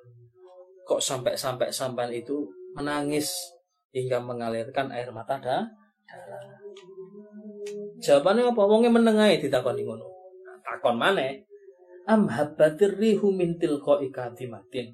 kok 0.87 1.03
sampai 1.03 1.35
sampai 1.35 1.67
sampean 1.75 2.11
itu 2.15 2.47
menangis 2.71 3.35
hingga 3.91 4.23
mengalirkan 4.23 4.89
air 4.95 5.11
mata 5.11 5.35
dah 5.43 5.63
jawabannya 8.03 8.51
apa? 8.51 8.61
Wonge 8.67 8.91
menengahi 8.91 9.39
ditakoni 9.39 9.87
ngono. 9.87 10.05
Nah, 10.43 10.59
takon 10.59 10.99
mana 10.99 11.23
am 12.03 12.27
habbatir 12.27 12.99
rihu 12.99 13.31
min 13.31 13.55
tilqa'i 13.55 14.11
kadimatin 14.11 14.91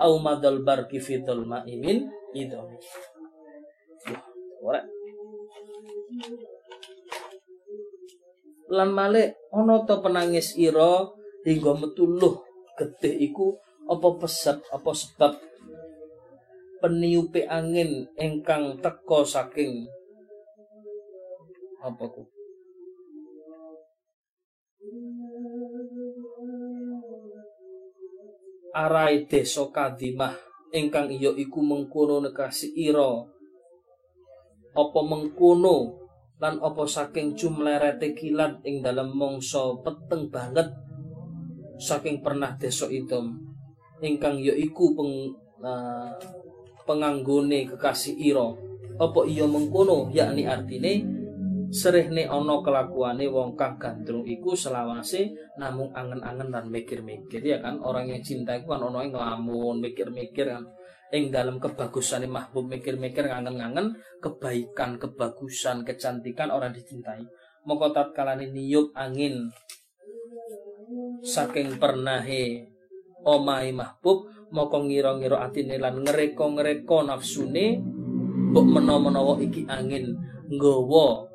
au 0.00 0.16
madal 0.16 0.64
barki 0.64 0.96
fi 0.96 1.20
ma'imin 1.20 2.08
idami. 2.32 2.76
Ora. 4.64 4.80
Lan 8.68 8.90
male 8.92 9.48
ana 9.52 9.84
to 9.84 10.00
penangis 10.00 10.56
ira 10.56 11.08
hingga 11.44 11.72
metuluh 11.76 12.40
getih 12.76 13.16
iku 13.16 13.56
apa 13.88 14.08
pesat 14.20 14.60
apa 14.68 14.92
sebab 14.92 15.32
peniupe 16.78 17.48
angin 17.48 18.06
ingkang 18.20 18.76
teko 18.78 19.24
saking 19.24 19.88
apa 21.80 22.04
ku 22.12 22.28
arai 28.78 29.26
desa 29.26 29.66
kadimah 29.74 30.38
ingkang 30.70 31.08
iya 31.10 31.32
iku 31.34 31.64
mengkono 31.64 32.22
nekasi 32.22 32.70
ira. 32.76 33.10
Apa 34.76 35.00
mengkono 35.02 35.98
lan 36.38 36.62
apa 36.62 36.86
saking 36.86 37.34
jumlerete 37.34 38.14
kilat 38.14 38.62
ing 38.62 38.84
dalam 38.84 39.10
mongso 39.16 39.82
peteng 39.82 40.30
banget? 40.30 40.70
Saking 41.78 42.22
pernah 42.22 42.54
desa 42.54 42.86
itu 42.86 43.18
ingkang 43.98 44.38
ya 44.38 44.54
iku 44.54 44.94
peng 44.94 45.34
uh, 45.64 46.14
penganggone 46.86 47.66
kekasih 47.74 48.14
ira. 48.14 48.46
Apa 48.98 49.26
iya 49.26 49.46
mengkono? 49.48 50.10
Yakni 50.14 50.46
artine 50.46 51.17
serihne 51.68 52.24
ana 52.24 52.64
kelakuane 52.64 53.28
wong 53.28 53.52
kang 53.52 53.76
gandrung 53.76 54.24
iku 54.24 54.56
selawase 54.56 55.36
namung 55.60 55.92
angen-angen 55.92 56.48
dan 56.48 56.66
mikir-mikir 56.72 57.44
ya 57.44 57.60
kan? 57.60 57.80
Orang 57.84 58.08
yang 58.08 58.24
cinta 58.24 58.56
iku 58.56 58.76
kan 58.76 58.88
ana 58.88 59.04
ngelamun 59.04 59.84
mikir-mikir 59.84 60.48
kan. 60.48 60.64
Ing 61.08 61.32
dalam 61.32 61.56
kebagusan 61.56 62.28
mahbub 62.28 62.68
mikir-mikir 62.68 63.28
ngangen-ngangen 63.28 63.96
kebaikan 64.20 65.00
kebagusan 65.00 65.84
kecantikan 65.84 66.52
orang 66.52 66.72
dicintai. 66.72 67.24
Moko 67.64 67.92
tatkala 67.92 68.36
niup 68.36 68.92
angin. 68.96 69.48
Saking 71.24 71.76
pernahe 71.76 72.68
omahe 73.24 73.72
mahbub 73.76 74.28
moko 74.48 74.80
ngira-ngira 74.84 75.44
atine 75.44 75.76
lan 75.76 76.00
ngereko-ngereko 76.00 77.04
nafsune 77.04 77.80
mbok 78.48 78.64
menawa-menawa 78.64 79.36
iki 79.44 79.68
angin 79.68 80.16
nggawa 80.48 81.27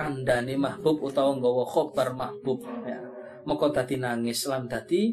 kandane 0.00 0.56
mahbub 0.56 1.04
utawa 1.04 1.36
nggawa 1.36 1.64
khobar 1.68 2.16
mahbub 2.16 2.64
ya. 2.88 3.04
Maka 3.44 3.68
dadi 3.68 4.00
nangis 4.00 4.48
lan 4.48 4.64
dadi 4.64 5.12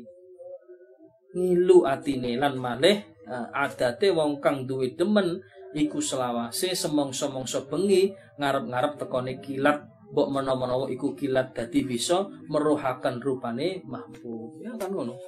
ngilu 1.36 1.84
atine 1.84 2.40
lan 2.40 2.56
malih 2.56 3.04
uh, 3.28 3.52
adate 3.52 4.16
wong 4.16 4.40
kang 4.40 4.64
duwe 4.64 4.96
demen 4.96 5.44
iku 5.76 6.00
selawase 6.00 6.72
semongso-mongso 6.72 7.68
bengi 7.68 8.16
ngarep-ngarep 8.40 8.96
tekone 8.96 9.44
kilat 9.44 9.84
mbok 10.16 10.32
menawa-menawa 10.32 10.88
iku 10.88 11.12
kilat 11.12 11.52
dadi 11.52 11.84
bisa 11.84 12.24
meruhakan 12.48 13.20
rupane 13.20 13.84
mahbub. 13.84 14.56
Ya 14.64 14.72
kan 14.80 14.96
ngono. 14.96 15.20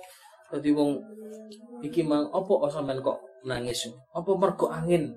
Dadi 0.48 0.72
wong 0.72 1.04
iki 1.84 2.08
mang 2.08 2.32
opo 2.32 2.64
sampean 2.72 3.04
kok 3.04 3.44
nangis? 3.44 3.92
Apa 4.16 4.32
mergo 4.40 4.72
angin 4.72 5.12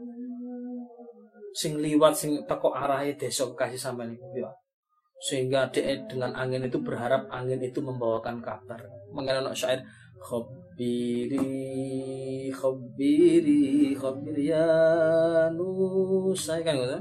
sing 1.53 1.79
liwat 1.79 2.17
sing 2.17 2.41
teko 2.49 2.73
arahe 2.73 3.17
desa 3.17 3.45
kasih 3.53 3.79
iku 3.93 4.27
ya. 4.37 4.51
Sehingga 5.23 5.71
dia 5.71 5.95
dengan 6.11 6.35
angin 6.35 6.67
itu 6.67 6.83
berharap 6.83 7.31
angin 7.31 7.63
itu 7.63 7.79
membawakan 7.79 8.43
kabar. 8.43 8.83
Mengenai 9.15 9.39
anak 9.39 9.55
syair 9.55 9.79
khabiri 10.19 11.39
khabiri 12.51 13.95
khabiri 13.95 14.51
ya 14.51 14.67
nusai 15.55 16.67
kan 16.67 16.75
gitu. 16.75 16.99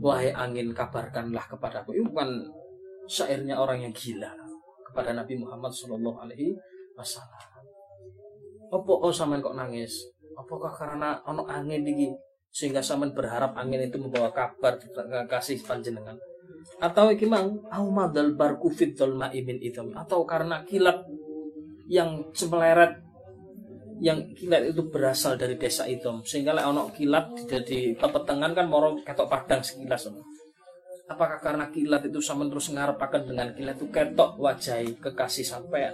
Wahai 0.00 0.30
angin 0.30 0.70
kabarkanlah 0.70 1.44
kepadaku. 1.50 1.98
Itu 1.98 2.06
bukan 2.14 2.46
syairnya 3.10 3.58
orang 3.58 3.82
yang 3.82 3.92
gila 3.92 4.30
kepada 4.86 5.10
Nabi 5.10 5.34
Muhammad 5.34 5.74
Shallallahu 5.74 6.18
Alaihi 6.22 6.54
Wasallam. 6.94 7.42
Apa 8.70 8.86
oh 8.86 9.10
sampean 9.10 9.42
kok 9.42 9.58
nangis? 9.58 10.06
Apakah 10.38 10.70
karena 10.70 11.18
ono 11.26 11.42
angin 11.50 11.82
dingin? 11.82 12.14
Sehingga 12.50 12.82
saman 12.82 13.14
berharap 13.14 13.54
angin 13.54 13.86
itu 13.86 13.96
membawa 13.96 14.34
kabar 14.34 14.78
kasih 15.30 15.62
panjenengan. 15.62 16.18
Atau 16.82 17.14
iki 17.14 17.24
mang 17.24 17.62
aumadal 17.70 18.36
barku 18.36 18.68
fit 18.68 18.92
itu 18.94 19.82
atau 19.94 20.20
karena 20.26 20.60
kilat 20.66 21.06
yang 21.90 22.30
semeleret 22.30 23.10
yang 24.00 24.32
kilat 24.32 24.72
itu 24.72 24.88
berasal 24.88 25.36
dari 25.36 25.60
desa 25.60 25.84
itu 25.84 26.08
sehingga 26.24 26.56
lek 26.56 26.64
ono 26.64 26.88
kilat 26.88 27.36
jadi 27.44 27.92
pepetengan 28.00 28.56
kan 28.56 28.66
moro 28.66 28.96
ketok 29.04 29.28
padang 29.28 29.60
sekilas 29.60 30.08
apakah 31.04 31.36
karena 31.42 31.68
kilat 31.68 32.08
itu 32.08 32.16
sama 32.24 32.48
terus 32.48 32.72
ngarepaken 32.72 33.28
dengan 33.28 33.52
kilat 33.52 33.76
itu 33.76 33.86
ketok 33.92 34.40
wajai 34.40 34.96
kekasih 34.96 35.44
sampean 35.44 35.92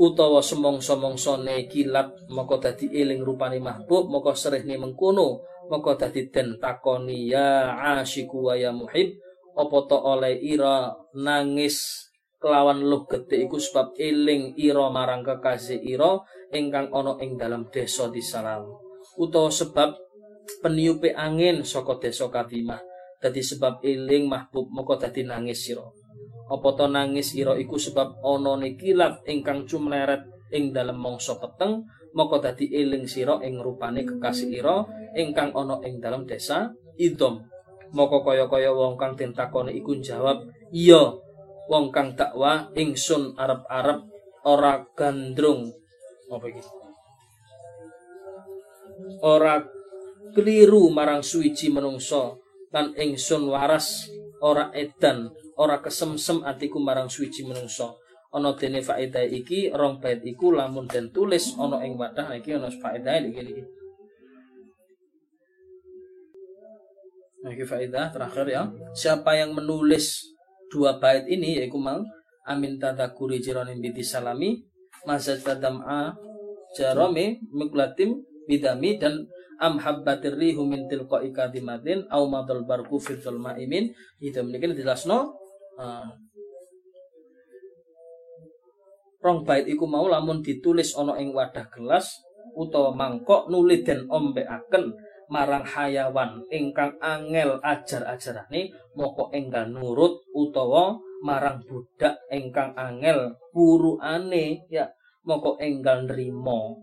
utawa 0.00 0.40
semongso-mongsone 0.40 1.68
kilat 1.68 2.08
maka 2.32 2.56
dadi 2.56 2.88
eling 2.88 3.20
rupane 3.20 3.60
mahbub 3.60 4.08
maka 4.08 4.32
serihne 4.32 4.80
mengkono 4.80 5.44
maka 5.68 6.08
dadi 6.08 6.32
den 6.32 6.56
takoni 6.56 7.28
ya 7.28 7.76
asyiku 8.00 8.48
wa 8.48 8.56
ya 8.56 8.72
muhib 8.72 9.20
apa 9.52 9.76
to 9.84 9.98
oleh 10.00 10.40
ira 10.40 10.96
nangis 11.12 12.08
kelawan 12.40 12.80
luh 12.80 13.04
gede 13.04 13.44
iku 13.44 13.60
sebab 13.60 13.92
eling 14.00 14.56
ira 14.56 14.88
marang 14.88 15.20
kekasih 15.20 15.84
ira 15.84 16.16
ingkang 16.48 16.88
ana 16.96 17.20
ing 17.20 17.36
dalam 17.36 17.68
desa 17.68 18.08
disalam 18.08 18.64
utawa 19.20 19.52
sebab 19.52 20.00
peniupe 20.64 21.12
angin 21.12 21.60
saka 21.60 22.00
desa 22.00 22.32
kadimah 22.32 22.80
dadi 23.20 23.44
sebab 23.44 23.84
eling 23.84 24.32
mahbub 24.32 24.72
maka 24.72 25.04
dadi 25.04 25.28
nangis 25.28 25.68
sira 25.68 25.84
apa 26.50 26.68
to 26.74 26.86
nangis 26.90 27.38
ira 27.38 27.54
iku 27.54 27.78
sebab 27.78 28.18
ana 28.26 28.58
kilat 28.74 29.22
ingkang 29.30 29.70
cumleret 29.70 30.26
ing 30.50 30.74
dalem 30.74 30.98
mangsa 30.98 31.38
peteng 31.38 31.86
maka 32.10 32.50
dadi 32.50 32.66
eling 32.74 33.06
sira 33.06 33.38
ing 33.46 33.62
rupane 33.62 34.02
kekasih 34.02 34.50
ira 34.50 34.82
ingkang 35.14 35.54
ana 35.54 35.78
ing 35.86 36.02
dalam 36.02 36.26
desa 36.26 36.74
idom. 36.98 37.46
Maka 37.90 38.22
kaya-kaya 38.22 38.70
wong 38.70 38.94
kang 38.94 39.18
den 39.18 39.34
takoni 39.34 39.74
iku 39.78 39.98
jawab 39.98 40.46
iya 40.70 41.10
wong 41.66 41.90
kang 41.90 42.14
dakwah 42.14 42.70
ingsun 42.74 43.34
arep-arep 43.34 44.06
ora 44.46 44.82
gandrung. 44.94 45.70
Apa 46.30 46.46
iki? 46.46 46.62
Ora 49.26 49.58
keliru 50.34 50.90
marang 50.94 51.22
suwiji 51.22 51.74
menungso 51.74 52.38
lan 52.70 52.94
ingsun 52.94 53.50
waras 53.50 54.06
ora 54.38 54.70
edan 54.70 55.34
ora 55.60 55.84
kesemsem 55.84 56.40
atiku 56.40 56.80
marang 56.80 57.12
suci 57.12 57.44
menungso 57.44 58.00
ana 58.32 58.54
dene 58.56 58.80
faedah 58.80 59.26
iki 59.26 59.68
rong 59.74 59.98
bait 60.00 60.22
iku 60.22 60.54
lamun 60.54 60.86
den 60.86 61.10
tulis 61.10 61.58
ana 61.58 61.82
ing 61.84 61.98
wadah 61.98 62.32
iki 62.38 62.56
ana 62.56 62.70
faedah 62.70 63.20
iki 63.26 63.42
iki. 63.42 63.64
Nah, 67.40 67.56
ini 67.56 67.64
faedah 67.64 68.12
terakhir 68.12 68.46
ya. 68.52 68.62
Siapa 68.92 69.32
yang 69.32 69.56
menulis 69.56 70.28
dua 70.70 71.00
bait 71.00 71.26
ini 71.26 71.58
yaitu 71.58 71.80
mang 71.80 72.06
amin 72.46 72.78
tadakuri 72.78 73.42
jironim 73.42 73.80
biti 73.80 74.04
salami 74.04 74.60
mazat 75.08 75.42
tadam'a 75.42 76.14
jarome 76.76 77.42
muklatim 77.50 78.22
bidami 78.46 79.00
dan 79.00 79.26
am 79.58 79.80
habbatir 79.80 80.36
rihu 80.36 80.68
min 80.68 80.86
tilqa'i 80.86 81.32
kadimatin 81.32 82.06
au 82.12 82.28
madal 82.28 82.62
barku 82.68 83.00
fil 83.00 83.18
maimin 83.40 83.92
itu 84.22 84.40
mungkin 84.44 84.76
jelasno 84.76 85.39
uh, 85.80 86.08
rong 89.24 89.44
bait 89.48 89.64
iku 89.64 89.88
mau 89.88 90.04
lamun 90.08 90.44
ditulis 90.44 90.92
ana 90.96 91.16
ing 91.16 91.32
wadah 91.32 91.68
gelas 91.72 92.20
utawa 92.56 92.92
mangkok 92.92 93.48
nuli 93.48 93.80
den 93.80 94.04
ombekaken 94.08 94.92
marang 95.30 95.62
hayawan 95.62 96.42
ingkang 96.50 96.98
angel 96.98 97.62
ajar-ajarane 97.62 98.74
moko 98.98 99.30
enggal 99.30 99.70
nurut 99.70 100.26
utawa 100.34 100.98
marang 101.22 101.62
budak 101.62 102.18
ingkang 102.32 102.74
angel 102.74 103.38
puruane 103.54 104.66
ya 104.66 104.90
moko 105.22 105.54
enggal 105.62 106.08
nrimo 106.08 106.82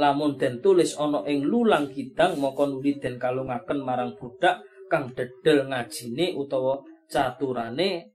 lamun 0.00 0.40
den 0.40 0.64
tulis 0.64 0.96
ana 0.96 1.22
ing 1.28 1.44
lulang 1.44 1.92
kidang 1.92 2.40
moko 2.40 2.64
nuli 2.64 2.96
den 2.96 3.20
kalungaken 3.20 3.84
marang 3.84 4.16
budak 4.16 4.64
kang 4.88 5.12
dedel 5.12 5.68
ngajine 5.68 6.32
utawa 6.38 6.80
caturane 7.10 8.14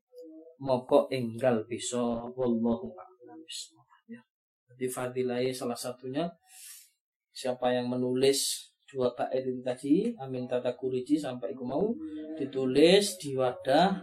moko 0.59 1.07
enggal 1.09 1.63
bisa 1.65 2.29
wallahu 2.35 2.91
a'lam. 2.93 3.39
Jadi 4.69 4.85
fadilai 4.87 5.51
salah 5.55 5.77
satunya 5.77 6.27
siapa 7.31 7.71
yang 7.71 7.87
menulis 7.87 8.71
dua 8.89 9.13
bait 9.13 9.45
tadi 9.61 10.11
amin 10.17 10.49
tata 10.49 10.73
kuriji 10.73 11.15
sampai 11.15 11.53
iku 11.53 11.61
mau 11.61 11.93
ditulis 12.35 13.21
di 13.21 13.37
wadah 13.37 14.01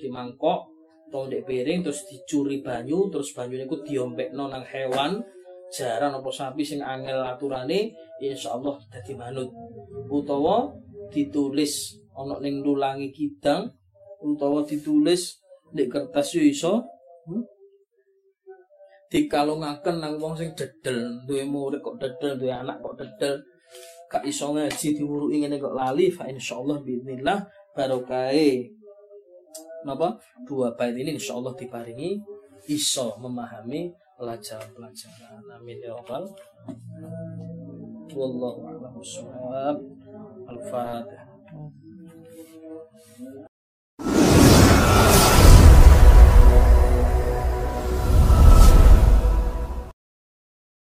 di 0.00 0.08
mangkok 0.08 0.72
atau 1.06 1.30
di 1.30 1.38
piring 1.44 1.86
terus 1.86 2.02
dicuri 2.08 2.64
banyu 2.64 3.12
terus 3.12 3.30
banyu 3.36 3.60
itu 3.60 3.76
diombek 3.86 4.34
nonang 4.34 4.64
hewan 4.66 5.20
jaran 5.70 6.16
apa 6.16 6.30
sapi 6.32 6.64
sing 6.64 6.82
angel 6.82 7.22
aturane 7.22 7.94
insyaallah 8.18 8.80
dadi 8.90 9.14
manut 9.14 9.52
utawa 10.10 10.66
ditulis 11.12 12.00
ana 12.16 12.40
ning 12.42 12.64
nulangi 12.64 13.12
kidang 13.12 13.70
utawa 14.22 14.64
ditulis 14.64 15.40
di 15.72 15.84
kertas 15.90 16.32
yo 16.36 16.42
iso 16.42 16.84
hmm? 17.28 17.44
dikalungaken 19.10 19.96
nang 20.02 20.14
wong 20.18 20.34
sing 20.34 20.50
dedel. 20.54 21.22
Duwe 21.26 21.46
murid 21.46 21.80
kok 21.82 21.98
dedel 21.98 22.38
duwe 22.38 22.52
anak 22.52 22.82
kok 22.82 22.96
dedel. 22.98 23.42
Gak 24.06 24.22
iso 24.22 24.54
ngaji 24.54 24.88
diwuruki 24.94 25.42
ngene 25.42 25.56
kok 25.58 25.74
lali. 25.74 26.10
Fa 26.10 26.26
insyaallah 26.26 26.82
bismillah 26.82 27.46
barokahe 27.74 28.70
napa? 29.86 30.18
Dua 30.42 30.74
bait 30.74 30.94
ini 30.94 31.14
insyaallah 31.14 31.54
diparingi 31.54 32.18
iso 32.66 33.14
memahami 33.22 33.94
pelajaran-pelajaran. 34.18 35.44
Amin 35.54 35.78
ya 35.78 35.94
rabbal 35.94 36.24
wallahu 38.16 38.64
a'lam 38.64 39.76
al-fatihah 40.48 41.36